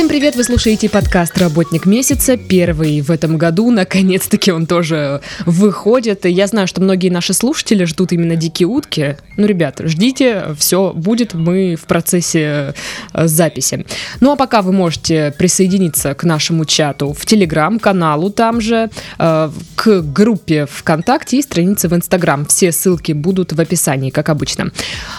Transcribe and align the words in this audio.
Всем 0.00 0.08
привет, 0.08 0.34
вы 0.34 0.44
слушаете 0.44 0.88
подкаст 0.88 1.36
«Работник 1.36 1.84
месяца», 1.84 2.38
первый 2.38 3.02
в 3.02 3.10
этом 3.10 3.36
году, 3.36 3.70
наконец-таки 3.70 4.50
он 4.50 4.64
тоже 4.64 5.20
выходит. 5.44 6.24
Я 6.24 6.46
знаю, 6.46 6.66
что 6.66 6.80
многие 6.80 7.10
наши 7.10 7.34
слушатели 7.34 7.84
ждут 7.84 8.12
именно 8.12 8.34
«Дикие 8.34 8.66
утки». 8.66 9.18
Ну, 9.36 9.46
ребят, 9.46 9.82
ждите, 9.84 10.54
все 10.58 10.94
будет, 10.94 11.34
мы 11.34 11.76
в 11.76 11.84
процессе 11.84 12.72
э, 13.12 13.26
записи. 13.26 13.84
Ну, 14.20 14.32
а 14.32 14.36
пока 14.36 14.62
вы 14.62 14.72
можете 14.72 15.34
присоединиться 15.36 16.14
к 16.14 16.24
нашему 16.24 16.64
чату 16.64 17.12
в 17.12 17.26
Телеграм-каналу, 17.26 18.30
там 18.30 18.62
же, 18.62 18.88
э, 19.18 19.50
к 19.74 20.00
группе 20.00 20.64
ВКонтакте 20.64 21.36
и 21.36 21.42
странице 21.42 21.88
в 21.88 21.94
Инстаграм. 21.94 22.46
Все 22.46 22.72
ссылки 22.72 23.12
будут 23.12 23.52
в 23.52 23.60
описании, 23.60 24.08
как 24.08 24.30
обычно. 24.30 24.72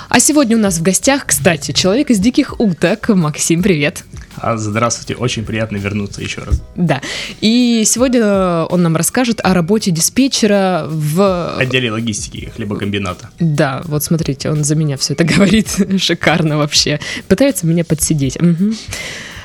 А 0.09 0.19
сегодня 0.19 0.57
у 0.57 0.59
нас 0.59 0.79
в 0.79 0.81
гостях, 0.81 1.27
кстати, 1.27 1.71
человек 1.71 2.09
из 2.09 2.17
«Диких 2.17 2.59
уток». 2.59 3.09
Максим, 3.09 3.61
привет. 3.61 4.05
А, 4.37 4.57
здравствуйте, 4.57 5.15
очень 5.15 5.43
приятно 5.43 5.77
вернуться 5.77 6.21
еще 6.21 6.41
раз. 6.41 6.61
Да. 6.75 7.01
И 7.41 7.83
сегодня 7.85 8.65
он 8.65 8.81
нам 8.81 8.95
расскажет 8.95 9.39
о 9.43 9.53
работе 9.53 9.91
диспетчера 9.91 10.85
в... 10.87 11.57
Отделе 11.57 11.91
логистики 11.91 12.51
хлебокомбината. 12.55 13.29
Да, 13.39 13.81
вот 13.85 14.03
смотрите, 14.03 14.49
он 14.49 14.63
за 14.63 14.75
меня 14.75 14.97
все 14.97 15.13
это 15.13 15.23
говорит 15.35 15.69
шикарно 15.97 16.57
вообще. 16.57 16.99
Пытается 17.27 17.67
меня 17.67 17.83
подсидеть. 17.83 18.37
Угу. 18.41 18.73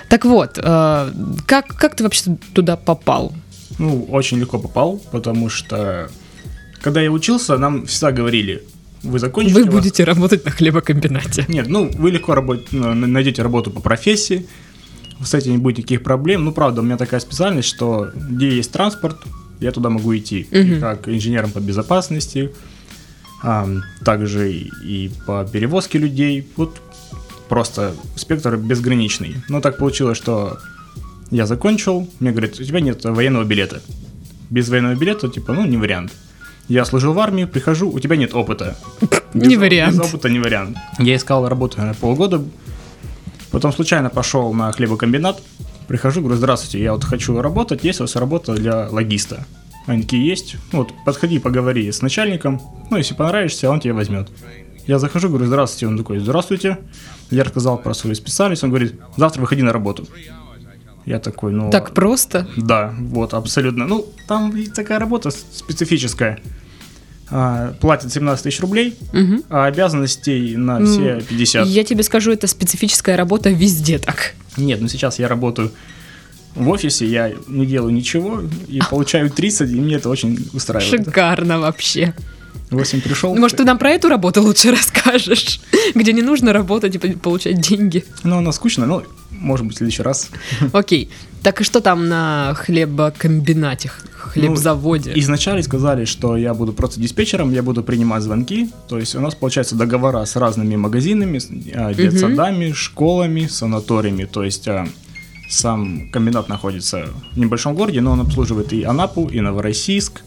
Так 0.09 0.25
вот, 0.25 0.59
э, 0.63 1.13
как, 1.47 1.67
как 1.69 1.97
ты 1.97 2.05
вообще 2.05 2.37
туда 2.55 2.77
попал? 2.77 3.33
Ну, 3.79 4.05
очень 4.05 4.39
легко 4.39 4.59
попал, 4.59 5.03
потому 5.11 5.51
что 5.51 6.09
когда 6.81 7.01
я 7.03 7.11
учился, 7.11 7.59
нам 7.59 7.87
всегда 7.87 8.13
говорили, 8.13 8.63
вы 9.03 9.19
закончите... 9.19 9.61
Вы 9.61 9.67
будете 9.67 10.05
вас... 10.05 10.15
работать 10.15 10.45
на 10.45 10.51
хлебокомбинате. 10.51 11.45
Нет, 11.49 11.67
ну, 11.69 11.91
вы 11.93 12.11
легко 12.11 12.35
работ... 12.35 12.69
найдете 12.73 13.43
работу 13.43 13.71
по 13.71 13.81
профессии, 13.81 14.47
с 15.23 15.35
этим 15.35 15.53
не 15.53 15.59
будет 15.59 15.79
никаких 15.79 16.03
проблем. 16.03 16.45
Ну, 16.45 16.53
правда, 16.53 16.81
у 16.81 16.85
меня 16.85 16.97
такая 16.97 17.21
специальность, 17.21 17.69
что 17.69 18.11
где 18.15 18.55
есть 18.55 18.73
транспорт, 18.73 19.17
я 19.61 19.73
туда 19.73 19.91
могу 19.91 20.17
идти. 20.17 20.47
Угу. 20.51 20.81
Как 20.81 21.09
инженером 21.09 21.51
по 21.51 21.61
безопасности, 21.61 22.53
а, 23.43 23.69
также 24.05 24.53
и, 24.53 24.71
и 24.83 25.11
по 25.27 25.45
перевозке 25.45 25.99
людей. 25.99 26.47
Вот 26.57 26.81
просто 27.49 27.95
спектр 28.17 28.57
безграничный. 28.57 29.37
Но 29.49 29.61
так 29.61 29.79
получилось, 29.79 30.19
что 30.19 30.59
я 31.31 31.47
закончил, 31.47 32.09
мне 32.21 32.31
говорят, 32.31 32.59
у 32.61 32.65
тебя 32.65 32.81
нет 32.81 33.05
военного 33.05 33.45
билета. 33.45 33.81
Без 34.51 34.69
военного 34.69 34.95
билета, 34.95 35.29
типа, 35.29 35.53
ну, 35.53 35.65
не 35.67 35.77
вариант. 35.77 36.13
Я 36.69 36.85
служил 36.85 37.13
в 37.13 37.19
армии, 37.19 37.45
прихожу, 37.45 37.91
у 37.91 37.99
тебя 38.01 38.17
нет 38.17 38.35
опыта. 38.35 38.77
Без, 39.35 39.47
не 39.47 39.57
вариант. 39.57 39.97
Без 39.97 40.05
опыта 40.05 40.29
не 40.29 40.39
вариант. 40.39 40.77
Я 40.99 41.17
искал 41.17 41.49
работу, 41.49 41.79
наверное, 41.79 41.99
полгода, 41.99 42.45
Потом 43.57 43.73
случайно 43.73 44.11
пошел 44.11 44.53
на 44.53 44.71
хлебокомбинат, 44.71 45.41
прихожу, 45.89 46.21
говорю, 46.21 46.37
здравствуйте, 46.37 46.79
я 46.79 46.93
вот 46.93 47.05
хочу 47.05 47.41
работать, 47.41 47.85
есть 47.85 48.01
у 48.01 48.03
вас 48.03 48.15
работа 48.15 48.53
для 48.55 48.87
логиста? 48.91 49.47
Они 49.87 50.03
такие, 50.03 50.27
есть. 50.27 50.57
Ну 50.73 50.81
вот, 50.81 50.93
подходи, 51.07 51.39
поговори 51.39 51.91
с 51.91 52.03
начальником, 52.03 52.61
ну, 52.91 52.99
если 52.99 53.15
понравишься, 53.15 53.71
он 53.71 53.81
тебя 53.81 53.95
возьмет. 53.95 54.29
Я 54.87 54.99
захожу, 54.99 55.31
говорю, 55.31 55.47
здравствуйте, 55.47 55.87
он 55.87 55.97
такой, 55.97 56.19
здравствуйте. 56.19 56.77
Я 57.31 57.45
рассказал 57.45 57.79
про 57.79 57.95
свою 57.95 58.15
специальность, 58.15 58.63
он 58.63 58.69
говорит, 58.69 59.01
завтра 59.17 59.41
выходи 59.41 59.63
на 59.63 59.73
работу. 59.73 60.07
Я 61.07 61.19
такой, 61.19 61.53
ну... 61.53 61.71
Так 61.71 61.95
просто? 61.95 62.47
Да, 62.59 62.95
вот, 62.99 63.33
абсолютно. 63.33 63.87
Ну, 63.87 64.05
там 64.29 64.53
такая 64.75 64.99
работа 64.99 65.31
специфическая 65.31 66.41
а, 67.29 67.75
платят 67.81 68.13
17 68.13 68.45
тысяч 68.45 68.61
рублей, 68.61 68.97
угу. 69.13 69.43
а 69.49 69.67
обязанностей 69.67 70.57
на 70.57 70.85
все 70.85 71.21
50. 71.21 71.67
Я 71.67 71.85
тебе 71.85 72.03
скажу, 72.03 72.33
это 72.33 72.47
специфическая 72.47 73.17
работа 73.17 73.51
везде 73.51 73.99
так. 73.99 74.35
Нет, 74.57 74.81
ну 74.81 74.89
сейчас 74.89 75.19
я 75.19 75.29
работаю 75.29 75.73
в 76.55 76.69
офисе, 76.69 77.07
я 77.07 77.33
не 77.49 77.67
делаю 77.67 77.93
ничего 77.93 78.43
и 78.69 78.81
получаю 78.91 79.31
30, 79.31 79.71
и 79.71 79.75
мне 79.75 79.97
это 79.97 80.09
очень 80.09 80.49
устраивает. 80.53 81.07
Шикарно 81.07 81.61
вообще. 81.61 82.15
8 82.71 83.01
пришел. 83.01 83.35
Может, 83.35 83.59
ты 83.59 83.65
нам 83.65 83.79
про 83.79 83.91
эту 83.91 84.09
работу 84.09 84.43
лучше 84.43 84.71
расскажешь, 84.73 85.61
где 85.95 86.13
не 86.13 86.23
нужно 86.23 86.53
работать 86.53 86.95
и 86.95 86.99
получать 86.99 87.61
деньги? 87.61 88.05
Ну, 88.25 88.39
она 88.39 88.53
скучная, 88.53 88.87
но 88.87 89.03
может 89.31 89.67
быть, 89.67 89.75
в 89.77 89.79
следующий 89.79 90.03
раз. 90.03 90.31
Окей. 90.73 91.11
Так 91.43 91.61
и 91.61 91.65
что 91.65 91.81
там 91.81 92.09
на 92.09 92.55
хлебокомбинате, 92.55 93.89
хлебзаводе? 93.89 95.13
Ну, 95.15 95.21
изначально 95.21 95.63
сказали, 95.63 96.05
что 96.05 96.37
я 96.37 96.55
буду 96.55 96.73
просто 96.73 97.01
диспетчером, 97.01 97.53
я 97.53 97.63
буду 97.63 97.83
принимать 97.85 98.23
звонки. 98.23 98.71
То 98.89 98.99
есть 98.99 99.15
у 99.15 99.21
нас 99.21 99.35
получается 99.35 99.77
договора 99.77 100.25
с 100.25 100.35
разными 100.35 100.75
магазинами, 100.77 101.41
а, 101.75 101.95
детсадами, 101.95 102.69
угу. 102.69 102.75
школами, 102.75 103.47
санаториями. 103.47 104.25
То 104.25 104.43
есть 104.43 104.67
а, 104.67 104.89
сам 105.49 106.09
комбинат 106.11 106.49
находится 106.49 107.07
в 107.33 107.39
небольшом 107.39 107.75
городе, 107.75 108.01
но 108.01 108.13
он 108.13 108.21
обслуживает 108.21 108.73
и 108.73 108.83
Анапу, 108.83 109.29
и 109.29 109.41
Новороссийск, 109.41 110.23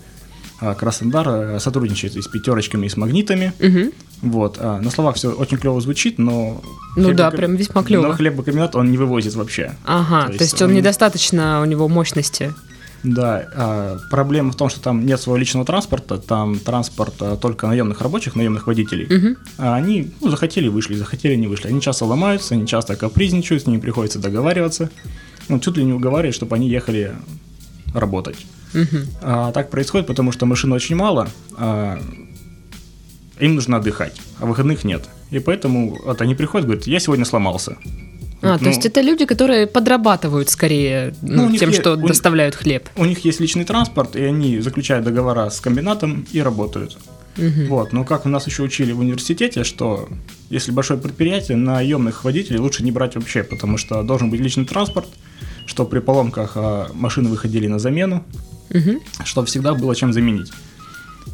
Краснодар 0.78 1.28
э, 1.28 1.60
сотрудничает 1.60 2.16
и 2.16 2.22
с 2.22 2.28
пятерочками, 2.28 2.86
и 2.86 2.90
с 2.90 2.98
магнитами. 2.98 3.54
Угу. 3.60 3.94
Вот. 4.32 4.58
А, 4.60 4.80
на 4.80 4.92
словах 4.92 5.16
все 5.16 5.32
очень 5.32 5.58
клево 5.58 5.80
звучит, 5.80 6.18
но... 6.18 6.62
Ну 6.96 7.10
хлебоком... 7.10 7.16
да, 7.16 7.32
прям 7.32 7.56
весьма 7.56 7.84
клево. 7.84 8.08
Но 8.08 8.14
хлебокомбинат 8.14 8.76
он 8.76 8.92
не 8.92 8.98
вывозит 8.98 9.36
вообще. 9.36 9.76
Ага, 9.86 10.24
то 10.24 10.28
есть, 10.28 10.38
то 10.38 10.44
есть 10.44 10.62
он, 10.62 10.70
он 10.70 10.76
недостаточно 10.76 11.62
у 11.62 11.66
него 11.66 11.88
мощности. 11.88 12.54
Да, 13.04 13.48
а, 13.56 13.98
проблема 14.10 14.52
в 14.52 14.56
том, 14.56 14.70
что 14.70 14.82
там 14.82 15.06
нет 15.06 15.22
своего 15.22 15.38
личного 15.38 15.66
транспорта, 15.66 16.18
там 16.18 16.60
транспорт 16.60 17.14
а, 17.22 17.38
только 17.38 17.68
наемных 17.68 18.02
рабочих, 18.02 18.36
наемных 18.36 18.68
водителей. 18.68 19.06
Угу. 19.06 19.38
А 19.60 19.76
они 19.76 20.12
ну, 20.20 20.30
захотели, 20.30 20.68
вышли, 20.68 20.96
захотели, 20.96 21.36
не 21.36 21.48
вышли. 21.48 21.70
Они 21.70 21.82
часто 21.82 22.06
ломаются, 22.06 22.56
они 22.56 22.68
часто 22.68 22.96
капризничают, 22.96 23.64
с 23.64 23.68
ними 23.68 23.80
приходится 23.80 24.20
договариваться. 24.20 24.90
Ну, 25.48 25.60
чуть 25.60 25.78
ли 25.78 25.84
не 25.84 25.94
уговаривают, 25.94 26.36
чтобы 26.36 26.56
они 26.56 26.70
ехали 26.70 27.14
работать. 27.94 28.46
Угу. 28.74 28.98
А, 29.22 29.52
так 29.52 29.70
происходит, 29.70 30.08
потому 30.08 30.32
что 30.32 30.46
машин 30.46 30.72
очень 30.72 30.96
мало, 30.96 31.30
а, 31.58 32.00
им 33.40 33.56
нужно 33.56 33.78
отдыхать, 33.78 34.20
а 34.40 34.46
выходных 34.46 34.84
нет. 34.84 35.10
И 35.32 35.40
поэтому 35.40 35.98
вот 36.04 36.22
они 36.22 36.36
приходят, 36.36 36.66
говорят, 36.68 36.88
я 36.88 37.00
сегодня 37.00 37.26
сломался. 37.26 37.78
А, 38.42 38.54
ну, 38.54 38.60
то 38.60 38.70
есть 38.70 38.86
это 38.86 39.02
люди, 39.02 39.26
которые 39.26 39.68
подрабатывают 39.68 40.50
скорее 40.50 41.14
ну, 41.22 41.56
тем, 41.56 41.74
что 41.74 41.94
у 41.94 42.08
доставляют 42.08 42.56
хлеб. 42.56 42.88
У 42.96 43.06
них 43.06 43.26
есть 43.26 43.40
личный 43.40 43.66
транспорт, 43.66 44.16
и 44.16 44.24
они 44.24 44.60
заключают 44.60 45.06
договора 45.06 45.50
с 45.50 45.60
комбинатом 45.60 46.26
и 46.32 46.42
работают. 46.42 46.98
Угу. 47.38 47.68
Вот, 47.68 47.94
но 47.94 48.04
как 48.04 48.26
у 48.26 48.30
нас 48.30 48.48
еще 48.48 48.64
учили 48.64 48.92
в 48.92 49.00
университете, 49.00 49.64
что 49.64 50.10
если 50.50 50.72
большое 50.72 51.00
предприятие, 51.00 51.58
наемных 51.58 52.24
водителей 52.24 52.60
лучше 52.60 52.84
не 52.84 52.92
брать 52.92 53.16
вообще, 53.16 53.44
потому 53.44 53.78
что 53.78 54.04
должен 54.04 54.30
быть 54.30 54.40
личный 54.40 54.66
транспорт, 54.66 55.08
что 55.66 55.86
при 55.86 56.00
поломках 56.00 56.54
а, 56.56 56.90
машины 56.94 57.30
выходили 57.30 57.68
на 57.68 57.78
замену, 57.78 58.24
угу. 58.70 59.02
чтобы 59.24 59.48
всегда 59.48 59.74
было 59.74 59.96
чем 59.96 60.14
заменить. 60.14 60.52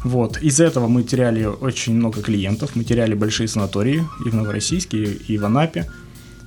Вот. 0.04 0.38
Из-за 0.42 0.64
этого 0.64 0.88
мы 0.88 1.02
теряли 1.02 1.44
очень 1.44 1.94
много 1.94 2.22
клиентов, 2.22 2.76
мы 2.76 2.84
теряли 2.84 3.14
большие 3.14 3.48
санатории 3.48 4.06
и 4.24 4.28
в 4.28 4.34
Новороссийске, 4.34 5.04
и 5.04 5.38
в 5.38 5.44
Анапе, 5.44 5.90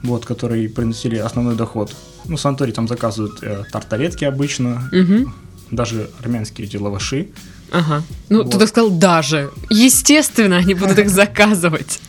вот, 0.04 0.26
которые 0.26 0.70
приносили 0.70 1.18
основной 1.18 1.56
доход. 1.56 1.96
Ну, 2.26 2.38
санатории 2.38 2.72
там 2.72 2.88
заказывают 2.88 3.40
э, 3.42 3.64
тарталетки 3.72 4.24
обычно, 4.26 4.90
угу. 4.92 5.32
даже 5.72 6.10
армянские 6.22 6.68
эти 6.68 6.78
лаваши. 6.78 7.30
Ага. 7.72 8.04
Ну, 8.30 8.44
вот. 8.44 8.52
ты 8.52 8.58
так 8.60 8.70
сказал 8.70 8.92
даже. 8.92 9.52
Естественно, 9.70 10.58
они 10.58 10.74
будут 10.74 10.98
их 11.00 11.10
заказывать. 11.10 12.00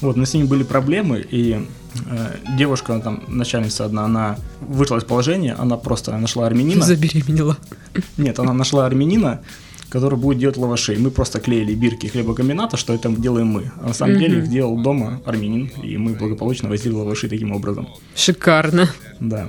Вот, 0.00 0.16
но 0.16 0.24
с 0.24 0.34
ними 0.34 0.46
были 0.46 0.62
проблемы, 0.62 1.24
и 1.28 1.66
э, 2.06 2.36
девушка, 2.56 2.98
там, 3.00 3.22
начальница 3.28 3.84
одна, 3.84 4.04
она 4.04 4.36
вышла 4.60 4.98
из 4.98 5.04
положения, 5.04 5.54
она 5.54 5.76
просто 5.76 6.16
нашла 6.16 6.46
армянина. 6.46 6.84
Забеременела. 6.84 7.56
Нет, 8.16 8.38
она 8.38 8.52
нашла 8.52 8.86
армянина, 8.86 9.40
который 9.90 10.18
будет 10.18 10.38
делать 10.38 10.56
лаваши. 10.56 10.96
Мы 10.98 11.10
просто 11.10 11.40
клеили 11.40 11.74
бирки 11.74 12.06
хлебокомбината, 12.06 12.76
что 12.76 12.94
это 12.94 13.08
делаем 13.10 13.48
мы. 13.48 13.70
А 13.80 13.88
на 13.88 13.94
самом 13.94 14.14
mm-hmm. 14.14 14.18
деле 14.18 14.38
их 14.38 14.48
делал 14.48 14.76
дома 14.76 15.20
армянин, 15.24 15.70
и 15.82 15.96
мы 15.96 16.14
благополучно 16.14 16.68
возили 16.68 16.92
лаваши 16.92 17.28
таким 17.28 17.52
образом. 17.52 17.88
Шикарно. 18.14 18.90
Да. 19.20 19.48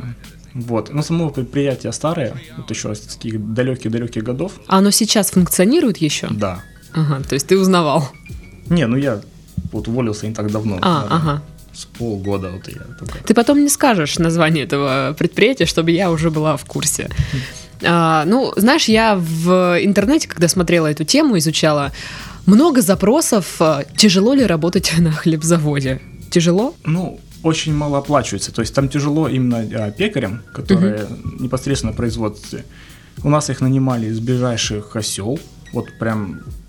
Вот. 0.53 0.94
Но 0.94 1.01
само 1.01 1.29
предприятие 1.29 1.91
старое, 1.94 2.33
вот 2.57 2.69
еще 2.69 2.95
с 2.95 3.00
таких 3.01 3.53
далеких-далеких 3.53 4.24
годов. 4.24 4.53
А 4.68 4.79
оно 4.79 4.91
сейчас 4.91 5.31
функционирует 5.31 5.97
еще? 5.97 6.27
Да. 6.31 6.63
Ага, 6.94 7.21
то 7.27 7.35
есть 7.35 7.47
ты 7.47 7.57
узнавал? 7.57 8.09
Не, 8.69 8.88
ну 8.88 8.97
я 8.97 9.21
вот 9.71 9.88
уволился 9.88 10.27
не 10.27 10.33
так 10.33 10.51
давно. 10.51 10.79
А, 10.81 11.01
наверное, 11.01 11.18
ага. 11.18 11.44
С 11.79 11.85
полгода 11.85 12.51
вот 12.51 12.67
я 12.67 12.81
только. 12.99 13.23
Ты 13.23 13.33
потом 13.33 13.63
не 13.63 13.69
скажешь 13.69 14.19
название 14.19 14.65
этого 14.65 15.15
предприятия, 15.17 15.65
чтобы 15.65 15.91
я 15.91 16.11
уже 16.11 16.29
была 16.29 16.57
в 16.57 16.65
курсе. 16.65 17.09
А, 17.81 18.25
ну, 18.25 18.51
знаешь, 18.57 18.89
я 18.89 19.15
в 19.15 19.77
интернете, 19.81 20.27
когда 20.27 20.49
смотрела 20.49 20.87
эту 20.87 21.05
тему, 21.05 21.37
изучала, 21.37 21.93
много 22.45 22.81
запросов, 22.81 23.55
а, 23.61 23.85
тяжело 23.95 24.33
ли 24.33 24.45
работать 24.45 24.91
на 24.97 25.13
хлебзаводе. 25.13 26.01
Тяжело? 26.29 26.75
Ну, 26.83 27.21
очень 27.43 27.73
мало 27.73 27.99
оплачивается. 27.99 28.51
То 28.51 28.59
есть 28.59 28.75
там 28.75 28.89
тяжело 28.89 29.29
именно 29.29 29.59
а, 29.59 29.91
пекарям, 29.91 30.41
которые 30.53 31.05
угу. 31.05 31.43
непосредственно 31.43 31.93
в 31.93 31.95
производстве. 31.95 32.65
У 33.23 33.29
нас 33.29 33.49
их 33.49 33.61
нанимали 33.61 34.07
из 34.07 34.19
ближайших 34.19 34.97
осел. 34.97 35.39
Вот 35.71 35.85
прям 35.97 36.41
Э, 36.41 36.69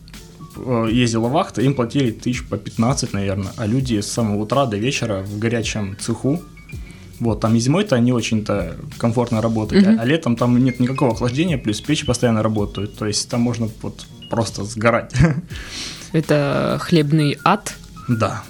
ездила 0.90 1.28
вахта, 1.28 1.62
им 1.62 1.74
платили 1.74 2.10
тысяч 2.10 2.44
по 2.46 2.56
15, 2.56 3.12
наверное, 3.12 3.52
а 3.56 3.66
люди 3.66 4.00
с 4.00 4.10
самого 4.10 4.42
утра 4.42 4.66
до 4.66 4.76
вечера 4.76 5.22
в 5.22 5.38
горячем 5.38 5.96
цеху, 6.00 6.40
Вот, 7.20 7.40
там 7.40 7.54
и 7.54 7.58
зимой-то 7.60 7.98
не 7.98 8.12
очень-то 8.12 8.76
комфортно 8.96 9.42
работать, 9.42 9.86
Мгм. 9.86 9.98
а 10.00 10.04
летом 10.06 10.36
там 10.36 10.56
нет 10.64 10.80
никакого 10.80 11.12
охлаждения, 11.12 11.58
плюс 11.58 11.80
печи 11.82 12.06
постоянно 12.06 12.42
работают. 12.42 12.96
То 12.96 13.06
есть 13.06 13.28
там 13.28 13.42
можно 13.42 13.68
вот 13.82 14.06
просто 14.30 14.64
сгорать. 14.64 15.12
Это 16.12 16.78
хлебный 16.80 17.36
ад. 17.44 17.74
Да. 18.08 18.42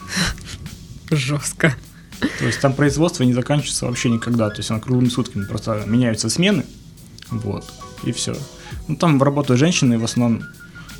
Жестко. 1.10 1.74
То 2.38 2.46
есть 2.46 2.60
там 2.60 2.72
производство 2.74 3.24
не 3.24 3.32
заканчивается 3.32 3.86
вообще 3.86 4.08
никогда. 4.10 4.48
То 4.50 4.58
есть 4.58 4.70
оно 4.70 4.78
круглыми 4.80 5.08
сутками 5.08 5.44
просто 5.44 5.82
меняются 5.86 6.28
смены. 6.30 6.64
Вот. 7.30 7.64
И 8.04 8.12
все. 8.12 8.36
Ну 8.88 8.96
там 8.96 9.20
работают 9.22 9.58
женщины 9.58 9.98
в 9.98 10.04
основном. 10.04 10.42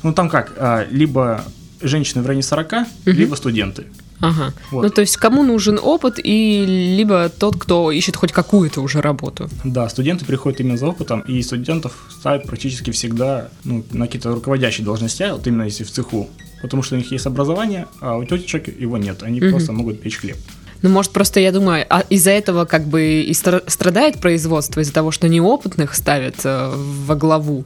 Ну 0.03 0.13
там 0.13 0.29
как, 0.29 0.53
а, 0.57 0.85
либо 0.89 1.43
женщины 1.81 2.21
в 2.23 2.25
районе 2.27 2.43
40, 2.43 2.85
либо 3.05 3.35
студенты. 3.35 3.85
Ага. 4.19 4.53
Вот. 4.69 4.83
Ну, 4.83 4.89
то 4.89 5.01
есть 5.01 5.17
кому 5.17 5.43
нужен 5.43 5.79
опыт, 5.81 6.19
и 6.23 6.63
либо 6.97 7.29
тот, 7.29 7.57
кто 7.57 7.91
ищет 7.91 8.15
хоть 8.15 8.31
какую-то 8.31 8.81
уже 8.81 9.01
работу. 9.01 9.49
Да, 9.63 9.89
студенты 9.89 10.25
приходят 10.25 10.59
именно 10.59 10.77
за 10.77 10.87
опытом, 10.87 11.21
и 11.21 11.41
студентов 11.41 11.93
ставят 12.11 12.45
практически 12.45 12.91
всегда 12.91 13.49
ну, 13.63 13.83
на 13.91 14.05
какие-то 14.05 14.33
руководящие 14.33 14.85
должности, 14.85 15.25
вот 15.31 15.47
именно 15.47 15.63
если 15.63 15.83
в 15.83 15.89
цеху. 15.91 16.29
Потому 16.61 16.83
что 16.83 16.93
у 16.93 16.97
них 16.99 17.11
есть 17.11 17.25
образование, 17.25 17.87
а 17.99 18.17
у 18.17 18.23
тетечек 18.23 18.67
его 18.79 18.99
нет. 18.99 19.23
Они 19.23 19.41
Мгм. 19.41 19.49
просто 19.49 19.71
могут 19.73 19.99
печь 20.01 20.17
хлеб. 20.17 20.37
Ну, 20.81 20.89
может, 20.89 21.11
просто, 21.11 21.39
я 21.39 21.51
думаю, 21.51 21.85
а 21.89 22.03
из-за 22.09 22.31
этого 22.31 22.65
как 22.65 22.85
бы 22.85 23.21
и 23.21 23.31
стра- 23.31 23.63
страдает 23.67 24.19
производство, 24.19 24.81
из-за 24.81 24.93
того, 24.93 25.11
что 25.11 25.29
неопытных 25.29 25.95
ставят 25.95 26.35
э, 26.43 26.73
во 27.05 27.15
главу. 27.15 27.65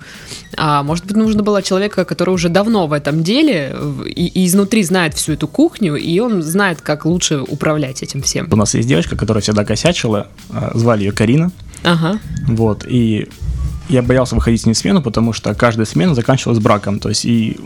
А 0.58 0.84
может 0.84 1.06
быть, 1.06 1.16
нужно 1.16 1.44
было 1.44 1.62
человека, 1.62 2.06
который 2.06 2.32
уже 2.32 2.50
давно 2.50 2.88
в 2.88 2.94
этом 2.94 3.24
деле 3.24 3.76
и, 4.06 4.28
и 4.28 4.46
изнутри 4.46 4.84
знает 4.84 5.14
всю 5.14 5.34
эту 5.34 5.48
кухню, 5.48 5.96
и 5.96 6.20
он 6.20 6.42
знает, 6.42 6.82
как 6.82 7.06
лучше 7.06 7.42
управлять 7.42 8.04
этим 8.04 8.22
всем. 8.22 8.48
У 8.52 8.56
нас 8.56 8.74
есть 8.74 8.88
девочка, 8.88 9.16
которая 9.16 9.42
всегда 9.42 9.64
косячила, 9.64 10.28
а, 10.50 10.72
звали 10.74 11.04
ее 11.04 11.12
Карина. 11.12 11.52
Ага. 11.84 12.20
Вот, 12.48 12.86
и 12.88 13.30
я 13.90 14.02
боялся 14.02 14.36
выходить 14.36 14.62
с 14.62 14.66
ней 14.66 14.74
в 14.74 14.78
смену, 14.78 15.02
потому 15.02 15.34
что 15.34 15.54
каждая 15.54 15.86
смена 15.86 16.16
заканчивалась 16.16 16.60
браком. 16.60 17.00
То 17.00 17.10
есть, 17.10 17.26
и 17.26 17.58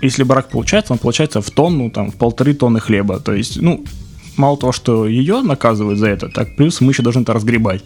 если 0.00 0.24
брак 0.24 0.48
получается, 0.48 0.92
он 0.92 0.98
получается 0.98 1.40
в 1.40 1.50
тонну, 1.50 1.90
там, 1.90 2.10
в 2.10 2.16
полторы 2.16 2.54
тонны 2.54 2.80
хлеба. 2.80 3.20
То 3.20 3.32
есть, 3.32 3.60
ну, 3.60 3.84
мало 4.36 4.56
того, 4.56 4.72
что 4.72 5.06
ее 5.06 5.42
наказывают 5.42 5.98
за 5.98 6.06
это, 6.08 6.28
так 6.28 6.56
плюс 6.56 6.80
мы 6.80 6.92
еще 6.92 7.02
должны 7.02 7.22
это 7.22 7.32
разгребать. 7.32 7.84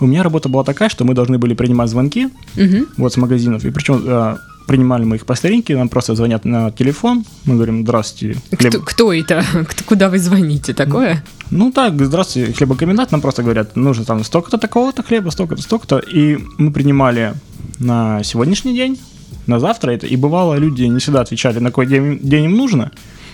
У 0.00 0.06
меня 0.06 0.22
работа 0.22 0.48
была 0.48 0.64
такая, 0.64 0.88
что 0.88 1.04
мы 1.04 1.14
должны 1.14 1.38
были 1.38 1.54
принимать 1.54 1.88
звонки 1.90 2.28
Мгм. 2.56 2.86
вот 2.96 3.12
с 3.12 3.16
магазинов, 3.16 3.64
и 3.64 3.70
причем 3.70 4.02
э, 4.04 4.36
принимали 4.66 5.04
мы 5.04 5.16
их 5.16 5.26
по 5.26 5.34
старинке, 5.36 5.76
нам 5.76 5.88
просто 5.88 6.14
звонят 6.14 6.44
на 6.44 6.70
телефон, 6.70 7.24
мы 7.44 7.54
говорим, 7.54 7.82
здравствуйте, 7.82 8.40
хлеб... 8.56 8.72
Кто, 8.72 8.80
кто 8.82 9.12
это? 9.12 9.44
Кто- 9.68 9.84
Куда 9.84 10.08
вы 10.08 10.18
звоните? 10.18 10.72
Такое? 10.74 11.22
Ну 11.50 11.70
так, 11.70 12.02
здравствуйте, 12.04 12.52
хлебокомбинат, 12.52 13.12
нам 13.12 13.20
просто 13.20 13.42
говорят, 13.42 13.76
нужно 13.76 14.04
там 14.04 14.24
столько-то 14.24 14.58
такого-то 14.58 15.02
хлеба, 15.02 15.30
столько-то, 15.30 15.62
столько-то. 15.62 15.98
И 15.98 16.38
мы 16.58 16.70
принимали 16.72 17.34
на 17.78 18.22
сегодняшний 18.24 18.74
день, 18.74 18.98
на 19.46 19.60
завтра 19.60 19.90
это. 19.92 20.06
И 20.06 20.16
бывало, 20.16 20.54
люди 20.58 20.84
не 20.84 20.98
всегда 20.98 21.20
отвечали, 21.20 21.58
на 21.60 21.68
какой 21.70 21.86
день, 21.86 22.18
день 22.22 22.44
им 22.46 22.56
нужно. 22.56 22.90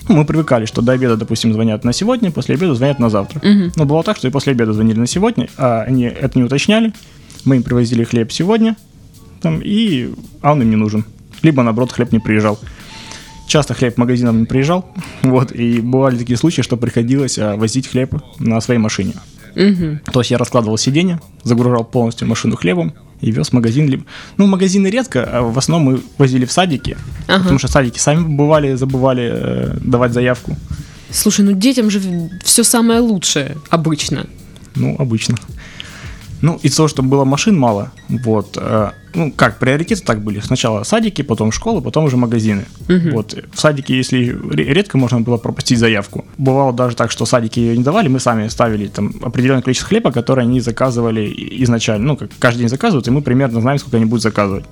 Ну, 0.08 0.16
мы 0.16 0.24
привыкали, 0.24 0.64
что 0.64 0.80
до 0.82 0.92
обеда, 0.92 1.16
допустим, 1.16 1.52
звонят 1.52 1.84
на 1.84 1.92
сегодня, 1.92 2.30
после 2.30 2.54
обеда 2.54 2.74
звонят 2.74 2.98
на 2.98 3.10
завтра. 3.10 3.40
Мгм. 3.46 3.72
Но 3.76 3.84
бывало 3.84 4.04
так, 4.04 4.16
что 4.16 4.28
и 4.28 4.30
после 4.30 4.52
обеда 4.52 4.72
звонили 4.72 4.98
на 4.98 5.06
сегодня, 5.06 5.48
а 5.56 5.82
они 5.82 6.04
это 6.04 6.38
не 6.38 6.44
уточняли. 6.44 6.92
Мы 7.44 7.56
им 7.56 7.62
привозили 7.62 8.04
хлеб 8.04 8.32
сегодня, 8.32 8.76
там, 9.40 9.60
и, 9.62 10.10
а 10.40 10.52
он 10.52 10.62
им 10.62 10.70
не 10.70 10.76
нужен. 10.76 11.04
Либо, 11.42 11.62
наоборот, 11.62 11.92
хлеб 11.92 12.10
не 12.12 12.18
приезжал. 12.18 12.58
Часто 13.46 13.74
хлеб 13.74 13.94
в 13.94 13.98
магазинам 13.98 14.40
не 14.40 14.46
приезжал, 14.46 14.86
вот, 15.22 15.52
и 15.52 15.80
бывали 15.80 16.18
такие 16.18 16.36
случаи, 16.36 16.62
что 16.62 16.76
приходилось 16.76 17.38
а, 17.38 17.56
возить 17.56 17.88
хлеб 17.88 18.14
на 18.38 18.60
своей 18.60 18.80
машине. 18.80 19.14
Мгм. 19.54 20.00
То 20.12 20.20
есть 20.20 20.30
я 20.30 20.38
раскладывал 20.38 20.78
сиденье, 20.78 21.20
загружал 21.42 21.84
полностью 21.84 22.28
машину 22.28 22.56
хлебом 22.56 22.94
и 23.20 23.30
вез 23.30 23.48
в 23.48 23.52
магазин. 23.52 24.04
Ну, 24.36 24.46
магазины 24.46 24.88
редко, 24.88 25.24
а 25.24 25.42
в 25.42 25.58
основном 25.58 25.94
мы 25.94 26.00
возили 26.18 26.44
в 26.44 26.52
садики, 26.52 26.96
Ага. 27.26 27.40
потому 27.42 27.58
что 27.58 27.68
садики 27.68 27.98
сами 27.98 28.22
бывали, 28.36 28.74
забывали 28.74 29.30
э, 29.32 29.76
давать 29.80 30.12
заявку. 30.12 30.56
Слушай, 31.10 31.44
ну 31.44 31.52
детям 31.52 31.90
же 31.90 32.00
все 32.44 32.64
самое 32.64 33.00
лучшее 33.00 33.56
обычно. 33.70 34.26
Ну, 34.74 34.96
обычно. 34.98 35.36
Ну, 36.42 36.58
из-за 36.62 36.76
того, 36.76 36.88
что 36.88 37.02
было 37.02 37.24
машин 37.24 37.58
мало, 37.58 37.90
вот, 38.08 38.56
э, 38.60 38.90
ну, 39.18 39.32
как, 39.32 39.58
приоритеты 39.58 40.02
так 40.02 40.22
были. 40.22 40.40
Сначала 40.40 40.84
садики, 40.84 41.22
потом 41.22 41.52
школы, 41.52 41.82
потом 41.82 42.04
уже 42.04 42.16
магазины. 42.16 42.64
Мгм. 42.88 43.10
Вот, 43.10 43.34
в 43.52 43.60
садике, 43.60 43.96
если 43.96 44.28
ре- 44.50 44.72
редко 44.72 44.96
можно 44.98 45.20
было 45.20 45.36
пропустить 45.36 45.78
заявку. 45.78 46.24
Бывало 46.38 46.72
даже 46.72 46.96
так, 46.96 47.10
что 47.10 47.26
садики 47.26 47.60
ее 47.60 47.76
не 47.76 47.84
давали, 47.84 48.08
мы 48.08 48.20
сами 48.20 48.48
ставили 48.48 48.86
там 48.86 49.12
определенное 49.22 49.62
количество 49.62 49.88
хлеба, 49.88 50.12
которое 50.12 50.42
они 50.42 50.60
заказывали 50.60 51.30
изначально. 51.64 52.06
Ну, 52.06 52.16
как 52.16 52.30
каждый 52.38 52.60
день 52.60 52.68
заказывают, 52.68 53.06
и 53.08 53.10
мы 53.10 53.20
примерно 53.22 53.60
знаем, 53.60 53.78
сколько 53.78 53.96
они 53.96 54.06
будут 54.06 54.22
заказывать. 54.22 54.64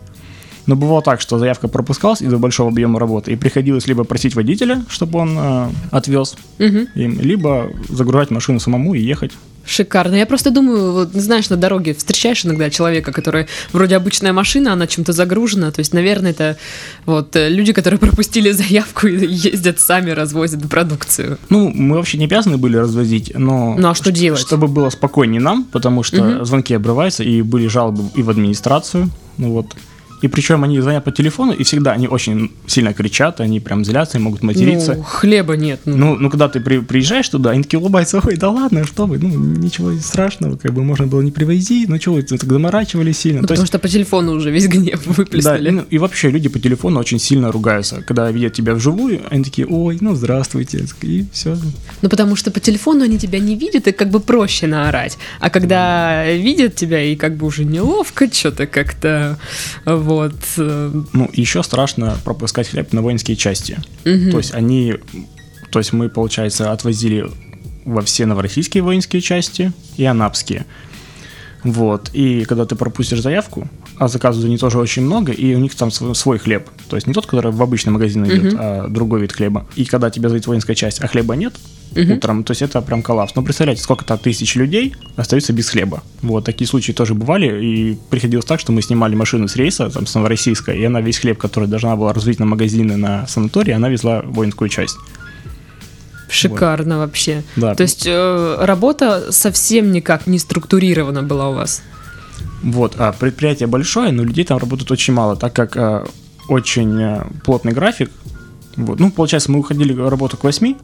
Но 0.67 0.75
бывало 0.75 1.01
так, 1.01 1.21
что 1.21 1.39
заявка 1.39 1.69
пропускалась 1.69 2.23
из-за 2.23 2.39
большого 2.39 2.71
объема 2.71 2.99
работы, 2.99 3.33
и 3.33 3.37
приходилось 3.37 3.87
либо 3.87 4.03
просить 4.03 4.35
водителя, 4.35 4.85
чтобы 4.89 5.21
он 5.21 5.37
э, 5.39 5.69
отвез 5.93 6.37
Мгм. 6.59 6.89
им, 6.97 7.21
либо 7.21 7.71
загружать 7.89 8.31
машину 8.31 8.59
самому 8.59 8.95
и 8.95 9.01
ехать. 9.01 9.31
Шикарно. 9.67 10.15
Я 10.15 10.27
просто 10.27 10.51
думаю, 10.51 10.93
вот 10.93 11.11
знаешь, 11.13 11.51
на 11.51 11.57
дороге 11.57 11.95
встречаешь 11.95 12.45
иногда 12.47 12.71
человека, 12.71 13.13
который 13.13 13.47
вроде 13.73 13.97
обычная 13.97 14.33
машина, 14.33 14.73
она 14.73 14.87
чем-то 14.87 15.13
загружена. 15.13 15.71
То 15.73 15.81
есть, 15.81 15.93
наверное, 15.93 16.31
это 16.31 16.57
вот 17.05 17.35
э, 17.37 17.49
люди, 17.49 17.73
которые 17.73 17.99
пропустили 18.07 18.51
заявку 18.53 19.07
и 19.09 19.27
ездят 19.27 19.81
сами, 19.81 20.11
развозят 20.11 20.69
продукцию. 20.69 21.39
Ну, 21.51 21.71
мы 21.75 21.97
вообще 21.97 22.19
не 22.19 22.25
обязаны 22.27 22.57
были 22.57 22.77
развозить, 22.77 23.33
но... 23.35 23.75
Ну, 23.79 23.89
а 23.89 23.95
что 23.95 24.13
делать? 24.13 24.41
Чтобы 24.41 24.69
было 24.69 24.91
спокойнее 24.91 25.41
нам, 25.41 25.65
потому 25.65 26.03
что 26.03 26.23
Мгм. 26.23 26.45
звонки 26.45 26.75
обрываются, 26.75 27.23
и 27.25 27.43
были 27.43 27.67
жалобы 27.67 28.05
и 28.15 28.23
в 28.23 28.31
администрацию, 28.31 29.11
ну 29.39 29.53
вот. 29.53 29.67
И 30.23 30.29
причем 30.29 30.65
они 30.65 30.81
звонят 30.81 31.05
по 31.05 31.13
телефону, 31.13 31.53
и 31.53 31.63
всегда 31.63 31.93
они 31.93 32.09
очень 32.09 32.51
сильно 32.67 32.93
кричат, 32.95 33.41
они 33.41 33.61
прям 33.61 33.85
злятся 33.85 34.19
и 34.19 34.21
могут 34.21 34.43
материться. 34.43 34.95
Ну, 34.95 35.03
хлеба 35.03 35.57
нет. 35.57 35.81
ну. 35.85 35.97
Ну, 35.97 36.17
ну, 36.17 36.31
когда 36.31 36.49
ты 36.49 36.61
при- 36.61 36.79
приезжаешь 36.81 37.29
туда, 37.29 37.51
они 37.51 37.63
такие 37.63 37.79
улыбаются, 37.81 38.21
ой, 38.25 38.37
да 38.37 38.51
ладно, 38.51 38.85
что 38.87 39.07
вы, 39.07 39.19
ну, 39.19 39.29
ничего 39.29 39.93
страшного, 40.01 40.57
как 40.57 40.73
бы 40.73 40.83
можно 40.85 41.07
было 41.07 41.21
не 41.23 41.31
привозить, 41.33 41.89
ну, 41.89 41.99
чего 41.99 42.17
вы 42.17 42.23
так 42.23 42.43
заморачивались 42.43 43.19
сильно. 43.19 43.41
Ну, 43.41 43.47
То 43.47 43.55
потому 43.55 43.63
есть, 43.63 43.73
что 43.73 43.79
по 43.79 43.89
телефону 43.89 44.33
уже 44.33 44.51
весь 44.51 44.69
гнев 44.69 45.03
да, 45.07 45.13
выплеснули. 45.13 45.69
и, 45.69 45.73
ну, 45.73 45.85
и 45.91 45.99
вообще 45.99 46.31
люди 46.31 46.49
по 46.49 46.59
телефону 46.59 47.01
очень 47.01 47.19
сильно 47.19 47.53
ругаются, 47.53 48.03
когда 48.03 48.31
видят 48.31 48.53
тебя 48.55 48.75
вживую, 48.75 49.21
они 49.31 49.45
такие, 49.45 49.67
ой, 49.67 49.99
ну, 50.01 50.15
здравствуйте, 50.15 50.85
и 51.03 51.25
все. 51.33 51.57
Ну, 52.03 52.09
потому 52.09 52.37
что 52.37 52.51
по 52.51 52.61
телефону 52.61 53.05
они 53.05 53.19
тебя 53.19 53.39
не 53.39 53.57
видят, 53.57 53.87
и 53.89 53.93
как 53.93 54.11
бы 54.11 54.21
проще 54.21 54.67
наорать. 54.67 55.19
А 55.41 55.51
когда 55.51 56.25
видят 56.33 56.75
тебя, 56.75 57.03
и 57.03 57.17
как 57.17 57.37
бы 57.37 57.47
уже 57.47 57.65
неловко, 57.65 58.33
что-то 58.33 58.67
как-то 58.67 59.39
вот. 60.07 60.35
э, 60.57 61.03
Ну, 61.13 61.31
еще 61.33 61.63
страшно 61.63 62.17
пропускать 62.25 62.69
хлеб 62.69 62.93
на 62.93 63.03
воинские 63.03 63.37
части. 63.37 63.79
мгм. 64.05 64.31
То 64.31 64.39
есть 64.39 64.55
они, 64.55 64.95
то 65.71 65.79
есть 65.81 65.93
мы, 65.93 66.09
получается, 66.09 66.73
отвозили 66.73 67.27
во 67.85 68.03
все 68.03 68.27
новороссийские 68.27 68.83
воинские 68.83 69.21
части 69.23 69.73
и 69.97 70.05
анапские. 70.05 70.65
Вот, 71.65 72.11
и 72.13 72.45
когда 72.45 72.65
ты 72.65 72.77
пропустишь 72.77 73.23
заявку, 73.23 73.69
а 73.99 74.09
заказов 74.09 74.43
за 74.43 74.49
них 74.49 74.61
тоже 74.61 74.79
очень 74.79 75.03
много, 75.03 75.33
и 75.33 75.55
у 75.55 75.59
них 75.59 75.75
там 75.75 75.91
свой, 75.91 76.39
хлеб. 76.39 76.69
То 76.89 76.97
есть 76.97 77.07
не 77.07 77.15
тот, 77.15 77.27
который 77.27 77.51
в 77.53 77.63
обычный 77.63 77.91
магазин 77.91 78.25
идет, 78.27 78.53
Мгм. 78.53 78.57
а 78.61 78.89
другой 78.89 79.21
вид 79.21 79.33
хлеба. 79.33 79.67
И 79.75 79.85
когда 79.85 80.11
тебя 80.11 80.29
зовет 80.29 80.47
воинская 80.47 80.77
часть, 80.77 81.01
а 81.03 81.07
хлеба 81.09 81.35
нет 81.35 81.55
Мгм. 81.95 82.13
утром, 82.13 82.45
то 82.45 82.51
есть 82.51 82.63
это 82.63 82.81
прям 82.83 83.03
коллапс. 83.03 83.35
Но 83.35 83.43
представляете, 83.43 83.83
сколько-то 83.83 84.17
тысяч 84.19 84.55
людей 84.57 84.95
остаются 85.17 85.53
без 85.53 85.69
хлеба. 85.71 86.03
Вот, 86.23 86.45
такие 86.45 86.69
случаи 86.69 86.93
тоже 86.93 87.15
бывали, 87.15 87.65
и 87.65 87.99
приходилось 88.11 88.45
так, 88.45 88.61
что 88.61 88.73
мы 88.73 88.83
снимали 88.83 89.15
машину 89.15 89.49
с 89.49 89.57
рейса, 89.57 89.89
там, 89.89 90.07
с 90.07 90.15
Новороссийска, 90.15 90.73
и 90.73 90.85
она 90.85 91.01
весь 91.01 91.19
хлеб, 91.19 91.39
который 91.39 91.69
должна 91.69 91.97
была 91.97 92.13
развить 92.13 92.39
на 92.39 92.47
магазины, 92.47 92.97
на 92.97 93.27
санатории, 93.27 93.73
она 93.73 93.89
везла 93.89 94.23
воинскую 94.25 94.69
часть. 94.69 94.97
Шикарно 96.29 96.99
вообще. 96.99 97.45
Да. 97.55 97.75
То 97.75 97.83
есть 97.85 98.05
э, 98.07 98.57
работа 98.61 99.31
совсем 99.31 99.93
никак 99.93 100.27
не 100.27 100.39
структурирована 100.39 101.23
была 101.23 101.49
у 101.51 101.55
вас. 101.55 101.83
Вот, 102.67 102.97
а 102.99 103.13
предприятие 103.13 103.69
большое, 103.69 104.11
но 104.11 104.25
людей 104.25 104.45
там 104.45 104.59
работает 104.59 104.91
очень 104.91 105.15
мало, 105.15 105.37
так 105.37 105.55
как 105.55 105.77
а, 105.77 106.05
очень 106.49 107.01
а, 107.01 107.29
плотный 107.45 107.71
график. 107.71 108.11
Вот. 108.75 108.99
Ну, 108.99 109.13
получается, 109.13 109.53
мы 109.53 109.61
уходили 109.61 109.93
в 109.93 110.09
работу 110.09 110.37
к 110.37 110.43
8, 110.43 110.75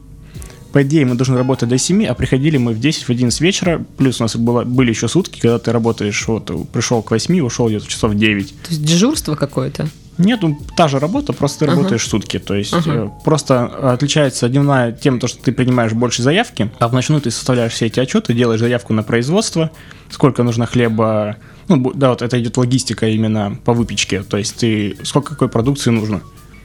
по 0.71 0.81
идее, 0.81 1.05
мы 1.05 1.15
должны 1.15 1.35
работать 1.35 1.67
до 1.67 1.77
7, 1.77 2.05
а 2.05 2.13
приходили 2.13 2.55
мы 2.55 2.71
в 2.71 2.79
10, 2.79 3.03
в 3.03 3.09
11 3.09 3.41
вечера, 3.41 3.85
плюс 3.97 4.21
у 4.21 4.23
нас 4.23 4.37
было, 4.37 4.63
были 4.63 4.91
еще 4.91 5.09
сутки, 5.09 5.41
когда 5.41 5.59
ты 5.59 5.73
работаешь, 5.73 6.25
вот, 6.25 6.49
пришел 6.71 7.01
к 7.03 7.11
8, 7.11 7.41
ушел 7.41 7.67
где-то 7.67 7.85
часов 7.85 8.11
в 8.11 8.17
9. 8.17 8.47
То 8.47 8.69
есть 8.69 8.81
дежурство 8.81 9.35
какое-то. 9.35 9.89
Нет, 10.17 10.41
ну, 10.41 10.57
та 10.75 10.87
же 10.87 10.99
работа, 10.99 11.33
просто 11.33 11.59
ты 11.59 11.65
Ага. 11.65 11.75
работаешь 11.75 12.07
сутки. 12.07 12.39
То 12.39 12.55
есть 12.55 12.73
Ага. 12.73 12.91
э, 12.91 13.09
просто 13.23 13.65
отличается 13.93 14.47
дневная 14.47 14.91
тем, 14.91 15.19
то, 15.19 15.27
что 15.27 15.41
ты 15.41 15.51
принимаешь 15.51 15.93
больше 15.93 16.21
заявки, 16.21 16.71
а 16.79 16.87
в 16.87 16.93
ночную 16.93 17.21
ты 17.21 17.31
составляешь 17.31 17.73
все 17.73 17.87
эти 17.87 17.99
отчеты, 17.99 18.33
делаешь 18.33 18.59
заявку 18.59 18.93
на 18.93 19.03
производство, 19.03 19.71
сколько 20.09 20.43
нужно 20.43 20.65
хлеба. 20.65 21.37
Ну, 21.67 21.91
да, 21.93 22.09
вот 22.09 22.21
это 22.21 22.39
идет 22.39 22.57
логистика 22.57 23.07
именно 23.07 23.57
по 23.65 23.73
выпечке. 23.73 24.23
То 24.23 24.37
есть 24.37 24.55
ты 24.57 24.97
сколько 25.03 25.31
какой 25.31 25.49
продукции 25.49 25.89
нужно. 25.89 26.21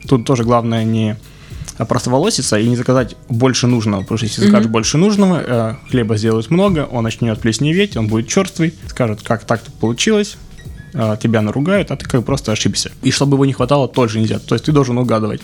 Тут 0.07 0.27
тоже 0.27 0.45
главное 0.45 0.85
не 0.85 1.17
простоволоситься 1.87 2.59
и 2.59 2.69
не 2.69 2.77
заказать 2.77 3.17
больше 3.29 3.67
нужного, 3.67 4.03
потому 4.03 4.19
что 4.19 4.27
если 4.27 4.43
закажешь 4.43 4.67
mm-hmm. 4.69 4.73
больше 4.73 4.99
нужного, 4.99 5.43
э, 5.47 5.75
хлеба 5.91 6.17
сделают 6.17 6.51
много, 6.51 6.89
он 6.91 7.05
начнет 7.05 7.39
плесневеть, 7.41 7.97
он 7.97 8.09
будет 8.09 8.29
черствый, 8.29 8.75
скажет, 8.89 9.23
как 9.23 9.45
так 9.45 9.63
получилось, 9.81 10.37
э, 10.37 10.48
тебя 11.21 11.43
наругают, 11.43 11.91
а 11.91 11.97
ты 11.97 12.05
как 12.05 12.21
бы 12.21 12.27
просто 12.27 12.53
ошибся. 12.53 12.91
И 13.03 13.11
чтобы 13.11 13.37
его 13.37 13.47
не 13.47 13.53
хватало, 13.53 13.89
тоже 13.89 14.21
нельзя, 14.21 14.39
то 14.39 14.55
есть 14.55 14.65
ты 14.65 14.73
должен 14.73 14.99
угадывать. 14.99 15.41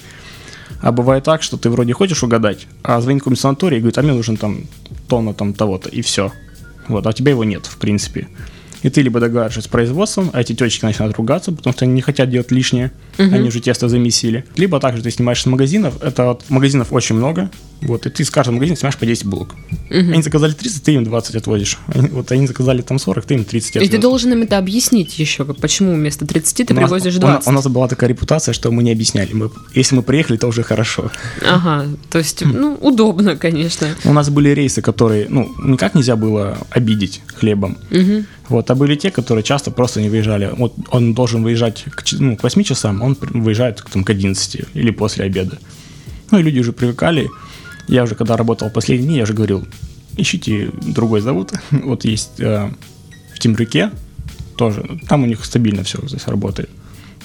А 0.80 0.92
бывает 0.92 1.25
так, 1.25 1.42
что 1.42 1.56
ты 1.56 1.70
вроде 1.70 1.92
хочешь 1.92 2.23
угадать, 2.23 2.66
а 2.82 3.00
звонит 3.00 3.23
какой-нибудь 3.23 3.40
санаторий 3.40 3.78
и 3.78 3.80
говорит, 3.80 3.99
а 3.99 4.02
мне 4.02 4.12
нужен 4.12 4.37
там 4.37 4.64
тонна 5.08 5.32
там 5.32 5.54
того-то, 5.54 5.88
и 5.88 6.02
все. 6.02 6.32
Вот, 6.88 7.06
а 7.06 7.11
у 7.11 7.12
тебя 7.12 7.30
его 7.30 7.44
нет, 7.44 7.66
в 7.66 7.78
принципе 7.78 8.28
и 8.85 8.91
ты 8.91 9.00
либо 9.00 9.19
договариваешься 9.19 9.62
с 9.62 9.67
производством, 9.67 10.31
а 10.35 10.43
эти 10.43 10.53
тетечки 10.53 10.85
начинают 10.85 11.17
ругаться, 11.17 11.53
потому 11.53 11.73
что 11.73 11.87
они 11.87 11.95
не 11.95 12.03
хотят 12.03 12.29
делать 12.29 12.53
лишнее, 12.53 12.93
угу. 13.19 13.35
они 13.35 13.49
уже 13.49 13.61
тесто 13.61 13.88
замесили. 13.88 14.45
Либо 14.57 14.79
также 14.79 15.03
ты 15.03 15.11
снимаешь 15.11 15.41
с 15.41 15.47
магазинов, 15.47 15.95
это 16.03 16.25
вот 16.25 16.45
магазинов 16.50 16.93
очень 16.93 17.17
много, 17.17 17.50
вот, 17.81 18.07
и 18.07 18.11
ты 18.11 18.25
с 18.25 18.31
каждого 18.31 18.57
магазина 18.57 18.76
снимаешь 18.76 18.99
по 18.99 19.07
10 19.07 19.25
булок. 19.25 19.55
Угу. 19.91 20.12
Они 20.12 20.23
заказали 20.23 20.53
30, 20.53 20.83
ты 20.83 20.93
им 20.93 21.05
20 21.05 21.35
отводишь. 21.37 21.79
Они, 21.87 22.09
вот 22.09 22.31
они 22.31 22.47
заказали 22.47 22.83
там 22.83 22.99
40, 22.99 23.25
ты 23.25 23.35
им 23.35 23.45
30 23.45 23.71
отводишь. 23.71 23.88
И 23.88 23.91
ты 23.91 23.99
должен 23.99 24.33
им 24.33 24.43
это 24.43 24.59
объяснить 24.59 25.19
еще, 25.19 25.45
почему 25.45 25.95
вместо 25.95 26.26
30 26.26 26.67
ты 26.67 26.75
у 26.75 26.76
привозишь 26.76 27.14
20. 27.14 27.47
У, 27.47 27.50
у 27.50 27.53
нас 27.55 27.67
была 27.67 27.88
такая 27.88 28.11
репутация, 28.11 28.53
что 28.53 28.71
мы 28.71 28.83
не 28.83 28.93
объясняли. 28.93 29.33
Мы, 29.33 29.50
если 29.75 29.97
мы 29.97 30.03
приехали, 30.03 30.37
то 30.37 30.47
уже 30.47 30.62
хорошо. 30.62 31.11
Ага, 31.43 31.87
то 32.11 32.19
есть, 32.19 32.45
ну, 32.45 32.75
удобно, 32.81 33.37
конечно. 33.37 33.88
У 34.05 34.12
нас 34.12 34.29
были 34.29 34.50
рейсы, 34.50 34.83
которые, 34.83 35.26
ну, 35.31 35.50
никак 35.62 35.95
нельзя 35.95 36.17
было 36.17 36.59
обидеть 36.71 37.23
хлебом. 37.35 37.79
Угу. 37.91 38.25
Вот, 38.48 38.70
а 38.70 38.74
были 38.74 38.94
те, 38.94 39.10
которые 39.10 39.42
часто 39.42 39.70
просто 39.70 40.00
не 40.00 40.08
выезжали. 40.08 40.50
Вот 40.56 40.74
он 40.90 41.14
должен 41.14 41.42
выезжать 41.42 41.84
к, 41.84 42.04
ну, 42.12 42.36
к 42.36 42.42
8 42.42 42.62
часам, 42.62 43.02
он 43.02 43.16
выезжает 43.20 43.82
там, 43.92 44.04
к 44.04 44.10
11 44.10 44.62
или 44.74 44.90
после 44.90 45.24
обеда. 45.24 45.58
Ну 46.30 46.38
и 46.38 46.42
люди 46.42 46.60
уже 46.60 46.72
привыкали. 46.72 47.28
Я 47.88 48.02
уже 48.02 48.14
когда 48.14 48.36
работал 48.36 48.70
последние 48.70 49.08
дни, 49.08 49.16
я 49.16 49.22
уже 49.22 49.34
говорил, 49.34 49.66
ищите 50.16 50.70
другой 50.82 51.20
завод. 51.20 51.52
вот 51.70 52.04
есть 52.04 52.40
э, 52.40 52.70
в 53.34 53.38
Темрюке 53.38 53.90
тоже, 54.56 54.84
там 55.08 55.22
у 55.22 55.26
них 55.26 55.44
стабильно 55.44 55.82
все 55.82 55.98
здесь 56.06 56.26
работает 56.26 56.70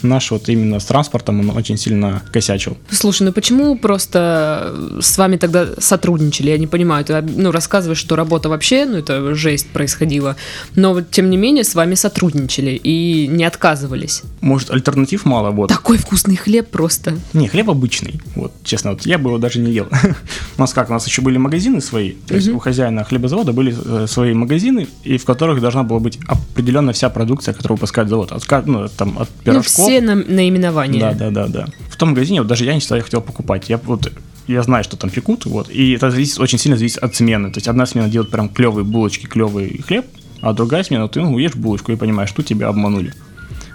наш 0.01 0.31
вот 0.31 0.49
именно 0.49 0.79
с 0.79 0.85
транспортом 0.85 1.39
он 1.39 1.57
очень 1.57 1.77
сильно 1.77 2.21
косячил. 2.31 2.77
Слушай, 2.89 3.23
ну 3.23 3.31
почему 3.31 3.77
просто 3.77 4.75
с 5.01 5.17
вами 5.17 5.37
тогда 5.37 5.67
сотрудничали? 5.79 6.49
Я 6.49 6.57
не 6.57 6.67
понимаю, 6.67 7.05
ты 7.05 7.21
ну, 7.21 7.51
рассказываешь, 7.51 7.99
что 7.99 8.15
работа 8.15 8.49
вообще, 8.49 8.85
ну 8.85 8.97
это 8.97 9.35
жесть 9.35 9.67
происходила, 9.69 10.35
но 10.75 10.93
вот 10.93 11.11
тем 11.11 11.29
не 11.29 11.37
менее 11.37 11.63
с 11.63 11.75
вами 11.75 11.95
сотрудничали 11.95 12.71
и 12.71 13.27
не 13.27 13.43
отказывались. 13.43 14.23
Может, 14.41 14.71
альтернатив 14.71 15.25
мало, 15.25 15.51
вот. 15.51 15.69
Такой 15.69 15.97
вкусный 15.97 16.35
хлеб 16.35 16.69
просто. 16.69 17.13
Не, 17.33 17.47
хлеб 17.47 17.69
обычный, 17.69 18.21
вот, 18.35 18.51
честно, 18.63 18.91
вот 18.91 19.05
я 19.05 19.17
бы 19.17 19.29
его 19.29 19.37
даже 19.37 19.59
не 19.59 19.71
ел. 19.71 19.87
у 20.57 20.61
нас 20.61 20.73
как, 20.73 20.89
у 20.89 20.93
нас 20.93 21.05
еще 21.07 21.21
были 21.21 21.37
магазины 21.37 21.81
свои, 21.81 22.11
то 22.27 22.35
есть 22.35 22.49
у 22.49 22.59
хозяина 22.59 23.03
хлебозавода 23.03 23.53
были 23.53 23.75
э, 23.85 24.07
свои 24.07 24.33
магазины, 24.33 24.87
и 25.03 25.17
в 25.17 25.25
которых 25.25 25.61
должна 25.61 25.83
была 25.83 25.99
быть 25.99 26.19
определенно 26.27 26.93
вся 26.93 27.09
продукция, 27.09 27.53
которую 27.53 27.77
выпускает 27.77 28.09
завод, 28.09 28.31
от, 28.31 28.65
ну, 28.67 28.87
там, 28.89 29.17
от 29.19 29.29
пирожков, 29.29 29.88
все 29.89 30.01
на, 30.01 30.15
наименования. 30.15 30.99
Да, 30.99 31.13
да, 31.13 31.31
да, 31.31 31.47
да. 31.47 31.65
В 31.89 31.97
том 31.97 32.09
магазине 32.09 32.41
вот 32.41 32.47
даже 32.47 32.65
я 32.65 32.73
не 32.73 32.79
всегда 32.79 33.01
хотел 33.01 33.21
покупать. 33.21 33.69
Я 33.69 33.77
вот 33.77 34.11
я 34.47 34.63
знаю, 34.63 34.83
что 34.83 34.97
там 34.97 35.11
пекут, 35.11 35.45
вот, 35.45 35.69
и 35.69 35.91
это 35.91 36.09
зависит, 36.09 36.39
очень 36.39 36.57
сильно 36.57 36.75
зависит 36.75 36.97
от 36.97 37.15
смены. 37.15 37.51
То 37.51 37.57
есть 37.57 37.67
одна 37.67 37.85
смена 37.85 38.09
делает 38.09 38.31
прям 38.31 38.49
клевые 38.49 38.83
булочки, 38.83 39.27
клевый 39.27 39.83
хлеб, 39.85 40.07
а 40.41 40.53
другая 40.53 40.83
смена, 40.83 41.07
ты 41.07 41.21
ну, 41.21 41.37
ешь 41.37 41.55
булочку 41.55 41.91
и 41.91 41.95
понимаешь, 41.95 42.29
что 42.29 42.41
тебя 42.41 42.67
обманули. 42.67 43.13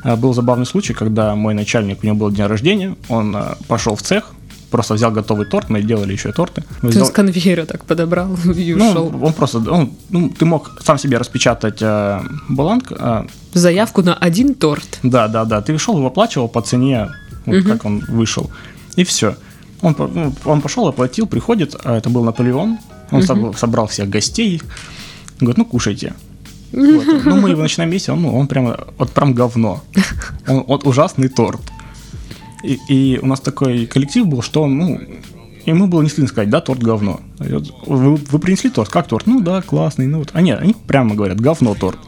А, 0.02 0.16
был 0.16 0.34
забавный 0.34 0.66
случай, 0.66 0.92
когда 0.92 1.36
мой 1.36 1.54
начальник, 1.54 2.02
у 2.02 2.06
него 2.06 2.16
был 2.16 2.30
день 2.30 2.46
рождения, 2.46 2.96
он 3.08 3.36
а, 3.36 3.56
пошел 3.68 3.94
в 3.94 4.02
цех, 4.02 4.32
просто 4.70 4.94
взял 4.94 5.12
готовый 5.12 5.46
торт, 5.46 5.70
мы 5.70 5.80
делали 5.82 6.12
еще 6.12 6.30
и 6.30 6.32
торты. 6.32 6.64
Ты 6.80 6.88
взял... 6.88 7.06
с 7.06 7.10
конвейера 7.10 7.66
так 7.66 7.84
подобрал 7.84 8.36
и 8.56 8.74
ну, 8.74 8.90
ушел. 8.90 9.14
Он 9.22 9.32
просто, 9.32 9.58
он, 9.58 9.92
ну, 10.10 10.30
ты 10.30 10.44
мог 10.44 10.82
сам 10.82 10.98
себе 10.98 11.18
распечатать 11.18 11.78
э, 11.80 12.20
бланк. 12.48 12.90
Э, 12.90 13.26
Заявку 13.54 14.02
на 14.02 14.14
один 14.14 14.54
торт. 14.54 14.98
Да, 15.02 15.28
да, 15.28 15.44
да. 15.44 15.62
Ты 15.62 15.78
шел, 15.78 15.96
его 15.96 16.08
оплачивал 16.08 16.48
по 16.48 16.60
цене, 16.60 17.10
вот 17.46 17.56
угу. 17.56 17.68
как 17.68 17.84
он 17.84 18.00
вышел. 18.08 18.50
И 18.96 19.04
все. 19.04 19.36
Он, 19.80 19.94
ну, 19.98 20.34
он 20.44 20.60
пошел, 20.60 20.86
оплатил, 20.88 21.26
приходит, 21.26 21.76
а 21.84 21.96
это 21.96 22.10
был 22.10 22.24
Наполеон. 22.24 22.78
Он 23.10 23.22
угу. 23.22 23.52
собрал 23.54 23.86
всех 23.86 24.08
гостей. 24.08 24.60
Говорит, 25.40 25.58
ну 25.58 25.64
кушайте. 25.64 26.14
Вот. 26.72 27.24
Ну, 27.24 27.40
мы 27.40 27.50
его 27.50 27.62
начинаем 27.62 27.92
есть, 27.92 28.08
он, 28.08 28.22
ну, 28.22 28.36
он 28.36 28.48
прямо, 28.48 28.78
вот 28.98 29.12
прям 29.12 29.32
говно. 29.32 29.82
Он, 30.48 30.64
вот 30.66 30.84
ужасный 30.84 31.28
торт. 31.28 31.60
И, 32.64 32.78
и 32.88 33.18
у 33.18 33.26
нас 33.26 33.40
такой 33.40 33.86
коллектив 33.86 34.26
был, 34.26 34.42
что, 34.42 34.66
ну, 34.66 35.00
ему 35.66 35.86
было 35.86 36.02
не 36.02 36.08
стыдно 36.08 36.28
сказать, 36.28 36.50
да, 36.50 36.60
торт 36.60 36.82
говно. 36.82 37.20
Вы, 37.38 38.16
вы 38.16 38.38
принесли 38.38 38.70
торт, 38.70 38.90
как 38.90 39.06
торт? 39.06 39.26
Ну 39.26 39.40
да, 39.40 39.62
классный. 39.62 40.06
Ну 40.06 40.18
вот. 40.18 40.30
А 40.32 40.40
нет, 40.40 40.58
они 40.60 40.74
прямо 40.74 41.14
говорят, 41.14 41.40
говно 41.40 41.74
торт. 41.74 41.98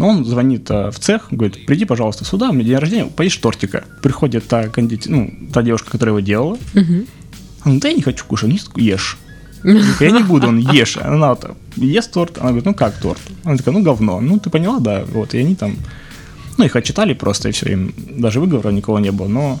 Но 0.00 0.08
он 0.08 0.24
звонит 0.24 0.66
а, 0.70 0.90
в 0.90 0.98
цех, 0.98 1.26
говорит, 1.30 1.66
приди, 1.66 1.84
пожалуйста, 1.84 2.24
сюда, 2.24 2.48
у 2.48 2.54
меня 2.54 2.64
день 2.64 2.78
рождения, 2.78 3.04
поешь 3.04 3.36
тортика. 3.36 3.84
Приходит 4.00 4.48
та, 4.48 4.68
кондит... 4.68 5.04
ну, 5.04 5.30
та 5.52 5.60
девушка, 5.60 5.90
которая 5.90 6.14
его 6.16 6.20
делала. 6.20 6.58
Угу. 6.74 7.06
Он 7.66 7.78
да 7.80 7.88
я 7.88 7.94
не 7.94 8.00
хочу 8.00 8.24
кушать, 8.24 8.48
не 8.48 8.82
ешь. 8.82 9.18
Я 10.00 10.10
не 10.10 10.22
буду, 10.22 10.48
он 10.48 10.58
ешь. 10.58 10.96
Она 10.96 11.34
вот, 11.34 11.54
ест 11.76 12.12
торт, 12.12 12.38
она 12.38 12.46
говорит, 12.46 12.64
ну 12.64 12.72
как 12.72 12.94
торт? 12.94 13.20
Она 13.44 13.58
такая, 13.58 13.74
ну 13.74 13.82
говно. 13.82 14.20
Ну 14.22 14.38
ты 14.38 14.48
поняла, 14.48 14.78
да, 14.78 15.04
вот, 15.04 15.34
и 15.34 15.38
они 15.38 15.54
там, 15.54 15.76
ну 16.56 16.64
их 16.64 16.74
отчитали 16.76 17.12
просто, 17.12 17.50
и 17.50 17.52
все, 17.52 17.70
им 17.70 17.92
даже 18.16 18.40
выговора 18.40 18.70
никого 18.70 19.00
не 19.00 19.12
было, 19.12 19.28
но 19.28 19.60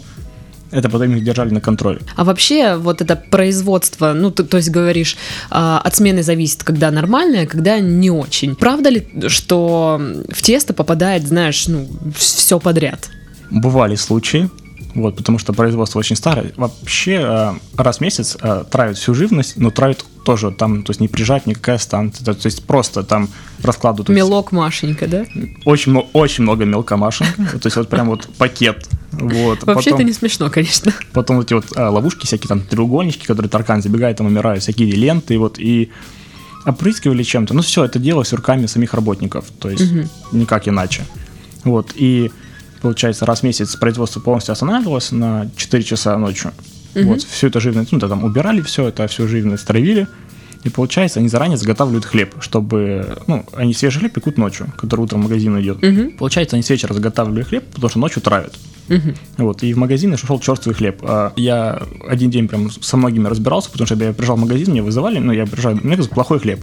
это 0.70 0.88
потом 0.88 1.16
их 1.16 1.24
держали 1.24 1.50
на 1.50 1.60
контроле. 1.60 2.00
А 2.16 2.24
вообще 2.24 2.76
вот 2.76 3.00
это 3.00 3.16
производство, 3.16 4.12
ну 4.12 4.30
ты, 4.30 4.44
то 4.44 4.56
есть 4.56 4.70
говоришь, 4.70 5.16
э, 5.50 5.54
от 5.54 5.96
смены 5.96 6.22
зависит, 6.22 6.64
когда 6.64 6.90
нормальное, 6.90 7.46
когда 7.46 7.80
не 7.80 8.10
очень. 8.10 8.54
Правда 8.54 8.90
ли, 8.90 9.06
что 9.28 10.00
в 10.28 10.42
тесто 10.42 10.72
попадает, 10.72 11.26
знаешь, 11.26 11.66
ну 11.66 11.88
все 12.14 12.58
подряд? 12.58 13.10
Бывали 13.50 13.96
случаи, 13.96 14.48
вот, 14.94 15.16
потому 15.16 15.38
что 15.38 15.52
производство 15.52 15.98
очень 15.98 16.16
старое. 16.16 16.52
Вообще 16.56 17.20
э, 17.22 17.52
раз 17.76 17.98
в 17.98 18.00
месяц 18.00 18.36
э, 18.40 18.64
травят 18.70 18.98
всю 18.98 19.14
живность, 19.14 19.56
но 19.56 19.70
травят 19.70 20.04
тоже 20.24 20.50
там, 20.50 20.82
то 20.82 20.90
есть 20.90 21.00
не 21.00 21.08
прижать 21.08 21.46
никакая 21.46 21.78
станция, 21.78 22.34
то 22.34 22.46
есть 22.46 22.64
просто 22.64 23.02
там 23.02 23.28
раскладывают. 23.62 24.08
Мелок 24.08 24.52
Машенька, 24.52 25.06
да? 25.06 25.24
Очень, 25.64 25.96
очень 26.12 26.42
много 26.42 26.64
мелка 26.64 26.96
Машенька, 26.96 27.58
то 27.58 27.66
есть 27.66 27.76
вот 27.76 27.88
прям 27.88 28.08
вот 28.08 28.28
пакет. 28.36 28.88
Вот. 29.12 29.64
Вообще 29.64 29.90
это 29.90 30.04
не 30.04 30.12
смешно, 30.12 30.50
конечно. 30.50 30.92
Потом 31.12 31.40
эти 31.40 31.54
вот 31.54 31.66
а, 31.76 31.90
ловушки 31.90 32.26
всякие, 32.26 32.48
там 32.48 32.60
треугольнички, 32.60 33.26
которые 33.26 33.50
таркан 33.50 33.82
забегает, 33.82 34.16
там 34.18 34.26
умирают, 34.26 34.62
всякие 34.62 34.90
ленты, 34.92 35.38
вот, 35.38 35.58
и 35.58 35.90
опрыскивали 36.66 37.22
чем-то. 37.22 37.54
Ну 37.54 37.62
все, 37.62 37.84
это 37.84 37.98
дело 37.98 38.22
с 38.22 38.32
руками 38.32 38.66
самих 38.66 38.94
работников, 38.94 39.46
то 39.58 39.70
есть 39.70 39.90
угу. 39.90 40.08
никак 40.32 40.68
иначе. 40.68 41.04
Вот, 41.64 41.92
и 41.94 42.30
получается, 42.80 43.26
раз 43.26 43.40
в 43.40 43.42
месяц 43.42 43.76
производство 43.76 44.20
полностью 44.20 44.52
останавливалось 44.52 45.12
на 45.12 45.50
4 45.56 45.82
часа 45.82 46.16
ночью. 46.18 46.52
Угу. 46.94 47.04
Вот, 47.04 47.22
всю 47.22 47.48
эту 47.48 47.60
живность, 47.60 47.92
ну, 47.92 47.98
да, 47.98 48.08
там 48.08 48.24
убирали 48.24 48.62
все 48.62 48.88
это, 48.88 49.06
всю 49.06 49.28
живность 49.28 49.66
травили. 49.66 50.08
И 50.62 50.68
получается, 50.68 51.20
они 51.20 51.28
заранее 51.28 51.56
заготавливают 51.56 52.04
хлеб, 52.04 52.34
чтобы, 52.40 53.18
ну, 53.26 53.46
они 53.54 53.72
свежий 53.72 54.00
хлеб 54.00 54.12
пекут 54.12 54.36
ночью, 54.36 54.70
который 54.76 55.00
утром 55.00 55.20
в 55.20 55.24
магазин 55.24 55.58
идет. 55.58 55.82
Угу. 55.82 56.18
Получается, 56.18 56.56
они 56.56 56.62
с 56.62 56.68
вечера 56.68 56.92
заготавливали 56.92 57.42
хлеб, 57.42 57.64
потому 57.72 57.88
что 57.88 57.98
ночью 57.98 58.20
травят. 58.20 58.58
Угу. 58.88 59.14
Вот, 59.38 59.62
и 59.62 59.72
в 59.72 59.78
магазин 59.78 60.14
шел 60.18 60.38
черствый 60.38 60.74
хлеб. 60.74 60.98
А 61.02 61.32
я 61.36 61.82
один 62.06 62.30
день 62.30 62.46
прям 62.46 62.70
со 62.70 62.96
многими 62.98 63.26
разбирался, 63.26 63.70
потому 63.70 63.86
что 63.86 63.94
я 63.94 64.12
приезжал 64.12 64.36
в 64.36 64.40
магазин, 64.40 64.72
меня 64.72 64.82
вызывали, 64.82 65.18
ну, 65.18 65.32
я 65.32 65.46
приезжаю, 65.46 65.80
у 65.82 65.86
меня 65.86 65.96
плохой 66.04 66.40
хлеб. 66.40 66.62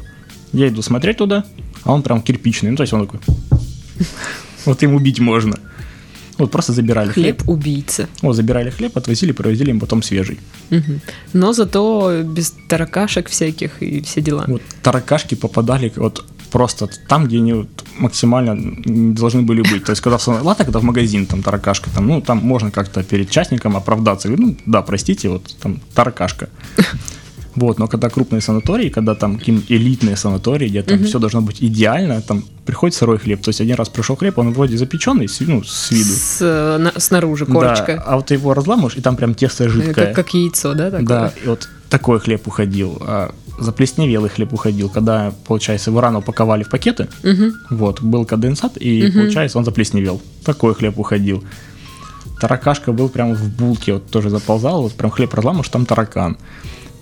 Я 0.54 0.68
иду 0.68 0.82
смотреть 0.82 1.18
туда, 1.18 1.46
а 1.84 1.94
он 1.94 2.04
прям 2.04 2.22
кирпичный, 2.22 2.70
ну, 2.70 2.78
то 2.78 2.84
есть 2.84 2.94
он 2.94 3.08
такой... 3.08 3.20
Вот 4.66 4.84
им 4.84 4.96
убить 4.96 5.20
можно. 5.20 5.58
Вот 6.38 6.52
просто 6.52 6.74
забирали 6.74 7.12
хлеб. 7.12 7.42
Хлеб 7.42 7.50
убийца. 7.50 8.08
Вот, 8.22 8.36
забирали 8.36 8.70
хлеб, 8.70 8.98
отвозили, 8.98 9.32
привозили 9.32 9.72
им 9.72 9.80
потом 9.80 10.04
свежий. 10.04 10.40
Угу. 10.72 11.00
Но 11.34 11.54
зато 11.54 12.24
без 12.24 12.54
таракашек 12.68 13.30
всяких 13.30 13.82
и 13.82 14.02
все 14.02 14.22
дела. 14.22 14.46
Вот 14.48 14.62
таракашки 14.82 15.36
попадали 15.36 15.92
вот 15.96 16.26
просто 16.52 16.88
там, 17.08 17.26
где 17.26 17.38
они 17.38 17.54
вот 17.54 17.68
максимально 18.00 18.56
должны 19.14 19.42
были 19.42 19.62
быть. 19.62 19.84
То 19.84 19.92
есть, 19.92 20.02
когда 20.02 20.18
в 20.18 20.28
ладно, 20.28 20.66
когда 20.66 20.80
в 20.80 20.84
магазин 20.84 21.26
там 21.26 21.44
таракашка, 21.44 21.90
там, 21.90 22.08
ну, 22.08 22.22
там 22.22 22.38
можно 22.38 22.72
как-то 22.72 23.04
перед 23.04 23.30
частником 23.30 23.76
оправдаться. 23.76 24.30
Ну, 24.30 24.56
да, 24.66 24.82
простите, 24.82 25.30
вот 25.30 25.56
там 25.62 25.80
таракашка. 25.94 26.50
Вот, 27.58 27.80
но 27.80 27.88
когда 27.88 28.10
крупные 28.10 28.40
санатории, 28.40 28.90
когда 28.90 29.16
там 29.16 29.40
какие-нибудь 29.40 29.72
элитные 29.72 30.16
санатории, 30.16 30.70
где 30.70 30.84
там 30.84 31.00
угу. 31.00 31.06
все 31.06 31.18
должно 31.18 31.42
быть 31.42 31.58
идеально, 31.60 32.22
там 32.22 32.44
приходит 32.66 32.96
сырой 32.96 33.18
хлеб. 33.18 33.42
То 33.42 33.50
есть 33.50 33.62
один 33.62 33.76
раз 33.76 33.90
пришел 33.90 34.16
хлеб, 34.16 34.38
он 34.38 34.54
вроде 34.54 34.78
запеченный, 34.78 35.28
ну, 35.40 35.64
с 35.64 35.90
виду. 35.90 36.14
С, 36.14 36.78
на, 36.78 37.00
снаружи 37.00 37.48
корочка. 37.48 37.96
Да, 37.96 38.04
а 38.06 38.16
вот 38.18 38.28
ты 38.28 38.36
его 38.36 38.54
разламываешь, 38.54 38.96
и 38.96 39.02
там 39.02 39.16
прям 39.16 39.34
тесто 39.34 39.68
жидкое. 39.70 40.06
Как, 40.06 40.16
как 40.16 40.34
яйцо, 40.36 40.76
да? 40.76 40.92
Такое? 40.92 41.08
Да, 41.08 41.34
и 41.44 41.48
вот 41.48 41.68
такой 41.90 42.20
хлеб 42.20 42.48
уходил. 42.48 43.02
А 43.02 43.34
заплесневелый 43.58 44.30
хлеб 44.30 44.54
уходил, 44.54 44.90
когда, 44.90 45.34
получается, 45.48 45.90
его 45.90 46.00
рано 46.00 46.20
упаковали 46.20 46.62
в 46.62 46.70
пакеты. 46.70 47.08
Угу. 47.24 47.54
Вот, 47.72 48.04
был 48.04 48.24
конденсат, 48.26 48.74
и, 48.80 49.08
угу. 49.08 49.14
получается, 49.14 49.58
он 49.58 49.66
заплесневел. 49.66 50.22
Такой 50.46 50.76
хлеб 50.76 51.00
уходил. 51.00 51.44
таракашка 52.40 52.92
был 52.92 53.10
прямо 53.10 53.34
в 53.34 53.50
булке, 53.50 53.94
вот 53.94 54.12
тоже 54.12 54.30
заползал, 54.30 54.84
вот 54.84 54.94
прям 54.94 55.10
хлеб 55.10 55.34
разламываешь, 55.34 55.70
там 55.70 55.88
таракан. 55.88 56.38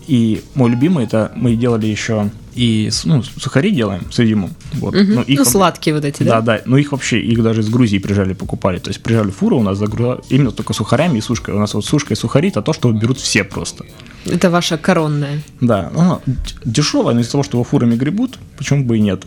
И 0.08 0.44
мой 0.54 0.70
любимый, 0.70 1.06
это 1.06 1.32
мы 1.36 1.56
делали 1.56 1.88
еще 1.88 2.30
и 2.56 2.90
ну, 3.04 3.22
сухари 3.22 3.72
делаем 3.72 4.10
с 4.12 4.20
изюмом. 4.20 4.52
Вот. 4.74 4.96
Угу. 4.96 5.04
Ну, 5.04 5.22
их, 5.22 5.40
ну, 5.40 5.46
сладкие 5.46 5.94
вот 5.94 6.06
эти, 6.06 6.24
да? 6.24 6.42
Да, 6.42 6.58
да. 6.58 6.62
Ну, 6.66 6.78
их 6.78 6.94
вообще, 6.94 7.20
их 7.20 7.44
даже 7.44 7.62
из 7.62 7.70
Грузии 7.70 7.98
приезжали, 7.98 8.34
покупали. 8.34 8.80
То 8.80 8.90
есть 8.90 9.04
приезжали 9.04 9.32
фуру, 9.32 9.60
у 9.60 9.64
нас 9.64 9.78
загрузили 9.78 10.22
именно 10.30 10.52
только 10.52 10.74
сухарями 10.74 11.18
и 11.18 11.22
сушкой. 11.22 11.54
У 11.54 11.60
нас 11.60 11.74
вот 11.74 11.86
сушка 11.86 12.14
и 12.14 12.18
сухари, 12.18 12.50
это 12.50 12.62
то, 12.62 12.72
что 12.72 12.92
берут 12.92 13.20
все 13.20 13.44
просто. 13.44 13.86
Это 14.26 14.50
ваша 14.50 14.78
коронная. 14.78 15.42
Да, 15.60 15.92
она 15.96 16.20
дешевая, 16.64 17.14
но 17.14 17.22
из-за 17.22 17.32
того, 17.32 17.44
что 17.44 17.58
его 17.58 17.64
фурами 17.64 17.96
гребут, 17.96 18.40
почему 18.58 18.86
бы 18.86 18.98
и 18.98 19.02
нет. 19.02 19.24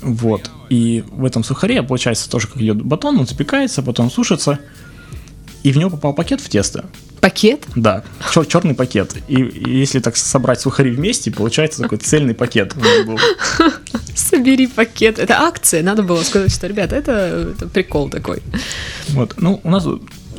Вот. 0.00 0.50
И 0.70 1.04
в 1.10 1.24
этом 1.24 1.44
сухаре, 1.44 1.82
получается, 1.82 2.30
тоже 2.30 2.46
как 2.46 2.62
идет 2.62 2.82
батон, 2.82 3.18
он 3.18 3.26
запекается, 3.26 3.82
потом 3.82 4.10
сушится, 4.10 4.58
и 5.62 5.72
в 5.72 5.76
него 5.76 5.90
попал 5.90 6.14
пакет 6.14 6.40
в 6.40 6.48
тесто. 6.48 6.86
Пакет? 7.20 7.66
Да, 7.76 8.02
чер- 8.32 8.46
черный 8.46 8.74
пакет. 8.74 9.14
И, 9.28 9.34
и 9.34 9.78
если 9.78 10.00
так 10.00 10.16
собрать 10.16 10.60
сухари 10.60 10.90
вместе, 10.90 11.30
получается 11.30 11.82
такой 11.82 11.98
цельный 11.98 12.34
пакет. 12.34 12.74
Собери 14.14 14.66
пакет. 14.66 15.18
Это 15.18 15.40
акция. 15.40 15.82
Надо 15.82 16.02
было 16.02 16.22
сказать, 16.22 16.52
что, 16.52 16.66
ребята, 16.66 16.96
это, 16.96 17.52
это 17.56 17.68
прикол 17.68 18.08
такой. 18.08 18.42
Вот. 19.08 19.34
Ну, 19.36 19.60
у 19.62 19.70
нас 19.70 19.86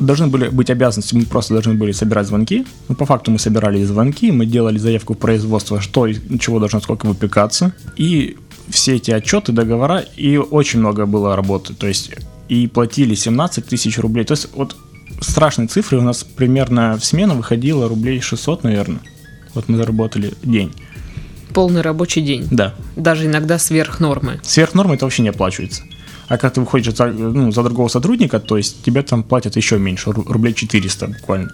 должны 0.00 0.26
были 0.26 0.48
быть 0.48 0.70
обязанности, 0.70 1.14
мы 1.14 1.24
просто 1.24 1.54
должны 1.54 1.74
были 1.74 1.92
собирать 1.92 2.26
звонки. 2.26 2.66
Ну, 2.88 2.94
по 2.94 3.06
факту 3.06 3.30
мы 3.30 3.38
собирали 3.38 3.84
звонки, 3.84 4.32
мы 4.32 4.46
делали 4.46 4.78
заявку 4.78 5.14
в 5.14 5.18
производство, 5.18 5.80
что 5.80 6.06
и 6.06 6.16
чего 6.38 6.58
должно 6.58 6.80
сколько 6.80 7.06
выпекаться. 7.06 7.72
И 7.96 8.36
все 8.68 8.96
эти 8.96 9.10
отчеты, 9.10 9.52
договора, 9.52 10.04
и 10.16 10.36
очень 10.36 10.80
много 10.80 11.06
было 11.06 11.36
работы. 11.36 11.74
То 11.74 11.86
есть 11.86 12.10
и 12.48 12.66
платили 12.66 13.14
17 13.14 13.66
тысяч 13.66 13.98
рублей. 13.98 14.24
То 14.24 14.32
есть 14.32 14.48
вот 14.54 14.76
страшные 15.20 15.68
цифры. 15.68 15.98
У 15.98 16.02
нас 16.02 16.24
примерно 16.24 16.98
в 16.98 17.04
смену 17.04 17.34
выходило 17.34 17.88
рублей 17.88 18.20
600, 18.20 18.64
наверное. 18.64 19.00
Вот 19.54 19.68
мы 19.68 19.76
заработали 19.76 20.34
день. 20.42 20.72
Полный 21.52 21.82
рабочий 21.82 22.22
день? 22.22 22.48
Да. 22.50 22.74
Даже 22.96 23.26
иногда 23.26 23.58
сверх 23.58 24.00
нормы? 24.00 24.40
Сверх 24.42 24.74
нормы 24.74 24.94
это 24.94 25.04
вообще 25.04 25.22
не 25.22 25.28
оплачивается. 25.28 25.82
А 26.28 26.38
когда 26.38 26.50
ты 26.50 26.60
выходишь 26.60 26.94
за, 26.94 27.06
ну, 27.06 27.52
за 27.52 27.62
другого 27.62 27.88
сотрудника, 27.88 28.40
то 28.40 28.56
есть 28.56 28.82
тебе 28.82 29.02
там 29.02 29.22
платят 29.22 29.56
еще 29.56 29.78
меньше, 29.78 30.12
рублей 30.12 30.54
400 30.54 31.08
буквально. 31.08 31.52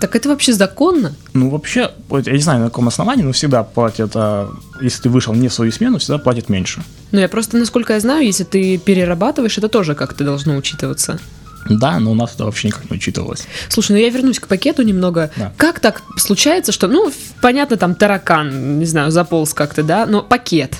Так 0.00 0.14
это 0.14 0.28
вообще 0.28 0.52
законно? 0.52 1.14
Ну, 1.32 1.50
вообще, 1.50 1.90
я 2.10 2.32
не 2.32 2.38
знаю, 2.38 2.60
на 2.60 2.66
каком 2.66 2.86
основании, 2.86 3.24
но 3.24 3.32
всегда 3.32 3.64
платят, 3.64 4.12
а, 4.14 4.48
если 4.80 5.02
ты 5.02 5.08
вышел 5.08 5.34
не 5.34 5.48
в 5.48 5.52
свою 5.52 5.72
смену, 5.72 5.98
всегда 5.98 6.18
платят 6.18 6.48
меньше. 6.48 6.82
Ну, 7.10 7.18
я 7.18 7.28
просто, 7.28 7.56
насколько 7.56 7.94
я 7.94 8.00
знаю, 8.00 8.24
если 8.24 8.44
ты 8.44 8.78
перерабатываешь, 8.78 9.58
это 9.58 9.68
тоже 9.68 9.94
как-то 9.94 10.22
должно 10.22 10.56
учитываться. 10.56 11.18
Да, 11.68 11.98
но 11.98 12.12
у 12.12 12.14
нас 12.14 12.34
это 12.34 12.44
вообще 12.44 12.68
никак 12.68 12.90
не 12.90 12.96
учитывалось. 12.96 13.46
Слушай, 13.68 13.92
ну 13.92 13.98
я 13.98 14.10
вернусь 14.10 14.38
к 14.38 14.46
пакету 14.46 14.82
немного. 14.82 15.30
Да. 15.36 15.52
Как 15.56 15.80
так 15.80 16.02
случается, 16.16 16.72
что, 16.72 16.88
ну, 16.88 17.12
понятно, 17.42 17.76
там 17.76 17.94
таракан, 17.94 18.78
не 18.78 18.86
знаю, 18.86 19.10
заполз 19.10 19.54
как-то, 19.54 19.82
да, 19.82 20.06
но 20.06 20.22
пакет. 20.22 20.76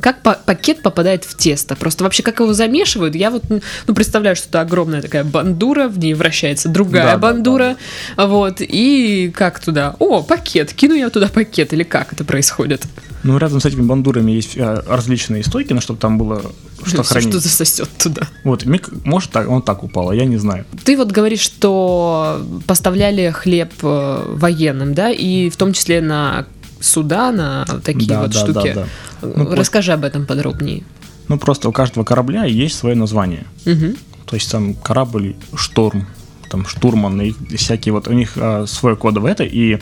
Как 0.00 0.22
пакет 0.22 0.82
попадает 0.82 1.24
в 1.24 1.36
тесто? 1.36 1.74
Просто 1.76 2.04
вообще 2.04 2.22
как 2.22 2.40
его 2.40 2.52
замешивают? 2.52 3.14
Я 3.14 3.30
вот 3.30 3.44
ну, 3.48 3.94
представляю, 3.94 4.36
что 4.36 4.48
это 4.48 4.60
огромная 4.60 5.02
такая 5.02 5.24
бандура, 5.24 5.88
в 5.88 5.98
ней 5.98 6.14
вращается 6.14 6.68
другая 6.68 7.12
да, 7.12 7.18
бандура, 7.18 7.76
да, 8.16 8.24
да. 8.24 8.26
вот, 8.26 8.56
и 8.60 9.32
как 9.34 9.60
туда? 9.60 9.96
О, 9.98 10.22
пакет, 10.22 10.72
кину 10.74 10.94
я 10.94 11.10
туда 11.10 11.28
пакет, 11.28 11.72
или 11.72 11.82
как 11.82 12.12
это 12.12 12.24
происходит? 12.24 12.84
Ну, 13.22 13.38
рядом 13.38 13.60
с 13.60 13.64
этими 13.64 13.82
бандурами 13.82 14.30
есть 14.30 14.56
э, 14.56 14.82
различные 14.86 15.42
стойки, 15.42 15.72
на 15.72 15.80
чтобы 15.80 15.98
там 15.98 16.16
было 16.16 16.52
что 16.84 17.02
хранить. 17.02 17.30
Что 17.30 17.40
засосет 17.40 17.88
туда. 17.98 18.28
Вот, 18.44 18.64
Мик, 18.64 18.88
может, 19.04 19.30
так, 19.30 19.48
он 19.48 19.62
так 19.62 19.82
упал, 19.82 20.10
а 20.10 20.14
я 20.14 20.24
не 20.24 20.36
знаю. 20.36 20.64
Ты 20.84 20.96
вот 20.96 21.10
говоришь, 21.10 21.40
что 21.40 22.40
поставляли 22.66 23.30
хлеб 23.30 23.72
э, 23.82 24.24
военным, 24.28 24.94
да, 24.94 25.10
и 25.10 25.50
в 25.50 25.56
том 25.56 25.72
числе 25.72 26.00
на 26.00 26.46
суда, 26.80 27.32
на 27.32 27.64
такие 27.64 28.08
да, 28.08 28.22
вот 28.22 28.30
да, 28.30 28.38
штуки. 28.38 28.72
Да, 28.74 28.86
да. 29.22 29.28
Ну, 29.34 29.54
Расскажи 29.54 29.92
об 29.92 30.04
этом 30.04 30.26
подробнее. 30.26 30.84
Ну, 31.28 31.38
просто 31.38 31.68
у 31.68 31.72
каждого 31.72 32.04
корабля 32.04 32.44
есть 32.44 32.76
свое 32.76 32.94
название. 32.94 33.44
Угу. 33.64 33.96
То 34.26 34.36
есть 34.36 34.50
там 34.50 34.74
корабль 34.74 35.36
«Шторм», 35.54 36.06
там 36.50 36.66
«Штурман», 36.66 37.20
и 37.20 37.32
всякие 37.56 37.92
вот, 37.92 38.08
у 38.08 38.12
них 38.12 38.32
а, 38.36 38.66
свой 38.66 38.96
код 38.96 39.18
в 39.18 39.24
это, 39.24 39.44
и 39.44 39.78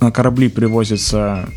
на 0.00 0.10
корабли 0.10 0.48
привозятся 0.48 1.48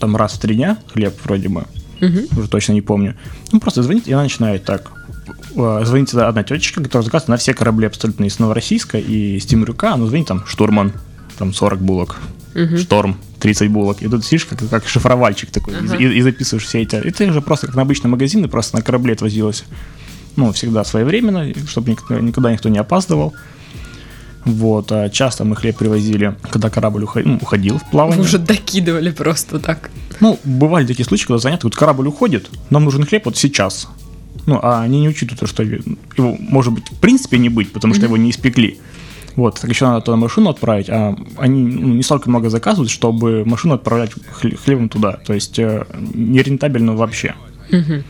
там 0.00 0.16
раз 0.16 0.32
в 0.32 0.40
три 0.40 0.56
дня 0.56 0.78
хлеб 0.92 1.14
вроде 1.24 1.48
бы, 1.48 1.64
угу. 2.00 2.40
уже 2.40 2.48
точно 2.48 2.72
не 2.72 2.82
помню. 2.82 3.14
Ну, 3.52 3.60
просто 3.60 3.82
звонит, 3.82 4.08
и 4.08 4.12
она 4.12 4.24
начинает 4.24 4.64
так. 4.64 4.90
А, 5.56 5.84
звонит 5.84 6.12
одна 6.14 6.42
тетечка, 6.42 6.82
которая 6.82 7.04
заказывает 7.04 7.28
на 7.28 7.36
все 7.36 7.54
корабли 7.54 7.86
абсолютно 7.86 8.24
из 8.24 8.38
Новороссийска 8.38 8.98
и 8.98 9.36
из 9.36 9.46
Тимирюка, 9.46 9.94
она 9.94 10.06
звонит 10.06 10.28
там 10.28 10.44
«Штурман», 10.46 10.92
там 11.42 11.52
40 11.52 11.80
булок, 11.80 12.20
угу. 12.54 12.78
«Шторм», 12.78 13.16
30 13.40 13.68
булок. 13.68 14.00
И 14.00 14.08
тут 14.08 14.24
сидишь 14.24 14.44
как, 14.44 14.60
как 14.70 14.86
шифровальчик 14.86 15.50
такой 15.50 15.76
ага. 15.76 15.96
и, 15.96 16.04
и 16.04 16.22
записываешь 16.22 16.64
все 16.64 16.82
эти. 16.82 16.94
Это 16.94 17.32
же 17.32 17.40
просто 17.40 17.66
как 17.66 17.74
на 17.74 17.82
обычном 17.82 18.12
магазине, 18.12 18.46
просто 18.46 18.76
на 18.76 18.82
корабле 18.82 19.14
отвозилось. 19.14 19.64
Ну, 20.36 20.52
всегда 20.52 20.84
своевременно, 20.84 21.52
чтобы 21.66 21.90
никогда 21.90 22.52
никто 22.52 22.68
не 22.68 22.78
опаздывал. 22.78 23.34
Вот, 24.44 24.92
а 24.92 25.08
часто 25.08 25.44
мы 25.44 25.56
хлеб 25.56 25.76
привозили, 25.76 26.36
когда 26.50 26.70
корабль 26.70 27.02
уходил, 27.02 27.32
ну, 27.32 27.38
уходил 27.42 27.78
в 27.78 27.90
плавание. 27.90 28.18
Вы 28.18 28.24
уже 28.24 28.38
докидывали 28.38 29.10
просто 29.10 29.58
так. 29.58 29.90
Ну, 30.20 30.38
бывали 30.44 30.86
такие 30.86 31.04
случаи, 31.04 31.26
когда 31.26 31.38
занят, 31.38 31.64
вот 31.64 31.74
корабль 31.74 32.06
уходит, 32.06 32.48
нам 32.70 32.84
нужен 32.84 33.04
хлеб 33.04 33.24
вот 33.24 33.36
сейчас. 33.36 33.88
Ну, 34.46 34.58
а 34.62 34.82
они 34.82 35.00
не 35.00 35.08
учитывают, 35.08 35.50
что 35.50 35.62
его 35.64 36.36
может 36.38 36.72
быть 36.72 36.88
в 36.90 36.96
принципе 37.00 37.38
не 37.38 37.48
быть, 37.48 37.72
потому 37.72 37.94
что 37.94 38.04
mm-hmm. 38.04 38.06
его 38.06 38.16
не 38.16 38.30
испекли. 38.30 38.78
Вот, 39.36 39.58
так 39.60 39.70
еще 39.70 39.86
надо 39.86 40.04
туда 40.04 40.16
машину 40.16 40.50
отправить, 40.50 40.90
а 40.90 41.16
они 41.36 41.62
ну, 41.62 41.94
не 41.94 42.02
столько 42.02 42.28
много 42.28 42.50
заказывают, 42.50 42.90
чтобы 42.90 43.44
машину 43.44 43.74
отправлять 43.74 44.12
хлебом 44.64 44.88
туда. 44.88 45.12
То 45.12 45.32
есть 45.32 45.58
э, 45.58 45.86
нерентабельно 46.14 46.94
вообще. 46.94 47.34
Угу. 47.70 48.02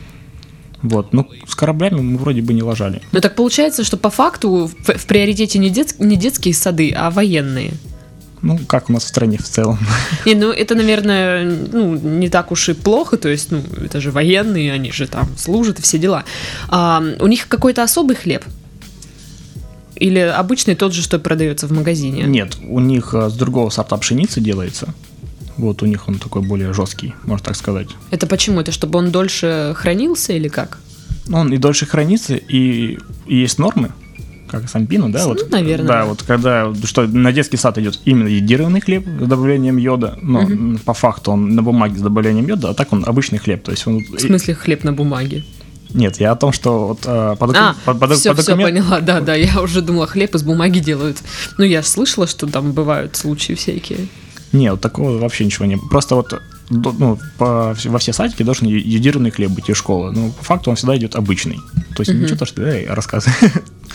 Вот, 0.83 1.13
ну, 1.13 1.29
с 1.47 1.55
кораблями 1.55 2.01
мы 2.01 2.17
вроде 2.17 2.41
бы 2.41 2.53
не 2.53 2.61
ложали. 2.61 3.01
Ну, 3.13 3.21
так 3.21 3.35
получается, 3.35 3.85
что 3.85 3.95
по 3.95 4.09
факту 4.09 4.69
в, 4.85 4.97
в 4.97 5.05
приоритете 5.05 5.57
не, 5.59 5.69
дет, 5.69 5.95
не 5.99 6.17
детские 6.17 6.53
сады, 6.53 6.91
а 6.91 7.09
военные. 7.09 7.71
Ну, 8.41 8.59
как 8.67 8.89
у 8.89 8.93
нас 8.93 9.05
в 9.05 9.07
стране 9.07 9.37
в 9.37 9.43
целом. 9.43 9.79
Не, 10.25 10.35
ну, 10.35 10.51
это, 10.51 10.75
наверное, 10.75 11.45
ну, 11.45 11.95
не 11.95 12.27
так 12.27 12.51
уж 12.51 12.67
и 12.67 12.73
плохо, 12.73 13.15
то 13.15 13.29
есть, 13.29 13.51
ну, 13.51 13.63
это 13.81 14.01
же 14.01 14.11
военные, 14.11 14.73
они 14.73 14.91
же 14.91 15.07
там 15.07 15.29
служат 15.37 15.79
и 15.79 15.81
все 15.81 15.97
дела. 15.97 16.25
А, 16.67 17.01
у 17.21 17.27
них 17.27 17.47
какой-то 17.47 17.83
особый 17.83 18.17
хлеб? 18.17 18.43
Или 19.95 20.19
обычный 20.19 20.75
тот 20.75 20.93
же, 20.93 21.01
что 21.01 21.19
продается 21.19 21.67
в 21.67 21.71
магазине? 21.71 22.23
Нет, 22.23 22.57
у 22.67 22.79
них 22.79 23.13
э, 23.13 23.29
с 23.29 23.33
другого 23.33 23.69
сорта 23.69 23.97
пшеницы 23.97 24.41
делается. 24.41 24.93
Вот 25.57 25.83
у 25.83 25.85
них 25.85 26.07
он 26.07 26.17
такой 26.17 26.41
более 26.41 26.73
жесткий, 26.73 27.13
можно 27.25 27.45
так 27.45 27.55
сказать. 27.55 27.89
Это 28.11 28.25
почему? 28.25 28.59
Это 28.59 28.71
чтобы 28.71 28.97
он 28.97 29.11
дольше 29.11 29.73
хранился 29.75 30.33
или 30.33 30.47
как? 30.47 30.79
Ну, 31.27 31.37
он 31.37 31.53
и 31.53 31.57
дольше 31.57 31.85
хранится, 31.85 32.35
и, 32.35 32.97
и 33.27 33.35
есть 33.35 33.59
нормы, 33.59 33.91
как 34.49 34.67
сампину, 34.67 35.09
да? 35.09 35.23
Ну, 35.23 35.29
вот, 35.29 35.51
наверное. 35.51 35.87
Да, 35.87 36.05
вот 36.05 36.23
когда 36.23 36.73
что 36.83 37.07
на 37.07 37.31
детский 37.31 37.57
сад 37.57 37.77
идет 37.77 37.99
именно 38.05 38.27
едированный 38.27 38.81
хлеб 38.81 39.05
с 39.05 39.27
добавлением 39.27 39.77
йода, 39.77 40.17
но 40.21 40.41
угу. 40.41 40.79
по 40.83 40.93
факту 40.93 41.31
он 41.31 41.55
на 41.55 41.61
бумаге 41.61 41.97
с 41.97 42.01
добавлением 42.01 42.47
йода, 42.47 42.69
а 42.69 42.73
так 42.73 42.91
он 42.91 43.03
обычный 43.05 43.37
хлеб. 43.37 43.63
То 43.63 43.71
есть 43.71 43.87
он, 43.87 43.99
в 43.99 44.19
смысле 44.19 44.55
хлеб 44.55 44.83
на 44.83 44.91
бумаге? 44.91 45.43
Нет, 45.93 46.19
я 46.19 46.31
о 46.31 46.35
том, 46.35 46.51
что 46.51 46.87
вот 46.87 46.99
э, 47.05 47.35
по, 47.37 47.47
доку... 47.47 47.59
а, 47.59 47.75
по, 47.85 47.93
по, 47.93 48.07
все, 48.15 48.31
по 48.31 48.41
документ... 48.41 48.71
все 48.71 48.81
поняла, 48.81 48.99
да, 48.99 49.21
да, 49.21 49.35
я 49.35 49.61
уже 49.61 49.81
думала, 49.81 50.07
хлеб 50.07 50.33
из 50.35 50.43
бумаги 50.43 50.79
делают. 50.79 51.17
Ну, 51.57 51.65
я 51.65 51.83
слышала, 51.83 52.25
что 52.25 52.47
там 52.47 52.71
бывают 52.71 53.15
случаи 53.15 53.53
всякие. 53.53 54.07
Нет, 54.51 54.81
такого 54.81 55.17
вообще 55.17 55.45
ничего 55.45 55.65
не 55.65 55.77
Просто 55.77 56.15
вот 56.15 56.39
ну, 56.69 57.19
по, 57.37 57.75
во 57.85 57.99
все 57.99 58.13
садики 58.13 58.43
должен 58.43 58.67
юдированный 58.67 59.31
хлеб 59.31 59.51
быть 59.51 59.69
из 59.69 59.77
школы. 59.77 60.11
Но 60.11 60.29
по 60.29 60.43
факту 60.43 60.69
он 60.69 60.75
всегда 60.75 60.97
идет 60.97 61.15
обычный. 61.15 61.59
То 61.95 62.01
есть 62.01 62.11
угу. 62.11 62.19
ничего, 62.19 62.37
то, 62.37 62.45
что 62.45 62.63
эй, 62.63 62.87
рассказывай. 62.87 63.35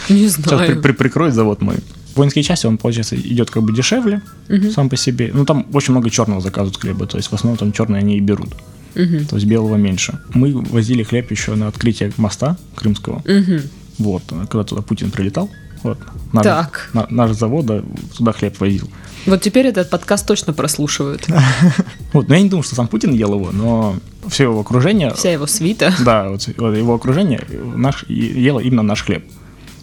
Не 0.08 0.28
знаю. 0.28 0.58
Сейчас 0.58 0.76
при, 0.76 0.80
при, 0.80 0.92
прикроет 0.92 1.34
завод 1.34 1.60
мой. 1.62 1.76
Воинские 2.18 2.42
части, 2.42 2.66
он, 2.66 2.78
получается, 2.78 3.16
идет 3.16 3.50
как 3.50 3.62
бы 3.62 3.72
дешевле 3.72 4.22
угу. 4.48 4.70
сам 4.70 4.88
по 4.88 4.96
себе. 4.96 5.30
Ну, 5.32 5.44
там 5.44 5.66
очень 5.72 5.92
много 5.92 6.10
черного 6.10 6.40
заказывают 6.40 6.76
хлеба, 6.76 7.06
то 7.06 7.16
есть 7.16 7.28
в 7.30 7.32
основном 7.32 7.56
там 7.56 7.72
черные 7.72 8.00
они 8.00 8.16
и 8.16 8.20
берут. 8.20 8.54
Угу. 8.96 9.26
То 9.30 9.36
есть 9.36 9.46
белого 9.46 9.76
меньше. 9.76 10.18
Мы 10.34 10.52
возили 10.52 11.04
хлеб 11.04 11.30
еще 11.30 11.54
на 11.54 11.68
открытие 11.68 12.12
моста 12.16 12.56
крымского. 12.74 13.18
Угу. 13.18 13.60
Вот, 13.98 14.22
когда 14.50 14.64
туда 14.64 14.82
Путин 14.82 15.12
прилетал. 15.12 15.48
Вот, 15.84 15.98
наш, 16.32 16.42
так. 16.42 16.90
На, 16.92 17.06
наш 17.08 17.36
завод 17.36 17.66
да, 17.66 17.82
туда 18.16 18.32
хлеб 18.32 18.58
возил. 18.58 18.90
Вот 19.26 19.40
теперь 19.40 19.66
этот 19.66 19.90
подкаст 19.90 20.26
точно 20.26 20.52
прослушивают. 20.52 21.26
Вот, 22.12 22.26
но 22.28 22.34
я 22.34 22.40
не 22.40 22.48
думаю, 22.48 22.64
что 22.64 22.74
сам 22.74 22.88
Путин 22.88 23.12
ел 23.12 23.34
его, 23.34 23.50
но 23.52 23.94
все 24.28 24.44
его 24.44 24.60
окружение... 24.60 25.14
Вся 25.14 25.30
его 25.30 25.46
свита. 25.46 25.92
Да, 26.00 26.30
вот 26.30 26.48
его 26.48 26.94
окружение 26.94 27.44
наш, 27.76 28.04
ело 28.08 28.60
именно 28.60 28.82
наш 28.82 29.04
хлеб. 29.04 29.24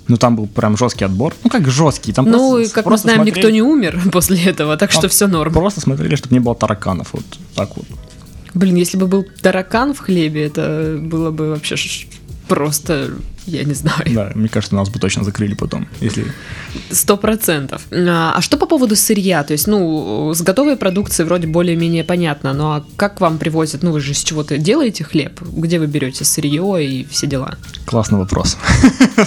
Ну, 0.08 0.18
там 0.18 0.36
был 0.36 0.48
прям 0.48 0.78
жесткий 0.78 1.06
отбор. 1.06 1.34
Ну, 1.44 1.50
как 1.50 1.68
жесткий. 1.68 2.14
Там 2.14 2.26
ну, 2.26 2.56
просто, 2.56 2.74
как 2.76 2.84
просто 2.86 3.08
мы 3.08 3.14
знаем, 3.14 3.18
смотрели... 3.24 3.38
никто 3.38 3.50
не 3.50 3.62
умер 3.62 4.02
после 4.12 4.44
этого, 4.44 4.78
так 4.78 4.92
что 4.92 5.08
все 5.08 5.28
норм. 5.28 5.52
Просто 5.54 5.82
смотрели, 5.82 6.16
чтобы 6.16 6.36
не 6.36 6.40
было 6.40 6.56
тараканов. 6.56 7.14
Вот 7.14 7.26
так 7.56 7.76
вот. 7.76 7.86
Блин, 8.54 8.76
если 8.76 8.98
бы 8.98 9.08
был 9.08 9.26
таракан 9.42 9.94
в 9.94 10.00
хлебе, 10.00 10.46
это 10.46 10.98
было 11.02 11.32
бы 11.32 11.50
вообще 11.50 11.76
просто 12.48 13.12
Я 13.48 13.64
не 13.64 13.74
знаю. 13.76 14.02
Да, 14.08 14.32
мне 14.36 14.48
кажется, 14.50 14.76
нас 14.76 14.90
бы 14.90 15.00
точно 15.00 15.24
закрыли 15.24 15.54
потом, 15.54 15.88
если... 16.02 16.26
Сто 16.92 17.16
процентов. 17.18 17.82
А 17.92 18.34
а 18.36 18.42
что 18.42 18.58
по 18.58 18.66
поводу 18.66 18.96
сырья? 18.96 19.44
То 19.44 19.54
есть, 19.54 19.68
ну, 19.68 20.32
с 20.34 20.42
готовой 20.42 20.76
продукцией 20.78 21.28
вроде 21.28 21.48
более-менее 21.48 22.04
понятно, 22.04 22.54
но 22.54 22.72
а 22.74 22.84
как 22.96 23.22
вам 23.22 23.38
привозят? 23.38 23.84
Ну, 23.84 23.92
вы 23.92 24.00
же 24.02 24.12
из 24.12 24.24
чего-то 24.24 24.58
делаете 24.58 25.04
хлеб? 25.04 25.40
Где 25.42 25.80
вы 25.80 25.88
берете 25.88 26.26
сырье 26.26 26.84
и 26.86 27.06
все 27.06 27.28
дела? 27.28 27.56
Классный 27.86 28.18
вопрос. 28.18 28.58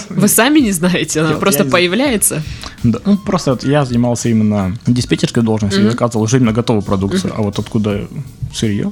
Вы 0.09 0.27
сами 0.27 0.59
не 0.59 0.71
знаете, 0.73 1.21
она 1.21 1.31
Я- 1.31 1.37
просто 1.37 1.63
я 1.63 1.69
появляется. 1.69 2.43
Да, 2.83 2.99
ну, 3.05 3.17
просто 3.17 3.57
я 3.63 3.85
занимался 3.85 4.29
именно 4.29 4.77
диспетчерской 4.87 5.43
должностью, 5.43 5.81
Мгм. 5.83 5.91
заказывал 5.91 6.23
уже 6.25 6.37
именно 6.37 6.51
готовую 6.53 6.83
продукцию, 6.83 7.33
а 7.37 7.41
вот 7.41 7.57
откуда 7.59 8.07
сырье? 8.53 8.91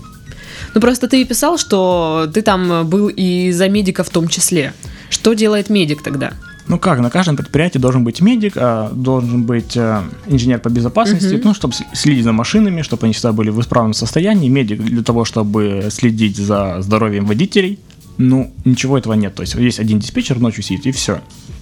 Ну, 0.74 0.82
просто 0.82 1.08
ты 1.08 1.24
писал, 1.26 1.58
что 1.58 2.30
ты 2.34 2.42
там 2.42 2.88
был 2.88 3.10
и 3.10 3.52
за 3.52 3.70
медика 3.70 4.04
в 4.04 4.10
том 4.10 4.28
числе. 4.28 4.74
Что 5.10 5.34
делает 5.34 5.70
медик 5.70 6.02
тогда? 6.04 6.34
Ну 6.67 6.78
как, 6.80 7.00
на 7.00 7.10
каждом 7.10 7.38
предприятии 7.38 7.78
должен 7.80 8.04
быть 8.04 8.20
медик, 8.20 8.54
а, 8.58 8.91
должен 8.91 9.43
быть 9.43 9.78
э, 9.78 10.02
инженер 10.26 10.60
по 10.60 10.67
безопасности, 10.67 11.36
Мгм. 11.36 11.41
ну, 11.46 11.54
чтобы 11.54 11.74
следить 11.93 12.26
за 12.26 12.34
машинами, 12.34 12.82
чтобы 12.82 13.06
они 13.06 13.13
всегда 13.13 13.32
были 13.32 13.50
в 13.52 13.62
исправном 13.62 13.93
состоянии, 13.93 14.50
медик 14.50 14.82
для 14.84 15.02
того, 15.02 15.24
чтобы 15.24 15.88
следить 15.91 16.36
за 16.36 16.82
здоровьем 16.82 17.26
водителей. 17.26 17.80
Ну, 18.17 18.52
ничего 18.65 18.98
этого 18.98 19.13
нет. 19.13 19.34
То 19.36 19.43
есть 19.43 19.56
есть 19.56 19.80
один 19.80 20.00
диспетчер 20.00 20.39
ночью 20.39 20.62
сидит, 20.63 20.88
и 20.88 20.91
все. 20.91 21.15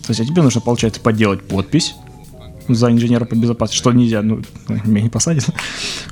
То 0.07 0.09
есть 0.09 0.21
а 0.21 0.25
тебе 0.25 0.41
нужно, 0.41 0.61
получается, 0.61 0.99
подделать 1.01 1.43
подпись 1.43 1.93
за 2.67 2.89
инженера 2.91 3.25
по 3.25 3.35
безопасности, 3.35 3.77
что 3.77 3.91
нельзя, 3.91 4.23
ну, 4.23 4.41
меня 4.85 5.01
не 5.03 5.09
посадят. 5.09 5.45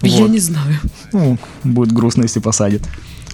Я 0.04 0.20
Вот. 0.22 0.30
не 0.30 0.40
знаю. 0.40 0.76
Ну, 1.14 1.40
будет 1.64 1.92
грустно, 1.94 2.24
если 2.24 2.40
посадят. 2.42 2.84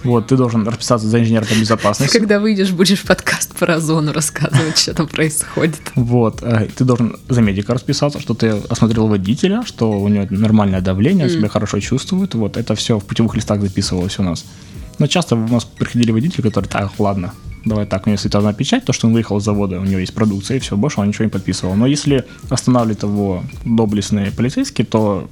Вот, 0.04 0.28
ты 0.28 0.36
должен 0.36 0.66
расписаться 0.66 1.06
за 1.08 1.20
инженера 1.20 1.44
по 1.44 1.54
безопасности. 1.54 2.18
Когда 2.18 2.38
выйдешь, 2.38 2.70
будешь 2.70 3.02
подкаст 3.02 3.54
по 3.56 3.66
озону 3.66 4.12
рассказывать, 4.12 4.78
что 4.78 4.94
там 4.94 5.08
происходит. 5.08 5.80
Вот, 5.94 6.42
э, 6.42 6.68
ты 6.74 6.84
должен 6.84 7.16
за 7.28 7.42
медика 7.42 7.74
расписаться, 7.74 8.20
что 8.20 8.34
ты 8.34 8.48
осмотрел 8.68 9.08
водителя, 9.08 9.62
что 9.64 9.90
у 9.90 10.08
него 10.08 10.26
нормальное 10.30 10.80
давление, 10.80 11.26
он 11.26 11.30
себя 11.30 11.48
хорошо 11.48 11.80
чувствует. 11.80 12.34
Вот, 12.34 12.56
это 12.56 12.74
все 12.74 12.98
в 12.98 13.04
путевых 13.04 13.34
листах 13.34 13.60
записывалось 13.60 14.18
у 14.18 14.22
нас. 14.22 14.44
Но 14.98 15.06
часто 15.06 15.34
у 15.36 15.48
нас 15.48 15.64
приходили 15.64 16.12
водители, 16.12 16.42
которые, 16.42 16.68
так, 16.68 16.92
ладно, 16.98 17.32
давай 17.64 17.86
так, 17.86 18.06
у 18.06 18.10
него 18.10 18.18
стоит 18.18 18.34
одна 18.34 18.52
печать, 18.52 18.84
то, 18.84 18.92
что 18.92 19.06
он 19.06 19.12
выехал 19.12 19.40
с 19.40 19.44
завода, 19.44 19.78
у 19.78 19.84
него 19.84 20.00
есть 20.00 20.14
продукция, 20.14 20.56
и 20.56 20.60
все, 20.60 20.76
больше 20.76 21.00
он 21.00 21.08
ничего 21.08 21.24
не 21.24 21.30
подписывал. 21.30 21.74
Но 21.74 21.86
если 21.86 22.24
останавливают 22.48 23.02
его 23.02 23.42
доблестные 23.64 24.30
полицейские, 24.30 24.86
то 24.86 25.28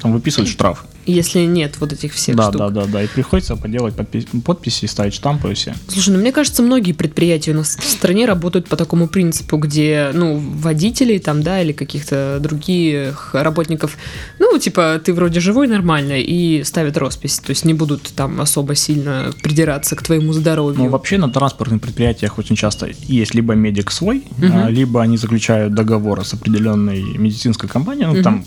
там 0.00 0.12
выписывают 0.12 0.48
штраф. 0.48 0.86
Если 1.06 1.40
нет 1.40 1.76
вот 1.78 1.92
этих 1.92 2.12
всех 2.14 2.36
да, 2.36 2.48
штук. 2.48 2.58
да, 2.58 2.68
да, 2.70 2.84
да, 2.86 3.02
и 3.02 3.06
приходится 3.06 3.56
поделать 3.56 3.94
подпи- 3.94 4.42
подписи, 4.42 4.86
ставить 4.86 5.14
штампы 5.14 5.52
и 5.52 5.54
все. 5.54 5.74
Слушай, 5.88 6.10
ну 6.10 6.18
мне 6.20 6.32
кажется, 6.32 6.62
многие 6.62 6.92
предприятия 6.92 7.52
у 7.52 7.56
нас 7.56 7.76
в 7.76 7.84
стране 7.88 8.26
работают 8.26 8.68
по 8.68 8.76
такому 8.76 9.06
принципу, 9.08 9.56
где, 9.56 10.10
ну, 10.12 10.36
водителей 10.36 11.18
там, 11.18 11.42
да, 11.42 11.62
или 11.62 11.72
каких-то 11.72 12.38
других 12.40 13.30
работников, 13.34 13.96
ну, 14.38 14.58
типа, 14.58 15.00
ты 15.04 15.12
вроде 15.14 15.40
живой 15.40 15.68
нормально, 15.68 16.18
и 16.18 16.64
ставят 16.64 16.96
роспись, 16.96 17.38
то 17.38 17.50
есть 17.50 17.64
не 17.64 17.74
будут 17.74 18.02
там 18.14 18.40
особо 18.40 18.74
сильно 18.74 19.30
придираться 19.42 19.94
к 19.96 20.02
твоему 20.02 20.32
здоровью. 20.32 20.84
Ну, 20.84 20.88
вообще 20.88 21.18
на 21.18 21.30
транспортных 21.30 21.80
предприятиях 21.80 22.38
очень 22.38 22.56
часто 22.56 22.88
есть 23.08 23.34
либо 23.34 23.54
медик 23.54 23.90
свой, 23.90 24.24
а, 24.42 24.68
либо 24.68 25.02
они 25.02 25.16
заключают 25.16 25.74
договор 25.74 26.24
с 26.24 26.34
определенной 26.34 27.02
медицинской 27.16 27.68
компанией, 27.68 28.06
ну, 28.06 28.14
Мгм. 28.14 28.22
там, 28.22 28.44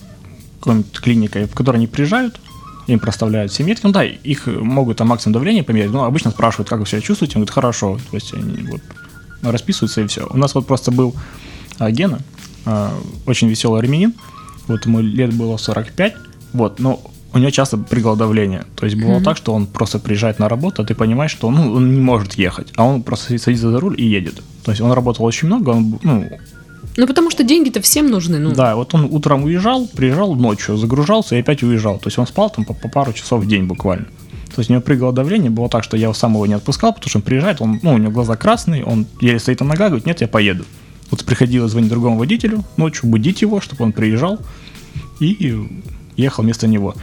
какой-нибудь 0.59 0.91
клиникой, 0.99 1.45
в 1.45 1.51
которой 1.55 1.77
они 1.77 1.87
приезжают, 1.87 2.39
им 2.93 2.99
проставляют 2.99 3.51
все 3.51 3.63
метки, 3.63 3.85
ну 3.85 3.91
да, 3.91 4.03
их 4.03 4.47
могут 4.47 4.97
там 4.97 5.07
максимум 5.07 5.33
давления 5.33 5.63
померить, 5.63 5.91
но 5.91 6.03
обычно 6.03 6.31
спрашивают, 6.31 6.69
как 6.69 6.79
вы 6.79 6.85
себя 6.85 7.01
чувствуете, 7.01 7.35
он 7.35 7.41
говорит, 7.41 7.53
хорошо, 7.53 7.99
то 8.09 8.15
есть 8.15 8.33
они 8.33 8.67
вот 8.67 8.81
расписываются 9.41 10.01
и 10.01 10.07
все. 10.07 10.27
У 10.29 10.37
нас 10.37 10.55
вот 10.55 10.67
просто 10.67 10.91
был 10.91 11.15
а, 11.77 11.91
Гена, 11.91 12.19
а, 12.65 12.93
очень 13.25 13.47
веселый 13.47 13.79
армянин, 13.79 14.13
вот 14.67 14.85
ему 14.85 15.01
лет 15.01 15.33
было 15.33 15.57
45, 15.57 16.15
вот, 16.53 16.79
но 16.79 16.99
у 17.31 17.37
него 17.37 17.51
часто 17.51 17.77
прыгало 17.77 18.17
давление. 18.17 18.65
То 18.75 18.85
есть 18.85 18.97
бывало 18.97 19.17
Мгм. 19.17 19.23
так, 19.23 19.37
что 19.37 19.53
он 19.53 19.67
просто 19.67 19.99
приезжает 19.99 20.39
на 20.39 20.49
работу, 20.49 20.81
а 20.81 20.85
ты 20.85 20.95
понимаешь, 20.95 21.31
что 21.31 21.51
ну, 21.51 21.73
он 21.73 21.93
не 21.93 22.01
может 22.01 22.33
ехать, 22.33 22.69
а 22.75 22.85
он 22.85 23.03
просто 23.03 23.37
садится 23.37 23.69
за 23.69 23.79
руль 23.79 23.95
и 24.01 24.05
едет. 24.05 24.41
То 24.63 24.71
есть 24.71 24.81
он 24.81 24.91
работал 24.91 25.25
очень 25.25 25.47
много, 25.47 25.69
он, 25.69 25.99
ну, 26.03 26.27
Ну, 26.99 27.07
потому 27.07 27.31
что 27.31 27.45
деньги-то 27.45 27.81
всем 27.81 28.09
нужны, 28.09 28.39
ну. 28.39 28.51
да, 28.51 28.75
вот 28.75 28.93
он 28.93 29.05
утром 29.05 29.45
уезжал, 29.45 29.87
приезжал 29.87 30.35
ночью, 30.35 30.75
загружался 30.75 31.37
и 31.37 31.39
опять 31.39 31.63
уезжал. 31.63 31.97
То 31.97 32.07
есть 32.07 32.17
он 32.17 32.27
спал 32.27 32.49
там 32.49 32.65
по, 32.65 32.73
по 32.73 32.89
пару 32.89 33.13
часов 33.13 33.41
в 33.41 33.47
день 33.47 33.63
буквально. 33.63 34.03
То 34.53 34.59
есть 34.59 34.69
у 34.69 34.73
него 34.73 34.81
прыгало 34.81 35.13
давление, 35.13 35.49
было 35.49 35.69
так, 35.69 35.85
что 35.85 35.95
я 35.95 36.09
его 36.09 36.45
не 36.45 36.55
отпускал, 36.55 36.91
потому 36.91 37.09
что 37.09 37.19
он 37.19 37.21
приезжает, 37.21 37.61
он, 37.61 37.79
ну, 37.81 37.93
у 37.93 37.97
него 37.97 38.11
глаза 38.11 38.35
красные, 38.35 38.83
он 38.83 39.05
еле 39.21 39.39
стоит 39.39 39.61
на 39.61 39.67
ногах, 39.67 39.87
говорит, 39.87 40.07
нет, 40.07 40.19
я 40.19 40.27
поеду. 40.27 40.65
Вот 41.09 41.23
приходилось 41.23 41.71
звонить 41.71 41.89
другому 41.89 42.17
водителю 42.17 42.65
ночью, 42.75 43.09
будить 43.09 43.41
его, 43.41 43.61
чтобы 43.61 43.85
он 43.85 43.93
приезжал 43.93 44.37
и 45.21 45.69
ехал 46.17 46.43
вместо 46.43 46.67
него. 46.67 46.95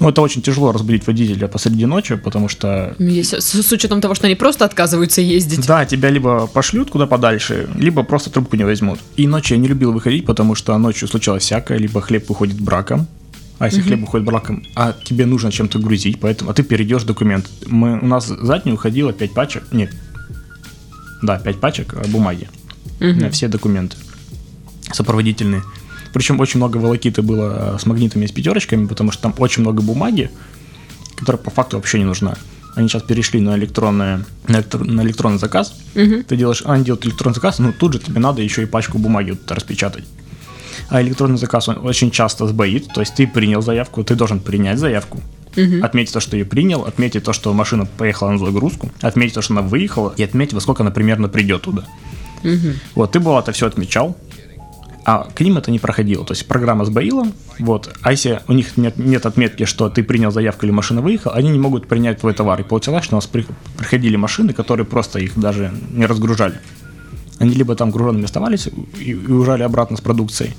Ну, 0.00 0.08
это 0.10 0.22
очень 0.22 0.42
тяжело 0.42 0.70
разбудить 0.72 1.06
водителя 1.06 1.48
посреди 1.48 1.84
ночи, 1.86 2.14
потому 2.16 2.48
что 2.48 2.94
Если- 2.98 3.40
с, 3.40 3.52
с 3.62 3.72
учетом 3.72 4.00
того, 4.00 4.14
что 4.14 4.26
они 4.26 4.36
просто 4.36 4.64
отказываются 4.64 5.20
ездить. 5.20 5.66
да, 5.66 5.84
тебя 5.84 6.10
либо 6.10 6.46
пошлют 6.46 6.90
куда 6.90 7.06
подальше, 7.06 7.68
либо 7.74 8.04
просто 8.04 8.30
трубку 8.30 8.56
не 8.56 8.64
возьмут. 8.64 9.00
И 9.16 9.26
ночью 9.26 9.56
я 9.56 9.62
не 9.62 9.66
любил 9.68 9.92
выходить, 9.92 10.24
потому 10.24 10.54
что 10.54 10.78
ночью 10.78 11.08
случалось 11.08 11.42
всякое, 11.42 11.78
либо 11.78 12.00
хлеб 12.00 12.28
выходит 12.28 12.60
браком, 12.60 13.08
а 13.58 13.66
если 13.66 13.80
хлеб 13.80 14.00
выходит 14.00 14.24
браком, 14.24 14.62
а 14.76 14.94
тебе 15.04 15.26
нужно 15.26 15.50
чем-то 15.50 15.80
грузить, 15.80 16.20
поэтому, 16.20 16.50
а 16.50 16.54
ты 16.54 16.62
перейдешь 16.62 17.02
документ. 17.02 17.46
Мы, 17.66 17.98
у 17.98 18.06
нас 18.06 18.26
за 18.28 18.58
день 18.60 18.74
уходило 18.74 19.12
5 19.12 19.32
пачек, 19.34 19.64
нет, 19.72 19.90
да, 21.22 21.40
5 21.40 21.58
пачек 21.58 21.94
э, 21.94 22.06
бумаги 22.06 22.48
Мгм. 23.00 23.18
на 23.18 23.30
все 23.30 23.48
документы 23.48 23.96
сопроводительные. 24.92 25.62
Причем 26.12 26.40
очень 26.40 26.58
много 26.58 26.76
волокиты 26.78 27.22
было 27.22 27.74
э, 27.76 27.78
с 27.78 27.86
магнитами 27.86 28.24
и 28.24 28.28
с 28.28 28.32
пятерочками, 28.32 28.86
потому 28.86 29.12
что 29.12 29.22
там 29.22 29.34
очень 29.38 29.62
много 29.62 29.82
бумаги, 29.82 30.30
которая 31.16 31.40
по 31.42 31.50
факту 31.50 31.76
вообще 31.76 31.98
не 31.98 32.04
нужна. 32.04 32.34
Они 32.74 32.88
сейчас 32.88 33.02
перешли 33.02 33.40
на, 33.40 33.56
электронное, 33.56 34.24
на, 34.46 34.56
электро- 34.58 34.84
на 34.84 35.00
электронный 35.02 35.38
заказ. 35.38 35.74
Мгм. 35.94 36.24
Ты 36.24 36.36
делаешь, 36.36 36.62
они 36.64 36.84
делают 36.84 37.04
электронный 37.06 37.34
заказ, 37.34 37.58
но 37.58 37.72
тут 37.72 37.94
же 37.94 37.98
тебе 37.98 38.20
надо 38.20 38.40
еще 38.42 38.62
и 38.62 38.66
пачку 38.66 38.98
бумаги 38.98 39.30
вот 39.32 39.50
распечатать. 39.50 40.04
А 40.88 41.02
электронный 41.02 41.38
заказ, 41.38 41.68
он 41.68 41.78
очень 41.84 42.10
часто 42.10 42.46
сбоит, 42.46 42.86
то 42.94 43.00
есть 43.00 43.14
ты 43.14 43.26
принял 43.26 43.60
заявку, 43.62 44.04
ты 44.04 44.14
должен 44.14 44.38
принять 44.40 44.78
заявку, 44.78 45.20
Мгм. 45.56 45.84
отметить 45.84 46.12
то, 46.12 46.20
что 46.20 46.36
ее 46.36 46.44
принял, 46.44 46.84
отметить 46.84 47.24
то, 47.24 47.32
что 47.32 47.52
машина 47.52 47.84
поехала 47.84 48.30
на 48.30 48.38
загрузку, 48.38 48.90
отметить 49.02 49.34
то, 49.34 49.42
что 49.42 49.54
она 49.54 49.62
выехала, 49.62 50.14
и 50.16 50.22
отметить, 50.22 50.52
во 50.54 50.60
сколько 50.60 50.82
она 50.84 50.90
примерно 50.92 51.28
придет 51.28 51.62
туда. 51.62 51.84
Мгм. 52.44 52.74
Вот, 52.94 53.10
ты 53.12 53.18
было 53.18 53.40
это 53.40 53.50
все 53.52 53.66
отмечал, 53.66 54.16
а 55.08 55.26
к 55.34 55.40
ним 55.40 55.56
это 55.56 55.70
не 55.70 55.78
проходило. 55.78 56.22
То 56.22 56.34
есть 56.34 56.46
программа 56.46 56.84
сбоила, 56.84 57.26
вот, 57.58 57.90
а 58.02 58.10
если 58.10 58.42
у 58.46 58.52
них 58.52 58.76
нет, 58.76 58.98
нет 58.98 59.24
отметки, 59.24 59.64
что 59.64 59.88
ты 59.88 60.02
принял 60.02 60.30
заявку 60.30 60.66
или 60.66 60.70
машина 60.70 61.00
выехала, 61.00 61.32
они 61.32 61.48
не 61.48 61.58
могут 61.58 61.88
принять 61.88 62.20
твой 62.20 62.34
товар. 62.34 62.60
И 62.60 62.62
получилось, 62.62 63.04
что 63.04 63.14
у 63.14 63.16
нас 63.16 63.26
при- 63.26 63.46
приходили 63.78 64.16
машины, 64.16 64.52
которые 64.52 64.84
просто 64.84 65.18
их 65.18 65.32
даже 65.40 65.72
не 65.92 66.04
разгружали. 66.04 66.60
Они 67.38 67.54
либо 67.54 67.74
там 67.74 67.90
груженными 67.90 68.26
оставались 68.26 68.66
и, 68.66 69.02
и 69.02 69.14
уезжали 69.14 69.62
обратно 69.62 69.96
с 69.96 70.02
продукцией. 70.02 70.54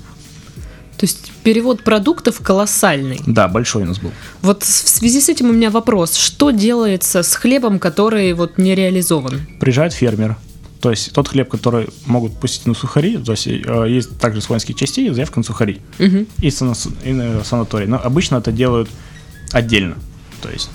То 0.96 1.06
есть 1.06 1.30
перевод 1.44 1.84
продуктов 1.84 2.40
колоссальный. 2.40 3.20
Да, 3.28 3.46
большой 3.46 3.84
у 3.84 3.86
нас 3.86 4.00
был. 4.00 4.10
Вот 4.42 4.64
в 4.64 4.88
связи 4.88 5.20
с 5.20 5.28
этим 5.28 5.50
у 5.50 5.52
меня 5.52 5.70
вопрос. 5.70 6.16
Что 6.16 6.50
делается 6.50 7.22
с 7.22 7.36
хлебом, 7.36 7.78
который 7.78 8.32
вот 8.32 8.58
не 8.58 8.74
реализован? 8.74 9.42
Приезжает 9.60 9.92
фермер. 9.92 10.36
То 10.80 10.90
есть 10.90 11.12
тот 11.12 11.28
хлеб, 11.28 11.48
который 11.50 11.88
могут 12.06 12.32
пустить 12.40 12.66
на 12.66 12.74
сухари, 12.74 13.18
то 13.18 13.32
есть 13.32 13.46
э, 13.46 13.86
есть 13.88 14.18
также 14.18 14.40
с 14.40 14.48
воинских 14.48 14.76
частей 14.76 15.10
заявка 15.10 15.38
на 15.40 15.44
сухари. 15.44 15.80
Мгм. 15.98 16.26
и, 16.40 16.48
сана- 16.50 16.74
и 17.04 17.12
на 17.12 17.44
санаторий. 17.44 17.86
Но 17.86 18.00
обычно 18.02 18.36
это 18.36 18.50
делают 18.50 18.88
отдельно. 19.52 19.96
То 20.42 20.48
есть, 20.50 20.70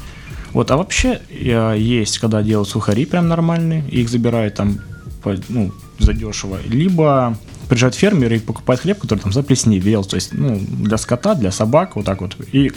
вот, 0.54 0.70
а 0.70 0.78
вообще 0.78 1.22
э, 1.30 1.76
есть, 1.78 2.20
когда 2.20 2.44
делают 2.44 2.70
сухари 2.70 3.06
прям 3.06 3.28
нормальные, 3.28 3.84
и 3.89 4.02
их 4.02 4.10
забирают 4.10 4.54
там 4.56 4.80
по- 5.24 5.36
ну, 5.50 5.72
задешево. 5.98 6.60
Либо 6.68 7.36
приезжают 7.68 7.96
фермеры 7.96 8.36
и 8.36 8.39
покупают 8.39 8.82
хлеб, 8.82 9.00
который 9.00 9.20
там 9.20 9.34
заплесневел, 9.34 10.04
то 10.04 10.18
есть, 10.18 10.34
ну, 10.34 10.60
для 10.60 10.98
скота, 10.98 11.34
для 11.34 11.52
собак, 11.52 11.96
вот 11.96 12.06
так 12.06 12.22
вот. 12.22 12.36
И 12.52 12.72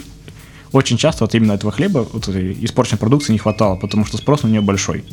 очень 0.71 0.97
часто 0.97 1.25
вот 1.25 1.35
именно 1.35 1.51
этого 1.51 1.71
хлеба, 1.71 2.07
вот 2.11 2.27
этой 2.27 2.57
испорченной 2.65 2.97
продукции 2.97 3.33
не 3.33 3.39
хватало, 3.39 3.75
потому 3.75 4.03
что 4.05 4.17
спрос 4.17 4.41
на 4.43 4.47
нее 4.47 4.61
большой. 4.61 5.03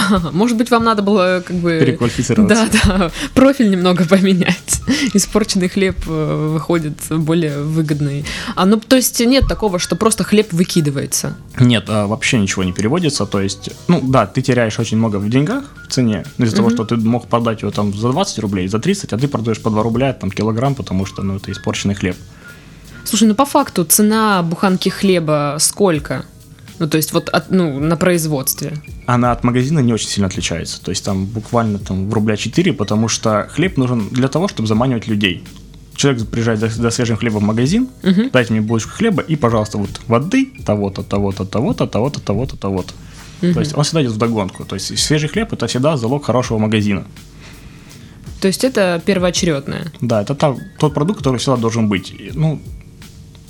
Может 0.32 0.56
быть, 0.56 0.70
вам 0.70 0.84
надо 0.84 1.02
было 1.02 1.42
как 1.46 1.56
бы... 1.56 1.78
Переквалифицироваться. 1.80 2.68
Да, 2.84 2.98
да, 2.98 3.10
профиль 3.34 3.70
немного 3.70 4.04
поменять. 4.04 4.80
Испорченный 5.14 5.68
хлеб 5.68 5.96
э, 6.06 6.50
выходит 6.54 6.94
более 7.10 7.62
выгодный. 7.62 8.24
А 8.54 8.66
ну, 8.66 8.78
то 8.78 8.96
есть 8.96 9.20
нет 9.20 9.46
такого, 9.48 9.78
что 9.78 9.96
просто 9.96 10.24
хлеб 10.24 10.52
выкидывается. 10.52 11.36
Нет, 11.58 11.84
а, 11.88 12.06
вообще 12.06 12.38
ничего 12.38 12.64
не 12.64 12.72
переводится. 12.72 13.26
То 13.26 13.40
есть, 13.40 13.70
ну 13.88 14.00
да, 14.02 14.26
ты 14.26 14.42
теряешь 14.42 14.78
очень 14.78 14.96
много 14.96 15.16
в 15.16 15.28
деньгах, 15.28 15.64
в 15.88 15.92
цене, 15.92 16.24
из-за 16.38 16.56
того, 16.56 16.68
Мгм. 16.68 16.76
что 16.76 16.84
ты 16.84 16.96
мог 16.96 17.26
продать 17.26 17.62
его 17.62 17.70
там 17.70 17.92
за 17.94 18.10
20 18.10 18.38
рублей, 18.38 18.68
за 18.68 18.78
30, 18.78 19.12
а 19.12 19.18
ты 19.18 19.28
продаешь 19.28 19.60
по 19.60 19.70
2 19.70 19.82
рубля 19.82 20.12
там 20.12 20.30
килограмм, 20.30 20.74
потому 20.74 21.06
что 21.06 21.22
ну, 21.22 21.36
это 21.36 21.52
испорченный 21.52 21.94
хлеб. 21.94 22.16
Слушай, 23.04 23.28
ну 23.28 23.34
по 23.34 23.44
факту 23.44 23.84
цена 23.84 24.42
буханки 24.42 24.88
хлеба 24.88 25.56
сколько? 25.58 26.24
Ну, 26.78 26.88
то 26.88 26.96
есть 26.96 27.12
вот 27.12 27.28
от, 27.28 27.50
ну, 27.50 27.78
на 27.78 27.96
производстве. 27.96 28.72
Она 29.06 29.32
от 29.32 29.44
магазина 29.44 29.80
не 29.80 29.92
очень 29.92 30.08
сильно 30.08 30.26
отличается. 30.28 30.82
То 30.82 30.90
есть 30.90 31.04
там 31.04 31.26
буквально 31.26 31.78
там 31.78 32.08
в 32.10 32.12
рубля 32.14 32.36
4, 32.36 32.72
потому 32.72 33.08
что 33.08 33.48
хлеб 33.54 33.76
нужен 33.76 34.08
для 34.10 34.28
того, 34.28 34.48
чтобы 34.48 34.66
заманивать 34.68 35.06
людей. 35.06 35.44
Человек 35.94 36.26
приезжает 36.28 36.58
за, 36.60 36.68
за 36.68 36.90
свежим 36.90 37.16
хлебом 37.16 37.42
в 37.42 37.46
магазин, 37.46 37.88
Мгм. 38.02 38.30
дайте 38.32 38.52
мне 38.52 38.62
булочку 38.62 38.90
хлеба 38.90 39.22
и, 39.22 39.36
пожалуйста, 39.36 39.78
вот 39.78 39.90
воды 40.08 40.46
того-то, 40.64 41.02
того-то, 41.02 41.44
того-то, 41.44 41.86
того-то, 41.86 42.20
того-то, 42.20 42.56
того-то. 42.56 42.92
То 43.40 43.60
есть 43.60 43.76
он 43.76 43.82
всегда 43.84 44.02
идет 44.02 44.12
в 44.12 44.18
догонку. 44.18 44.64
То 44.64 44.76
есть 44.76 44.96
свежий 44.98 45.28
хлеб 45.28 45.52
это 45.52 45.66
всегда 45.66 45.96
залог 45.96 46.24
хорошего 46.24 46.58
магазина. 46.58 47.04
То 48.40 48.48
есть 48.48 48.64
это 48.64 49.00
первоочередное. 49.04 49.92
Да, 50.00 50.22
это 50.22 50.34
та- 50.34 50.56
тот 50.78 50.94
продукт, 50.94 51.18
который 51.18 51.36
всегда 51.38 51.56
должен 51.56 51.88
быть. 51.88 52.14
Ну, 52.34 52.60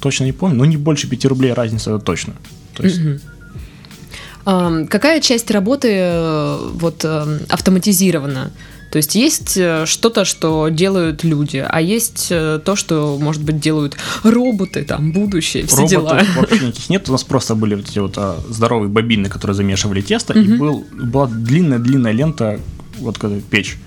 точно 0.00 0.24
не 0.24 0.32
помню, 0.32 0.56
но 0.56 0.64
не 0.64 0.76
больше 0.76 1.08
5 1.08 1.24
рублей 1.26 1.52
разница, 1.52 1.90
это 1.94 2.04
точно. 2.04 2.34
То 2.74 2.84
есть, 2.84 3.00
Ам, 4.44 4.86
Какая 4.88 5.20
часть 5.20 5.50
работы 5.50 5.88
э, 5.92 6.70
вот 6.74 7.04
эм, 7.04 7.40
автоматизирована? 7.48 8.50
То 8.90 8.98
есть 8.98 9.14
есть 9.14 9.56
э, 9.56 9.86
что-то, 9.86 10.24
что 10.24 10.68
делают 10.68 11.24
люди, 11.24 11.64
а 11.66 11.80
есть 11.80 12.26
э, 12.30 12.60
то, 12.62 12.76
что, 12.76 13.16
может 13.18 13.42
быть, 13.42 13.58
делают 13.58 13.96
роботы, 14.22 14.84
там, 14.84 15.12
будущее, 15.12 15.64
все 15.66 15.86
дела. 15.86 16.10
Роботов 16.10 16.36
вообще 16.36 16.66
никаких 16.66 16.90
нет. 16.90 17.08
У 17.08 17.12
нас 17.12 17.24
просто 17.24 17.54
были 17.54 17.76
вот 17.76 17.88
эти 17.88 18.00
вот 18.00 18.14
а, 18.18 18.38
здоровые 18.50 18.90
бобины, 18.90 19.30
которые 19.30 19.54
замешивали 19.54 20.02
тесто, 20.02 20.34
и 20.34 20.58
был, 20.58 20.84
была 20.92 21.26
длинная-длинная 21.26 22.12
лента, 22.12 22.60
вот 22.98 23.16
когда 23.16 23.40
печь. 23.40 23.78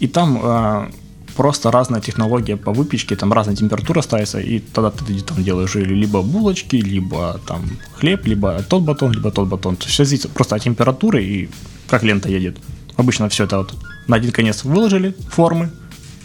И 0.00 0.08
там 0.08 0.40
а, 0.42 0.90
просто 1.36 1.70
разная 1.70 2.00
технология 2.00 2.56
по 2.56 2.72
выпечке, 2.72 3.16
там 3.16 3.32
разная 3.32 3.56
температура 3.56 4.02
ставится, 4.02 4.40
и 4.40 4.60
тогда 4.60 4.90
ты 4.90 5.20
там 5.20 5.42
делаешь 5.42 5.74
либо 5.74 6.22
булочки, 6.22 6.76
либо 6.76 7.40
там 7.46 7.62
хлеб, 7.94 8.26
либо 8.26 8.62
тот 8.62 8.82
батон, 8.82 9.12
либо 9.12 9.30
тот 9.30 9.48
батон. 9.48 9.76
То 9.76 9.84
есть 9.84 9.94
все 9.94 10.04
зависит 10.04 10.30
просто 10.30 10.56
от 10.56 10.62
температуры 10.62 11.24
и 11.24 11.48
как 11.88 12.02
лента 12.02 12.28
едет. 12.28 12.56
Обычно 12.96 13.28
все 13.28 13.44
это 13.44 13.58
вот 13.58 13.74
на 14.06 14.16
один 14.16 14.32
конец 14.32 14.64
выложили 14.64 15.14
формы, 15.28 15.70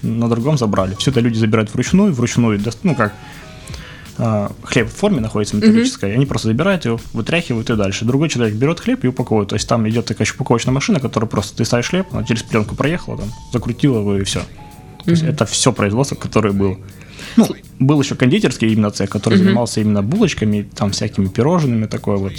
на 0.02 0.30
другом 0.30 0.58
забрали. 0.58 0.96
Все 0.96 1.12
это 1.12 1.20
люди 1.20 1.38
забирают 1.38 1.74
вручную, 1.74 2.14
вручную, 2.14 2.62
ну 2.84 2.96
как, 2.96 3.14
а, 4.22 4.52
хлеб 4.64 4.90
в 4.90 4.94
форме 4.94 5.22
находится 5.22 5.56
металлической, 5.56 6.14
они 6.14 6.26
просто 6.26 6.50
забирают 6.50 6.84
его, 6.84 7.00
вытряхивают 7.14 7.70
и 7.70 7.76
дальше. 7.76 8.04
Другой 8.04 8.28
человек 8.28 8.56
берет 8.56 8.80
хлеб 8.82 9.04
и 9.06 9.08
упаковывает. 9.08 9.50
То 9.50 9.56
есть 9.56 9.68
там 9.68 9.88
идет 9.88 10.06
такая 10.06 10.28
упаковочная 10.36 10.74
машина, 10.74 11.00
которая 11.00 11.30
просто 11.30 11.56
ты 11.56 11.66
ставишь 11.66 11.90
хлеб, 11.90 12.08
она 12.12 12.24
через 12.26 12.44
пленку 12.44 12.76
проехала, 12.76 13.18
там, 13.18 13.30
закрутила 13.54 14.00
его 14.00 14.18
и 14.18 14.24
все. 14.24 14.42
То 15.06 15.12
есть 15.12 15.24
это 15.24 15.46
все 15.46 15.72
производство, 15.72 16.16
которое 16.16 16.52
было. 16.54 16.78
Ну, 17.38 17.48
был 17.80 18.02
еще 18.02 18.16
кондитерский 18.16 18.72
именно 18.74 18.90
цех, 18.92 19.10
который 19.10 19.38
занимался 19.46 19.82
именно 19.82 20.02
булочками, 20.02 20.68
там 20.76 20.90
всякими 20.92 21.28
пирожными, 21.28 21.86
такое 21.88 22.18
вот. 22.18 22.34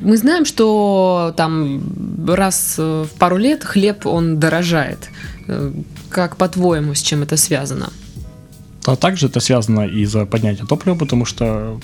Мы 0.00 0.16
знаем, 0.16 0.44
что 0.46 1.32
там 1.36 1.80
раз 2.26 2.78
в 2.78 3.06
пару 3.18 3.36
лет 3.36 3.64
хлеб, 3.64 4.06
он 4.06 4.38
дорожает. 4.40 4.98
Э, 5.48 5.72
Как 6.08 6.36
по-твоему, 6.36 6.94
с 6.94 7.02
чем 7.02 7.22
это 7.22 7.36
связано? 7.36 7.90
А 8.86 8.96
также 8.96 9.26
это 9.26 9.40
связано 9.40 9.86
из-за 9.86 10.24
поднятия 10.26 10.64
топлива, 10.66 10.94
потому 10.96 11.24
что 11.26 11.78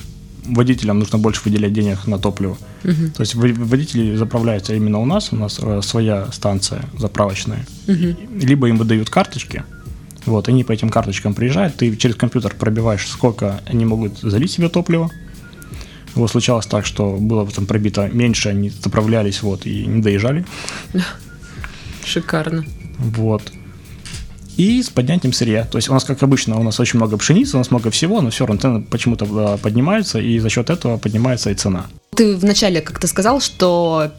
водителям 0.46 0.98
нужно 0.98 1.18
больше 1.18 1.42
выделять 1.44 1.72
денег 1.72 2.07
на 2.07 2.18
топливо. 2.18 2.57
То 2.83 3.20
есть 3.22 3.35
во- 3.35 3.64
водители 3.66 4.16
заправляются 4.16 4.74
именно 4.74 4.98
у 5.00 5.04
нас, 5.04 5.33
у 5.33 5.37
нас 5.37 5.59
э, 5.62 5.83
своя 5.83 6.26
станция 6.33 6.81
заправочная. 6.98 7.66
И- 7.87 8.16
Либо 8.46 8.68
им 8.68 8.78
выдают 8.78 9.11
карточки, 9.11 9.62
вот, 10.26 10.48
они 10.48 10.64
по 10.64 10.72
этим 10.72 10.90
карточкам 10.90 11.35
приезжают, 11.35 11.76
ты 11.76 11.94
через 11.96 12.16
компьютер 12.16 12.54
пробиваешь, 12.54 13.07
сколько 13.07 13.61
они 13.66 13.85
могут 13.85 14.18
залить 14.18 14.50
себе 14.50 14.68
топлива. 14.68 15.11
Вот 16.14 16.31
случалось 16.31 16.66
так, 16.66 16.85
что 16.85 17.16
было 17.16 17.46
там 17.46 17.66
пробито 17.66 18.09
меньше, 18.09 18.48
они 18.48 18.70
заправлялись, 18.70 19.42
вот, 19.42 19.66
и 19.66 19.87
не 19.87 20.02
доезжали. 20.02 20.44
Шикарно. 22.04 22.64
Вот. 22.98 23.52
И 24.58 24.82
с 24.82 24.90
поднятием 24.90 25.32
сырья. 25.32 25.64
То 25.64 25.78
есть 25.78 25.88
у 25.88 25.92
нас, 25.94 26.02
как 26.02 26.20
обычно, 26.24 26.58
у 26.58 26.64
нас 26.64 26.80
очень 26.80 26.98
много 26.98 27.16
пшеницы, 27.16 27.54
у 27.56 27.58
нас 27.58 27.70
много 27.70 27.92
всего, 27.92 28.20
но 28.20 28.30
все 28.30 28.44
равно 28.44 28.60
цены 28.60 28.82
почему-то 28.82 29.24
а, 29.30 29.56
поднимаются, 29.56 30.18
и 30.18 30.36
за 30.40 30.50
счет 30.50 30.68
этого 30.68 30.98
поднимается 30.98 31.50
и 31.50 31.54
цена. 31.54 31.86
Ты 32.16 32.36
вначале 32.36 32.80
как-то 32.80 33.06
сказал, 33.06 33.40
что 33.40 34.10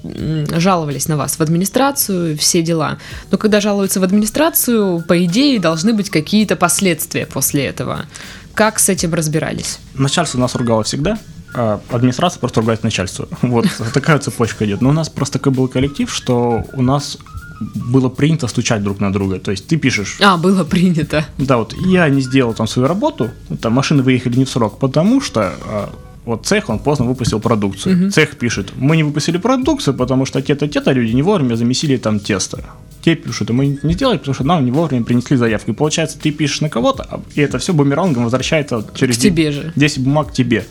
жаловались 0.55 1.09
на 1.09 1.17
вас 1.17 1.37
в 1.37 1.41
администрацию, 1.41 2.37
все 2.37 2.61
дела. 2.61 2.99
Но 3.31 3.37
когда 3.37 3.59
жалуются 3.59 3.99
в 3.99 4.03
администрацию, 4.03 5.03
по 5.05 5.25
идее, 5.25 5.59
должны 5.59 5.93
быть 5.93 6.09
какие-то 6.09 6.55
последствия 6.55 7.25
после 7.25 7.65
этого. 7.65 8.05
Как 8.53 8.79
с 8.79 8.87
этим 8.87 9.13
разбирались? 9.13 9.79
Начальство 9.95 10.39
нас 10.39 10.55
ругало 10.55 10.83
всегда, 10.83 11.19
а 11.53 11.81
администрация 11.89 12.39
просто 12.39 12.61
ругает 12.61 12.83
начальство. 12.83 13.27
Вот 13.41 13.65
такая 13.93 14.19
цепочка 14.19 14.65
идет. 14.65 14.79
Но 14.79 14.87
у 14.87 14.93
нас 14.93 15.09
просто 15.09 15.37
такой 15.39 15.51
был 15.51 15.67
коллектив, 15.67 16.09
что 16.09 16.63
у 16.71 16.81
нас 16.81 17.17
было 17.59 18.09
принято 18.09 18.47
стучать 18.47 18.83
друг 18.83 18.99
на 18.99 19.11
друга. 19.11 19.39
То 19.39 19.51
есть 19.51 19.67
ты 19.67 19.77
пишешь, 19.77 20.17
А, 20.21 20.37
было 20.37 20.63
принято. 20.63 21.25
да, 21.37 21.57
вот 21.57 21.73
я 21.85 22.07
не 22.09 22.21
сделал 22.21 22.53
там 22.53 22.67
свою 22.67 22.87
работу, 22.87 23.29
там 23.61 23.73
машины 23.73 24.01
выехали 24.03 24.37
не 24.37 24.45
в 24.45 24.49
срок, 24.49 24.79
потому 24.79 25.21
что 25.21 25.53
а, 25.65 25.89
вот 26.25 26.45
цех, 26.45 26.69
он 26.69 26.79
поздно 26.79 27.05
выпустил 27.05 27.39
продукцию. 27.39 28.11
Цех 28.11 28.37
пишет, 28.37 28.73
мы 28.77 28.95
не 28.97 29.03
выпустили 29.03 29.37
продукцию, 29.37 29.93
потому 29.95 30.25
что 30.25 30.41
те-то, 30.41 30.67
те-то 30.67 30.91
люди 30.91 31.11
не 31.13 31.21
вовремя 31.23 31.55
замесили 31.55 31.97
там 31.97 32.19
тесто. 32.19 32.63
Те 33.01 33.15
пишут, 33.15 33.49
«А 33.49 33.53
мы 33.53 33.79
не 33.81 33.93
сделали, 33.93 34.17
потому 34.17 34.35
что 34.35 34.43
нам 34.43 34.65
не 34.65 34.71
вовремя 34.71 35.03
принесли 35.05 35.37
заявку. 35.37 35.71
И 35.71 35.73
получается, 35.73 36.19
ты 36.19 36.31
пишешь 36.31 36.59
на 36.61 36.69
кого-то, 36.69 37.07
а- 37.09 37.21
и 37.33 37.41
это 37.41 37.57
все 37.57 37.73
бумерангом 37.73 38.25
возвращается 38.25 38.85
через 38.93 39.17
К 39.17 39.21
тебе 39.21 39.51
же. 39.51 39.71
10 39.75 39.99
бумаг 40.03 40.33
тебе. 40.33 40.65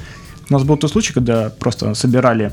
У 0.50 0.52
нас 0.52 0.62
был 0.62 0.76
тот 0.76 0.90
случай, 0.92 1.12
когда 1.14 1.48
просто 1.50 1.94
собирали 1.94 2.52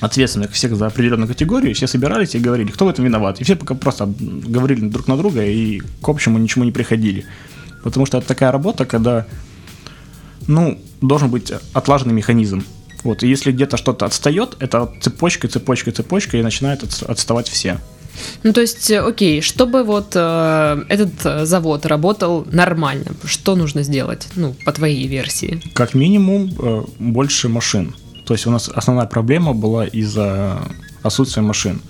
ответственных 0.00 0.52
всех 0.52 0.76
за 0.76 0.86
определенную 0.86 1.28
категорию, 1.28 1.74
все 1.74 1.86
собирались 1.86 2.34
и 2.34 2.38
говорили, 2.38 2.70
кто 2.70 2.86
в 2.86 2.88
этом 2.88 3.04
виноват. 3.04 3.40
И 3.40 3.44
все 3.44 3.56
пока 3.56 3.74
просто 3.74 4.12
говорили 4.20 4.80
друг 4.80 5.08
на 5.08 5.16
друга 5.16 5.44
и 5.44 5.80
к 5.80 6.08
общему 6.08 6.38
ничему 6.38 6.64
не 6.64 6.72
приходили. 6.72 7.26
Потому 7.82 8.06
что 8.06 8.18
это 8.18 8.26
такая 8.26 8.52
работа, 8.52 8.84
когда, 8.84 9.26
ну, 10.46 10.78
должен 11.00 11.30
быть 11.30 11.52
отлаженный 11.72 12.14
механизм. 12.14 12.64
Вот, 13.02 13.22
и 13.22 13.28
если 13.28 13.52
где-то 13.52 13.76
что-то 13.78 14.04
отстает, 14.04 14.56
это 14.60 14.92
цепочкой, 15.00 15.48
цепочкой, 15.48 15.92
цепочкой, 15.94 16.40
и 16.40 16.42
начинают 16.42 16.82
отс- 16.82 17.02
отставать 17.02 17.48
все. 17.48 17.78
Ну, 18.42 18.52
то 18.52 18.60
есть, 18.60 18.90
э, 18.90 19.00
окей, 19.00 19.40
чтобы 19.40 19.84
вот 19.84 20.12
э, 20.14 20.84
этот 20.88 21.12
э, 21.24 21.46
завод 21.46 21.86
работал 21.86 22.46
нормально, 22.52 23.12
что 23.24 23.56
нужно 23.56 23.82
сделать, 23.82 24.28
ну, 24.36 24.54
по 24.64 24.72
твоей 24.72 25.06
версии? 25.06 25.62
Как 25.72 25.94
минимум, 25.94 26.52
э, 26.58 26.82
больше 26.98 27.48
машин. 27.48 27.94
То 28.30 28.34
есть 28.34 28.46
у 28.46 28.50
нас 28.52 28.68
основная 28.68 29.06
проблема 29.06 29.54
была 29.54 29.86
из-за 29.86 30.60
отсутствия 31.02 31.42
машин. 31.42 31.80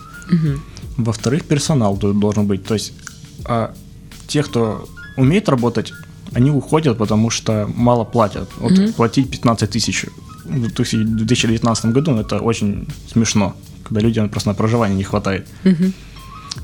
Во-вторых, 0.96 1.44
персонал 1.44 1.98
должен 1.98 2.46
быть. 2.46 2.64
То 2.64 2.72
есть 2.74 2.94
а, 3.44 3.74
те, 4.26 4.42
кто 4.42 4.88
умеет 5.18 5.50
работать, 5.50 5.92
они 6.33 6.50
уходят, 6.50 6.96
потому 6.96 7.29
что 7.29 7.68
мало 7.76 8.05
платят. 8.05 8.48
Вот 8.57 8.72
платить 8.96 9.31
15 9.31 9.70
тысяч 9.70 10.07
в 10.44 10.70
2019 10.70 11.85
году, 11.92 12.16
это 12.16 12.38
очень 12.38 12.88
смешно, 13.12 13.55
когда 13.85 14.00
людям 14.00 14.31
просто 14.31 14.48
на 14.48 14.55
проживание 14.55 14.96
не 14.96 15.05
хватает. 15.05 15.46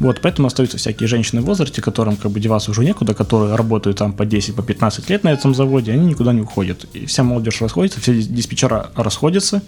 Вот, 0.01 0.21
поэтому 0.21 0.49
остаются 0.49 0.77
всякие 0.77 1.09
женщины 1.09 1.41
в 1.41 1.45
возрасте, 1.45 1.81
которым 1.81 2.17
как 2.17 2.31
бы 2.31 2.41
деваться 2.41 2.71
уже 2.71 2.85
некуда, 2.85 3.15
которые 3.15 3.55
работают 3.55 3.99
там 3.99 4.13
по 4.13 4.27
10, 4.27 4.55
по 4.55 4.63
15 4.63 5.09
лет 5.11 5.25
на 5.25 5.33
этом 5.33 5.55
заводе, 5.55 5.93
они 5.93 6.07
никуда 6.07 6.33
не 6.33 6.41
уходят. 6.41 6.87
И 6.93 7.07
вся 7.07 7.23
молодежь 7.23 7.61
расходится, 7.61 8.01
все 8.01 8.13
дис- 8.13 8.27
диспетчера 8.29 8.91
расходятся. 8.95 9.63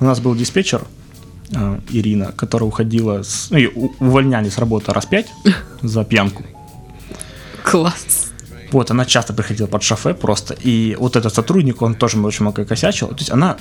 У 0.00 0.04
нас 0.04 0.20
был 0.20 0.34
диспетчер, 0.34 0.82
э, 1.52 1.78
Ирина, 1.90 2.32
которая 2.32 2.68
уходила, 2.68 3.22
с, 3.22 3.48
ну, 3.50 3.92
увольняли 4.00 4.48
с 4.48 4.58
работы 4.58 4.92
раз 4.92 5.06
пять 5.06 5.28
за 5.82 6.04
пьянку. 6.04 6.44
Класс. 7.62 8.32
Вот, 8.70 8.90
она 8.90 9.04
часто 9.06 9.32
приходила 9.32 9.66
под 9.66 9.82
шофе 9.82 10.14
просто. 10.14 10.54
И 10.54 10.94
вот 10.98 11.16
этот 11.16 11.34
сотрудник, 11.34 11.80
он 11.80 11.94
тоже 11.94 12.20
очень 12.20 12.42
много 12.42 12.64
косячил. 12.64 13.08
То 13.08 13.18
есть 13.18 13.30
она 13.30 13.56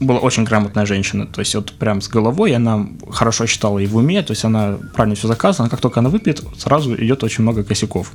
была 0.00 0.18
очень 0.18 0.44
грамотная 0.44 0.86
женщина. 0.86 1.26
То 1.26 1.40
есть 1.40 1.54
вот 1.54 1.72
прям 1.72 2.00
с 2.00 2.08
головой 2.08 2.54
она 2.54 2.86
хорошо 3.10 3.46
считала 3.46 3.78
и 3.78 3.86
в 3.86 3.96
уме. 3.96 4.22
То 4.22 4.32
есть 4.32 4.44
она 4.44 4.78
правильно 4.94 5.16
все 5.16 5.28
заказывала. 5.28 5.68
Как 5.70 5.80
только 5.80 6.00
она 6.00 6.10
выпьет, 6.10 6.42
сразу 6.58 6.94
идет 6.94 7.24
очень 7.24 7.42
много 7.42 7.64
косяков. 7.64 8.12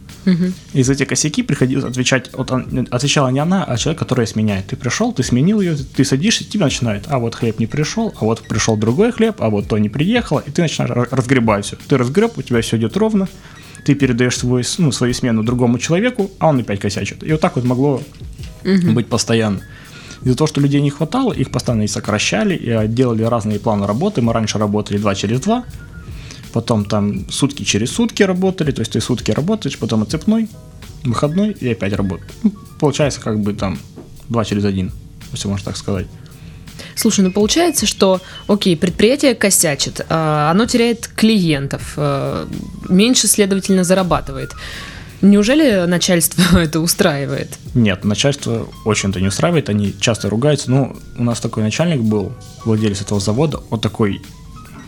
И 0.73 0.83
за 0.83 0.93
эти 0.93 1.05
косяки 1.05 1.43
приходилось 1.43 1.85
отвечать. 1.85 2.29
Вот 2.33 2.51
отвечала 2.51 3.29
не 3.29 3.39
она, 3.39 3.63
а 3.63 3.77
человек, 3.77 3.99
который 3.99 4.27
сменяет. 4.27 4.67
Ты 4.67 4.75
пришел, 4.75 5.11
ты 5.13 5.23
сменил 5.23 5.61
ее, 5.61 5.75
ты 5.75 6.05
садишься, 6.05 6.43
тебя 6.43 6.65
начинает. 6.65 7.05
А 7.07 7.19
вот 7.19 7.35
хлеб 7.35 7.59
не 7.59 7.67
пришел, 7.67 8.13
а 8.19 8.25
вот 8.25 8.41
пришел 8.41 8.77
другой 8.77 9.11
хлеб, 9.11 9.41
а 9.41 9.49
вот 9.49 9.67
то 9.67 9.77
не 9.77 9.89
приехало. 9.89 10.43
И 10.45 10.51
ты 10.51 10.61
начинаешь 10.61 10.91
ра- 10.91 11.07
разгребать 11.09 11.65
все. 11.65 11.77
Ты 11.87 11.97
разгреб, 11.97 12.37
у 12.37 12.41
тебя 12.41 12.61
все 12.61 12.77
идет 12.77 12.95
ровно. 12.97 13.27
Ты 13.85 13.95
передаешь 13.95 14.37
свой, 14.37 14.63
ну, 14.77 14.91
свою 14.91 15.13
смену 15.15 15.43
другому 15.43 15.79
человеку, 15.79 16.29
а 16.37 16.49
он 16.49 16.59
опять 16.59 16.79
косячит. 16.79 17.23
И 17.23 17.31
вот 17.31 17.41
так 17.41 17.55
вот 17.55 17.65
могло 17.65 18.01
быть 18.93 19.07
постоянно. 19.07 19.61
Из-за 20.23 20.37
того, 20.37 20.47
что 20.47 20.61
людей 20.61 20.81
не 20.81 20.91
хватало, 20.91 21.33
их 21.33 21.49
постоянно 21.51 21.83
и 21.83 21.87
сокращали, 21.87 22.55
и 22.55 22.87
делали 22.87 23.23
разные 23.23 23.59
планы 23.59 23.87
работы. 23.87 24.21
Мы 24.21 24.33
раньше 24.33 24.59
работали 24.59 24.97
2 24.97 25.15
через 25.15 25.39
2, 25.41 25.65
потом 26.53 26.85
там 26.85 27.29
сутки 27.29 27.63
через 27.63 27.91
сутки 27.91 28.23
работали, 28.23 28.71
то 28.71 28.81
есть 28.81 28.91
ты 28.91 29.01
сутки 29.01 29.31
работаешь, 29.31 29.77
потом 29.79 30.03
отцепной, 30.03 30.47
выходной 31.03 31.51
и 31.51 31.71
опять 31.71 31.93
работаешь. 31.93 32.31
Ну, 32.43 32.53
получается 32.79 33.19
как 33.19 33.39
бы 33.39 33.53
там 33.53 33.79
2 34.29 34.45
через 34.45 34.65
1, 34.65 34.91
если 35.31 35.47
можно 35.47 35.65
так 35.65 35.77
сказать. 35.77 36.07
Слушай, 36.95 37.21
ну 37.21 37.31
получается, 37.31 37.85
что, 37.85 38.21
окей, 38.47 38.75
предприятие 38.77 39.33
косячит, 39.35 40.05
а, 40.09 40.51
оно 40.51 40.65
теряет 40.65 41.07
клиентов, 41.07 41.93
а, 41.97 42.47
меньше, 42.89 43.27
следовательно, 43.27 43.83
зарабатывает. 43.83 44.51
Неужели 45.21 45.85
начальство 45.85 46.57
это 46.59 46.79
устраивает? 46.79 47.57
Нет, 47.73 48.03
начальство 48.03 48.67
очень 48.85 49.09
это 49.09 49.21
не 49.21 49.27
устраивает, 49.27 49.69
они 49.69 49.93
часто 49.99 50.29
ругаются. 50.29 50.71
Ну, 50.71 50.95
у 51.17 51.23
нас 51.23 51.39
такой 51.39 51.63
начальник 51.63 52.01
был, 52.01 52.33
владелец 52.65 53.01
этого 53.01 53.19
завода, 53.19 53.61
он 53.69 53.79
такой 53.79 54.21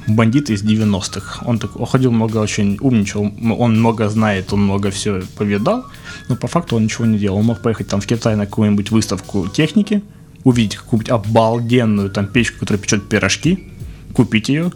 бандит 0.07 0.49
из 0.49 0.63
90-х. 0.63 1.45
Он, 1.45 1.59
так, 1.59 1.79
он 1.79 1.85
ходил 1.85 2.11
много, 2.11 2.37
очень 2.37 2.77
умничал, 2.81 3.31
он 3.57 3.79
много 3.79 4.09
знает, 4.09 4.51
он 4.53 4.63
много 4.63 4.91
все 4.91 5.23
повидал, 5.37 5.85
но 6.29 6.35
по 6.35 6.47
факту 6.47 6.75
он 6.75 6.83
ничего 6.83 7.05
не 7.05 7.17
делал. 7.17 7.37
Он 7.37 7.45
мог 7.45 7.61
поехать 7.61 7.87
там 7.87 8.01
в 8.01 8.07
Китай 8.07 8.35
на 8.35 8.45
какую-нибудь 8.45 8.91
выставку 8.91 9.47
техники, 9.47 10.03
увидеть 10.43 10.77
какую-нибудь 10.77 11.09
обалденную 11.09 12.09
там 12.09 12.27
печку, 12.27 12.59
которая 12.59 12.81
печет 12.81 13.07
пирожки, 13.07 13.67
купить 14.13 14.49
ее, 14.49 14.71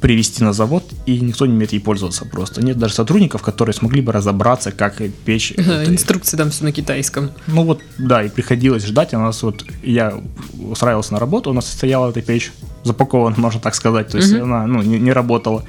привезти 0.00 0.44
на 0.44 0.52
завод, 0.52 0.84
и 1.06 1.18
никто 1.20 1.46
не 1.46 1.52
умеет 1.52 1.72
ей 1.72 1.80
пользоваться 1.80 2.24
просто. 2.24 2.62
Нет 2.62 2.78
даже 2.78 2.94
сотрудников, 2.94 3.42
которые 3.42 3.74
смогли 3.74 4.00
бы 4.00 4.12
разобраться, 4.12 4.70
как 4.70 5.02
печь. 5.24 5.52
Инструкции 5.52 6.36
там 6.36 6.50
все 6.50 6.64
на 6.64 6.72
китайском. 6.72 7.30
Ну 7.46 7.64
вот, 7.64 7.80
да, 7.98 8.22
и 8.22 8.28
приходилось 8.28 8.86
ждать. 8.86 9.14
У 9.14 9.18
нас 9.18 9.42
вот, 9.42 9.64
я 9.82 10.14
устраивался 10.58 11.14
на 11.14 11.18
работу, 11.18 11.50
у 11.50 11.52
нас 11.52 11.70
стояла 11.70 12.10
эта 12.10 12.22
печь 12.22 12.52
запакована, 12.84 13.34
можно 13.38 13.60
так 13.60 13.74
сказать, 13.74 14.08
то 14.08 14.18
есть 14.18 14.32
угу. 14.32 14.44
она 14.44 14.66
ну, 14.66 14.82
не, 14.82 14.98
не 14.98 15.12
работала. 15.12 15.64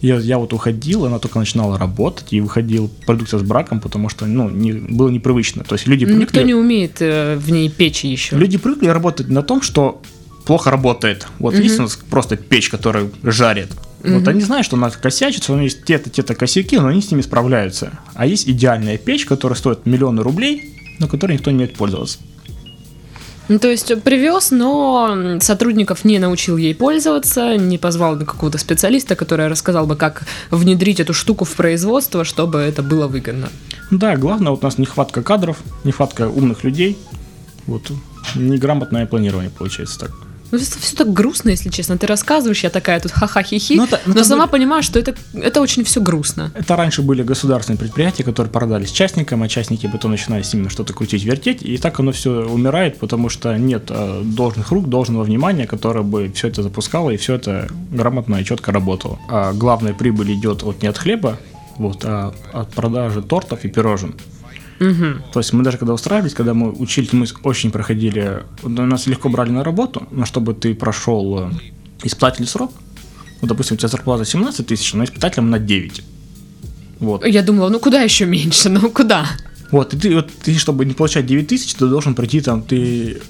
Я, 0.00 0.16
я 0.16 0.38
вот 0.38 0.54
уходил, 0.54 1.04
она 1.04 1.18
только 1.18 1.38
начинала 1.38 1.76
работать, 1.76 2.32
и 2.32 2.40
выходил 2.40 2.90
продукция 3.04 3.38
с 3.38 3.42
браком, 3.42 3.80
потому 3.80 4.08
что, 4.08 4.24
ну, 4.24 4.48
не, 4.48 4.72
было 4.72 5.10
непривычно. 5.10 5.62
То 5.62 5.74
есть 5.74 5.86
люди 5.86 6.06
привыкли... 6.06 6.22
Никто 6.22 6.40
не 6.40 6.54
умеет 6.54 7.02
э, 7.02 7.36
в 7.36 7.50
ней 7.50 7.68
печь 7.68 8.04
еще. 8.04 8.34
Люди 8.36 8.56
привыкли 8.56 8.86
работать 8.86 9.28
на 9.28 9.42
том, 9.42 9.60
что 9.60 10.00
плохо 10.44 10.70
работает. 10.70 11.26
Вот 11.38 11.54
угу. 11.54 11.62
есть 11.62 11.78
у 11.78 11.82
нас 11.82 11.96
просто 11.96 12.36
печь, 12.36 12.68
которая 12.68 13.10
жарит. 13.22 13.68
Угу. 14.02 14.14
Вот 14.14 14.28
они 14.28 14.40
знают, 14.40 14.66
что 14.66 14.76
она 14.76 14.90
косячит, 14.90 15.42
что 15.42 15.54
у 15.54 15.58
есть 15.58 15.84
те-то, 15.84 16.10
те-то 16.10 16.34
косяки, 16.34 16.78
но 16.78 16.88
они 16.88 17.02
с 17.02 17.10
ними 17.10 17.22
справляются. 17.22 17.92
А 18.14 18.26
есть 18.26 18.48
идеальная 18.48 18.98
печь, 18.98 19.26
которая 19.26 19.56
стоит 19.56 19.86
миллионы 19.86 20.22
рублей, 20.22 20.74
но 20.98 21.08
которой 21.08 21.32
никто 21.34 21.50
не 21.50 21.56
умеет 21.56 21.76
пользоваться. 21.76 22.18
Ну, 23.48 23.58
то 23.58 23.68
есть 23.68 23.92
привез, 24.02 24.52
но 24.52 25.40
сотрудников 25.40 26.04
не 26.04 26.20
научил 26.20 26.56
ей 26.56 26.72
пользоваться, 26.72 27.56
не 27.56 27.78
позвал 27.78 28.14
на 28.14 28.24
какого-то 28.24 28.58
специалиста, 28.58 29.16
который 29.16 29.48
рассказал 29.48 29.88
бы, 29.88 29.96
как 29.96 30.22
внедрить 30.52 31.00
эту 31.00 31.12
штуку 31.14 31.44
в 31.44 31.50
производство, 31.54 32.24
чтобы 32.24 32.60
это 32.60 32.84
было 32.84 33.08
выгодно. 33.08 33.48
Да, 33.90 34.16
главное, 34.16 34.52
вот 34.52 34.62
у 34.62 34.66
нас 34.66 34.78
нехватка 34.78 35.22
кадров, 35.22 35.56
нехватка 35.82 36.28
умных 36.28 36.62
людей, 36.62 36.96
вот 37.66 37.90
неграмотное 38.36 39.06
планирование 39.06 39.50
получается 39.50 39.98
так. 39.98 40.12
Ну, 40.50 40.58
это 40.58 40.78
все 40.78 40.96
так 40.96 41.12
грустно, 41.12 41.50
если 41.50 41.70
честно. 41.70 41.96
Ты 41.96 42.06
рассказываешь, 42.06 42.62
я 42.62 42.70
такая 42.70 43.00
тут 43.00 43.12
ха-ха-хи-хи, 43.12 43.76
но, 43.76 43.82
ну, 43.82 43.88
это, 43.88 44.00
но, 44.06 44.14
но 44.14 44.24
сама 44.24 44.46
были... 44.46 44.52
понимаю, 44.52 44.82
что 44.82 44.98
это, 44.98 45.14
это 45.32 45.60
очень 45.60 45.84
все 45.84 46.00
грустно. 46.00 46.50
Это 46.54 46.76
раньше 46.76 47.02
были 47.02 47.22
государственные 47.22 47.78
предприятия, 47.78 48.24
которые 48.24 48.50
продались 48.50 48.90
частникам, 48.90 49.42
а 49.42 49.48
частники 49.48 49.86
потом 49.86 50.12
начинали 50.12 50.42
с 50.42 50.52
ними 50.52 50.68
что-то 50.68 50.92
крутить, 50.92 51.24
вертеть, 51.24 51.62
и 51.62 51.76
так 51.78 52.00
оно 52.00 52.12
все 52.12 52.46
умирает, 52.46 52.98
потому 52.98 53.28
что 53.28 53.56
нет 53.56 53.84
э, 53.88 54.22
должных 54.24 54.70
рук, 54.72 54.88
должного 54.88 55.24
внимания, 55.24 55.66
которое 55.66 56.02
бы 56.02 56.30
все 56.34 56.48
это 56.48 56.62
запускало 56.62 57.10
и 57.10 57.16
все 57.16 57.34
это 57.34 57.68
грамотно 57.90 58.36
и 58.36 58.44
четко 58.44 58.72
работало. 58.72 59.18
А 59.28 59.52
главная 59.52 59.94
прибыль 59.94 60.32
идет 60.34 60.62
вот 60.62 60.82
не 60.82 60.88
от 60.88 60.98
хлеба, 60.98 61.38
вот, 61.76 62.04
а 62.04 62.34
от 62.52 62.70
продажи 62.70 63.22
тортов 63.22 63.64
и 63.64 63.68
пирожен. 63.68 64.14
Угу. 64.80 65.32
То 65.32 65.40
есть 65.40 65.52
мы 65.52 65.62
даже 65.62 65.76
когда 65.76 65.92
устраивались, 65.92 66.32
когда 66.32 66.54
мы 66.54 66.72
учились, 66.72 67.12
мы 67.12 67.26
очень 67.42 67.70
проходили, 67.70 68.44
нас 68.62 69.06
легко 69.06 69.28
брали 69.28 69.50
на 69.50 69.62
работу, 69.62 70.08
но 70.10 70.24
чтобы 70.24 70.54
ты 70.54 70.74
прошел 70.74 71.38
э, 71.38 71.50
испытательный 72.02 72.48
срок, 72.48 72.72
вот, 73.42 73.48
допустим, 73.48 73.74
у 73.74 73.78
тебя 73.78 73.88
зарплата 73.88 74.24
17 74.24 74.66
тысяч, 74.66 74.94
но 74.94 75.04
испытателем 75.04 75.50
на 75.50 75.58
9. 75.58 76.02
Вот. 77.00 77.26
Я 77.26 77.42
думала, 77.42 77.68
ну 77.68 77.78
куда 77.78 78.00
еще 78.00 78.24
меньше, 78.24 78.70
ну 78.70 78.90
куда? 78.90 79.26
Вот, 79.70 79.92
и 79.94 79.98
ты, 79.98 80.14
вот, 80.14 80.30
ты 80.42 80.58
чтобы 80.58 80.86
не 80.86 80.94
получать 80.94 81.26
9 81.26 81.46
тысяч, 81.46 81.74
ты 81.74 81.86
должен 81.86 82.14
пройти 82.14 82.40
там, 82.40 82.62
ты 82.62 83.20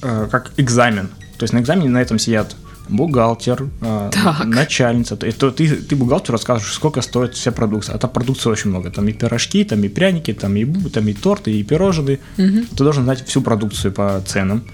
э, 0.00 0.28
как 0.30 0.52
экзамен. 0.56 1.08
То 1.36 1.44
есть 1.44 1.52
на 1.52 1.58
экзамене 1.58 1.90
на 1.90 2.00
этом 2.00 2.18
сидят 2.18 2.56
бухгалтер, 2.88 3.68
э, 3.80 4.10
начальница. 4.44 5.16
То, 5.16 5.30
то 5.32 5.50
ты, 5.50 5.68
ты 5.68 5.96
бухгалтеру 5.96 6.34
расскажешь, 6.34 6.72
сколько 6.72 7.00
стоит 7.02 7.34
вся 7.34 7.52
продукция. 7.52 7.94
А 7.94 7.98
там 7.98 8.10
продукции 8.10 8.50
очень 8.50 8.70
много. 8.70 8.90
Там 8.90 9.08
и 9.08 9.12
пирожки, 9.12 9.64
там 9.64 9.82
и 9.84 9.88
пряники, 9.88 10.32
там 10.32 10.56
и, 10.56 10.64
там 10.90 11.08
и 11.08 11.12
торты, 11.12 11.52
и 11.52 11.62
пирожные. 11.62 12.18
Угу. 12.38 12.76
Ты 12.76 12.84
должен 12.84 13.04
знать 13.04 13.26
всю 13.26 13.42
продукцию 13.42 13.92
по 13.92 14.22
ценам. 14.26 14.64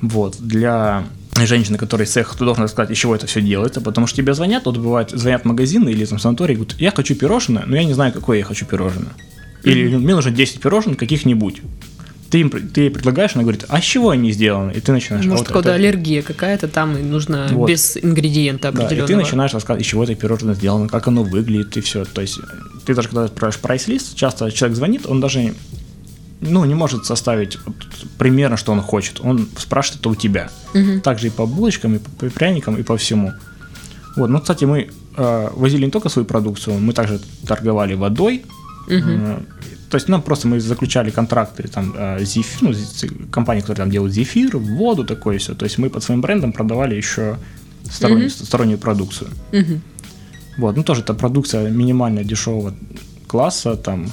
Вот. 0.00 0.36
Для 0.38 1.04
женщины, 1.46 1.78
которая 1.78 2.06
из 2.06 2.12
цеха, 2.12 2.36
ты 2.36 2.44
должен 2.44 2.64
рассказать, 2.64 2.90
из 2.90 2.98
чего 2.98 3.14
это 3.14 3.26
все 3.26 3.40
делается, 3.40 3.80
потому 3.80 4.06
что 4.06 4.16
тебе 4.16 4.34
звонят, 4.34 4.66
вот 4.66 4.76
бывает, 4.76 5.10
звонят 5.10 5.42
в 5.42 5.44
магазины 5.46 5.88
или 5.88 6.04
там 6.04 6.18
санаторий, 6.18 6.54
говорят, 6.54 6.78
я 6.78 6.90
хочу 6.90 7.14
пирожное, 7.14 7.64
но 7.66 7.76
я 7.76 7.84
не 7.84 7.94
знаю, 7.94 8.12
какое 8.12 8.38
я 8.38 8.44
хочу 8.44 8.66
пирожное. 8.66 9.12
Или 9.62 9.90
mm-hmm. 9.90 9.98
мне 9.98 10.14
нужно 10.14 10.30
10 10.30 10.60
пирожных 10.60 10.96
каких-нибудь 10.96 11.62
ты 12.30 12.40
им 12.40 12.50
ты 12.50 12.82
ей 12.82 12.90
предлагаешь, 12.90 13.32
она 13.34 13.42
говорит, 13.42 13.64
а 13.68 13.80
с 13.80 13.84
чего 13.84 14.10
они 14.10 14.30
сделаны? 14.30 14.72
И 14.72 14.80
ты 14.80 14.92
начинаешь... 14.92 15.24
Может, 15.26 15.50
вот 15.50 15.66
это... 15.66 15.74
аллергия 15.74 16.22
какая-то 16.22 16.68
там, 16.68 16.96
и 16.96 17.02
нужно 17.02 17.48
вот. 17.50 17.68
без 17.68 17.96
ингредиента 17.96 18.68
определенного. 18.68 19.08
Да, 19.08 19.12
и 19.12 19.16
ты 19.16 19.16
начинаешь 19.16 19.52
рассказывать, 19.52 19.84
из 19.84 19.90
чего 19.90 20.04
это 20.04 20.14
пирожное 20.14 20.54
сделано, 20.54 20.88
как 20.88 21.08
оно 21.08 21.24
выглядит, 21.24 21.76
и 21.76 21.80
все. 21.80 22.04
То 22.04 22.20
есть 22.20 22.38
ты 22.86 22.94
даже 22.94 23.08
когда 23.08 23.24
отправляешь 23.24 23.60
прайс-лист, 23.60 24.14
часто 24.14 24.50
человек 24.52 24.76
звонит, 24.76 25.06
он 25.06 25.20
даже 25.20 25.54
ну, 26.40 26.64
не 26.64 26.74
может 26.74 27.04
составить 27.04 27.58
вот, 27.66 27.74
примерно, 28.16 28.56
что 28.56 28.72
он 28.72 28.80
хочет. 28.80 29.20
Он 29.22 29.48
спрашивает 29.58 30.00
это 30.00 30.08
у 30.10 30.14
тебя. 30.14 30.50
Угу. 30.74 31.00
Также 31.00 31.26
и 31.26 31.30
по 31.30 31.46
булочкам, 31.46 31.96
и 31.96 31.98
по 31.98 32.30
пряникам, 32.30 32.76
и 32.76 32.82
по 32.82 32.96
всему. 32.96 33.32
Вот, 34.16 34.28
ну, 34.28 34.40
кстати, 34.40 34.64
мы 34.64 34.90
э, 35.16 35.48
возили 35.54 35.84
не 35.84 35.90
только 35.90 36.08
свою 36.08 36.26
продукцию, 36.26 36.78
мы 36.78 36.92
также 36.92 37.20
торговали 37.46 37.94
водой, 37.94 38.44
угу. 38.86 38.94
э, 38.96 39.38
то 39.90 39.96
есть, 39.96 40.08
ну, 40.08 40.22
просто 40.22 40.48
мы 40.48 40.60
заключали 40.60 41.10
контракты, 41.10 41.68
там, 41.68 41.94
э, 41.96 42.24
зефир, 42.24 42.68
ну, 42.68 42.74
компании, 43.32 43.60
которые 43.60 43.84
там 43.84 43.90
делают 43.90 44.14
зефир, 44.14 44.56
воду, 44.56 45.04
такое 45.04 45.38
все. 45.38 45.54
То 45.54 45.64
есть 45.64 45.78
мы 45.78 45.90
под 45.90 46.02
своим 46.02 46.20
брендом 46.20 46.52
продавали 46.52 46.94
еще 46.94 47.38
стороннюю, 47.90 48.28
mm-hmm. 48.28 48.44
стороннюю 48.44 48.78
продукцию. 48.78 49.30
Mm-hmm. 49.52 49.78
Вот, 50.58 50.76
ну, 50.76 50.82
тоже 50.84 51.00
это 51.00 51.14
продукция 51.14 51.70
минимально 51.70 52.22
дешевого 52.22 52.72
класса, 53.26 53.76
там, 53.76 54.06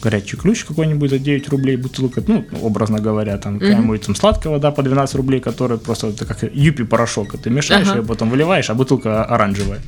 горячий 0.00 0.36
ключ 0.36 0.64
какой-нибудь 0.64 1.10
за 1.10 1.18
9 1.18 1.48
рублей 1.48 1.76
бутылка, 1.76 2.22
ну, 2.28 2.44
образно 2.62 3.00
говоря, 3.00 3.36
там, 3.38 3.56
mm-hmm. 3.56 3.60
какая-нибудь 3.60 4.02
там 4.06 4.14
сладкая 4.14 4.52
вода 4.52 4.70
по 4.70 4.82
12 4.82 5.16
рублей, 5.16 5.40
которая 5.40 5.78
просто 5.78 6.06
это 6.08 6.24
как 6.24 6.44
юпи 6.54 6.84
порошок, 6.84 7.36
ты 7.42 7.50
мешаешь 7.50 7.88
ага. 7.88 7.98
ее, 7.98 8.06
потом 8.06 8.30
выливаешь, 8.30 8.70
а 8.70 8.74
бутылка 8.74 9.24
оранжевая. 9.24 9.80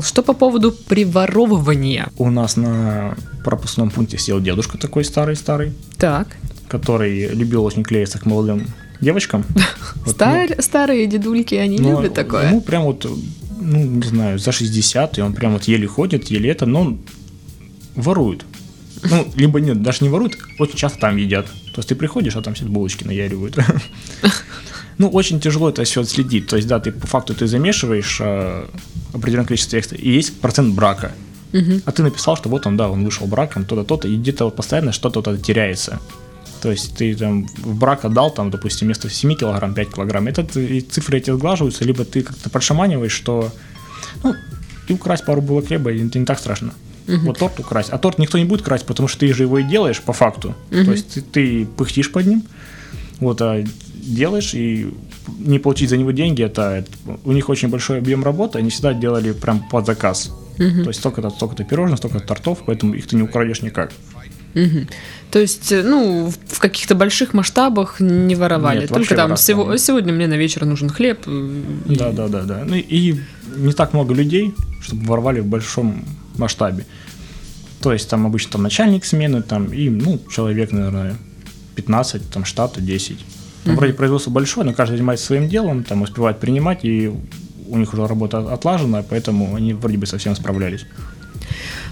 Что 0.00 0.22
по 0.22 0.32
поводу 0.32 0.72
приворовывания? 0.72 2.08
У 2.18 2.30
нас 2.30 2.56
на 2.56 3.16
пропускном 3.44 3.90
пункте 3.90 4.18
сидел 4.18 4.40
дедушка 4.40 4.78
такой 4.78 5.04
старый-старый. 5.04 5.72
Так. 5.98 6.36
Который 6.68 7.28
любил 7.28 7.64
очень 7.64 7.82
клеиться 7.82 8.18
к 8.18 8.26
молодым 8.26 8.66
девочкам. 9.00 9.44
Вот, 10.04 10.16
Стар, 10.16 10.50
ну, 10.50 10.62
старые 10.62 11.06
дедульки, 11.06 11.54
они 11.54 11.78
ну, 11.78 11.96
любят 11.96 12.12
такое. 12.12 12.50
Ну, 12.50 12.60
прям 12.60 12.82
вот, 12.82 13.06
ну, 13.58 13.84
не 13.84 14.02
знаю, 14.02 14.38
за 14.38 14.52
60, 14.52 15.16
и 15.16 15.22
он 15.22 15.32
прям 15.32 15.54
вот 15.54 15.64
еле 15.64 15.86
ходит, 15.86 16.30
еле 16.30 16.50
это, 16.50 16.66
но 16.66 16.82
он 16.82 16.98
ворует. 17.94 18.44
Ну, 19.02 19.26
либо 19.34 19.60
нет, 19.60 19.82
даже 19.82 19.98
не 20.02 20.10
воруют, 20.10 20.36
очень 20.58 20.76
часто 20.76 20.98
там 20.98 21.16
едят. 21.16 21.46
То 21.46 21.78
есть 21.78 21.88
ты 21.88 21.94
приходишь, 21.94 22.36
а 22.36 22.42
там 22.42 22.52
все 22.52 22.66
булочки 22.66 23.04
наяривают. 23.04 23.56
Ну, 24.98 25.08
очень 25.08 25.40
тяжело 25.40 25.70
это 25.70 25.84
все 25.84 26.02
отследить. 26.02 26.46
То 26.46 26.56
есть, 26.56 26.68
да, 26.68 26.78
ты 26.78 26.92
по 26.92 27.06
факту 27.06 27.34
ты 27.34 27.46
замешиваешь 27.46 28.18
э, 28.20 28.66
определенное 29.12 29.46
количество 29.46 29.78
текста, 29.78 29.96
и 29.96 30.10
есть 30.10 30.40
процент 30.40 30.74
брака. 30.74 31.12
Угу. 31.52 31.82
А 31.84 31.92
ты 31.92 32.02
написал, 32.02 32.36
что 32.36 32.48
вот 32.48 32.66
он, 32.66 32.76
да, 32.76 32.88
он 32.88 33.04
вышел 33.04 33.26
браком, 33.26 33.64
то-то, 33.64 33.84
то-то, 33.84 34.08
и 34.08 34.16
где-то 34.16 34.44
вот 34.44 34.56
постоянно 34.56 34.92
что-то 34.92 35.20
вот 35.20 35.42
теряется. 35.42 36.00
То 36.62 36.70
есть 36.70 36.96
ты 36.96 37.14
там 37.14 37.46
в 37.46 37.78
брак 37.78 38.04
отдал, 38.04 38.30
там, 38.30 38.50
допустим, 38.50 38.86
вместо 38.88 39.10
7 39.10 39.34
килограмм 39.34 39.74
5 39.74 39.94
килограмм. 39.94 40.28
Это 40.28 40.42
и 40.58 40.80
цифры 40.80 41.18
эти 41.18 41.30
сглаживаются, 41.30 41.84
либо 41.84 42.04
ты 42.04 42.22
как-то 42.22 42.50
подшаманиваешь, 42.50 43.12
что 43.12 43.52
ну, 44.22 44.34
и 44.88 44.92
украсть 44.94 45.24
пару 45.24 45.42
булок 45.42 45.66
хлеба, 45.66 45.92
это 45.92 46.18
не 46.18 46.24
так 46.24 46.38
страшно. 46.38 46.72
Угу. 47.06 47.26
Вот 47.26 47.38
торт 47.38 47.60
украсть. 47.60 47.90
А 47.90 47.98
торт 47.98 48.18
никто 48.18 48.38
не 48.38 48.44
будет 48.44 48.62
красть, 48.62 48.86
потому 48.86 49.08
что 49.08 49.20
ты 49.20 49.32
же 49.32 49.42
его 49.42 49.58
и 49.58 49.62
делаешь 49.62 50.00
по 50.00 50.12
факту. 50.12 50.54
Угу. 50.70 50.84
То 50.84 50.92
есть 50.92 51.14
ты, 51.14 51.20
ты 51.20 51.66
пыхтишь 51.66 52.10
под 52.10 52.26
ним, 52.26 52.44
вот, 53.20 53.42
а 53.42 53.62
делаешь, 54.04 54.54
и 54.54 54.92
не 55.38 55.58
получить 55.58 55.90
за 55.90 55.96
него 55.96 56.12
деньги, 56.12 56.42
это, 56.42 56.62
это 56.62 56.90
у 57.24 57.32
них 57.32 57.48
очень 57.48 57.68
большой 57.68 57.98
объем 57.98 58.24
работы, 58.24 58.58
они 58.58 58.70
всегда 58.70 58.94
делали 58.94 59.32
прям 59.32 59.68
под 59.70 59.86
заказ. 59.86 60.30
Угу. 60.58 60.82
То 60.82 60.88
есть 60.88 61.00
столько-то, 61.00 61.30
столько-то 61.30 61.64
пирожных, 61.64 61.98
столько 61.98 62.20
тортов, 62.20 62.62
поэтому 62.66 62.94
их 62.94 63.06
ты 63.06 63.16
не 63.16 63.22
украдешь 63.22 63.62
никак. 63.62 63.92
Угу. 64.54 64.86
То 65.30 65.40
есть, 65.40 65.72
ну, 65.72 66.32
в 66.48 66.60
каких-то 66.60 66.94
больших 66.94 67.34
масштабах 67.34 68.00
не 68.00 68.36
воровали. 68.36 68.82
Нет, 68.82 68.90
Только 68.90 69.16
там 69.16 69.36
сего, 69.36 69.76
сегодня 69.76 70.12
мне 70.12 70.28
на 70.28 70.34
вечер 70.34 70.64
нужен 70.64 70.88
хлеб. 70.88 71.26
И... 71.26 71.96
Да, 71.96 72.12
да, 72.12 72.28
да, 72.28 72.42
да. 72.42 72.64
Ну 72.64 72.76
и 72.76 73.16
не 73.56 73.72
так 73.72 73.92
много 73.94 74.14
людей, 74.14 74.54
чтобы 74.80 75.06
воровали 75.06 75.40
в 75.40 75.46
большом 75.46 76.04
масштабе. 76.36 76.86
То 77.80 77.92
есть 77.92 78.08
там 78.08 78.26
обычно 78.26 78.52
там 78.52 78.62
начальник 78.62 79.04
смены, 79.04 79.42
там 79.42 79.66
и, 79.66 79.90
ну, 79.90 80.20
человек, 80.30 80.72
наверное, 80.72 81.16
15, 81.74 82.30
там 82.30 82.44
штата 82.44 82.80
10. 82.80 83.18
Там 83.64 83.76
вроде 83.76 83.92
производство 83.94 84.30
большое, 84.30 84.66
но 84.66 84.72
каждый 84.72 84.96
занимается 84.96 85.26
своим 85.26 85.48
делом, 85.48 85.84
там 85.84 86.02
успевает 86.02 86.38
принимать, 86.38 86.84
и 86.84 87.10
у 87.68 87.78
них 87.78 87.92
уже 87.92 88.06
работа 88.06 88.38
отлажена, 88.52 89.02
поэтому 89.08 89.54
они 89.54 89.72
вроде 89.72 89.96
бы 89.96 90.06
совсем 90.06 90.36
справлялись. 90.36 90.86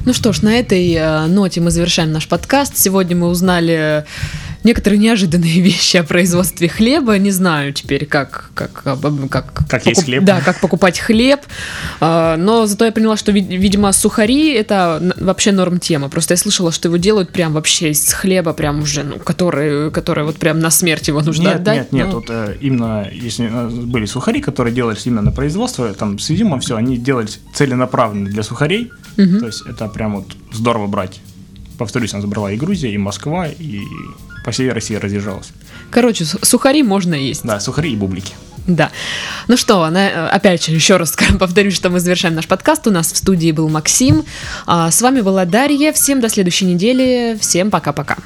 Ну 0.04 0.12
что 0.12 0.32
ж, 0.32 0.42
на 0.42 0.54
этой 0.54 0.92
э, 0.92 1.26
ноте 1.26 1.60
мы 1.60 1.70
завершаем 1.70 2.12
наш 2.12 2.26
подкаст. 2.26 2.76
Сегодня 2.76 3.16
мы 3.16 3.28
узнали 3.28 4.04
некоторые 4.64 4.98
неожиданные 4.98 5.60
вещи 5.60 5.96
о 5.96 6.04
производстве 6.04 6.68
хлеба. 6.68 7.18
Не 7.18 7.30
знаю 7.30 7.72
теперь, 7.72 8.06
как 8.06 8.50
как 8.54 8.82
как, 8.82 9.66
как, 9.68 9.86
есть 9.86 10.04
хлеб. 10.04 10.24
Да, 10.24 10.40
как 10.40 10.60
покупать 10.60 10.98
хлеб. 10.98 11.40
А, 12.00 12.36
но 12.36 12.66
зато 12.66 12.84
я 12.84 12.92
поняла, 12.92 13.16
что 13.16 13.32
видимо 13.32 13.92
сухари 13.92 14.52
это 14.52 15.14
вообще 15.18 15.52
норм 15.52 15.78
тема. 15.78 16.08
Просто 16.08 16.34
я 16.34 16.38
слышала, 16.38 16.72
что 16.72 16.88
его 16.88 16.96
делают 16.96 17.30
прям 17.30 17.52
вообще 17.52 17.90
из 17.90 18.12
хлеба, 18.12 18.52
прям 18.52 18.82
уже, 18.82 19.02
ну, 19.02 19.18
который, 19.18 19.90
который 19.90 20.24
вот 20.24 20.36
прям 20.36 20.60
на 20.60 20.70
смерть 20.70 21.08
его 21.08 21.20
нужно 21.20 21.48
нет, 21.48 21.56
отдать. 21.56 21.76
Нет, 21.76 21.92
нет, 21.92 22.06
ну... 22.08 22.14
вот 22.14 22.26
э, 22.28 22.56
именно 22.60 23.08
если 23.12 23.48
э, 23.50 23.68
были 23.68 24.06
сухари, 24.06 24.40
которые 24.40 24.74
делались 24.74 25.06
именно 25.06 25.22
на 25.22 25.32
производство, 25.32 25.92
там 25.94 26.18
с 26.18 26.28
видимо 26.28 26.58
все, 26.60 26.76
они 26.76 26.96
делались 26.96 27.40
целенаправленно 27.54 28.28
для 28.28 28.42
сухарей. 28.42 28.90
Угу. 29.18 29.38
То 29.40 29.46
есть 29.46 29.62
это 29.66 29.88
прям 29.88 30.16
вот 30.16 30.36
здорово 30.52 30.86
брать. 30.86 31.20
Повторюсь, 31.78 32.12
она 32.12 32.22
забрала 32.22 32.52
и 32.52 32.56
Грузия, 32.56 32.92
и 32.92 32.98
Москва, 32.98 33.48
и 33.48 33.80
по 34.44 34.50
всей 34.50 34.70
России 34.70 34.94
разъезжалась. 34.94 35.50
Короче, 35.90 36.24
сухари 36.24 36.82
можно 36.82 37.14
есть. 37.14 37.44
Да, 37.44 37.60
сухари 37.60 37.92
и 37.92 37.96
бублики. 37.96 38.34
Да. 38.66 38.90
Ну 39.48 39.56
что, 39.56 39.84
опять 40.30 40.64
же, 40.64 40.72
еще 40.72 40.96
раз 40.96 41.16
повторюсь, 41.38 41.74
что 41.74 41.90
мы 41.90 42.00
завершаем 42.00 42.34
наш 42.34 42.46
подкаст. 42.46 42.86
У 42.86 42.90
нас 42.90 43.12
в 43.12 43.16
студии 43.16 43.50
был 43.52 43.68
Максим. 43.68 44.24
А 44.66 44.90
с 44.90 45.02
вами 45.02 45.20
была 45.20 45.44
Дарья. 45.44 45.92
Всем 45.92 46.20
до 46.20 46.28
следующей 46.28 46.66
недели. 46.66 47.36
Всем 47.40 47.70
пока-пока. 47.70 48.16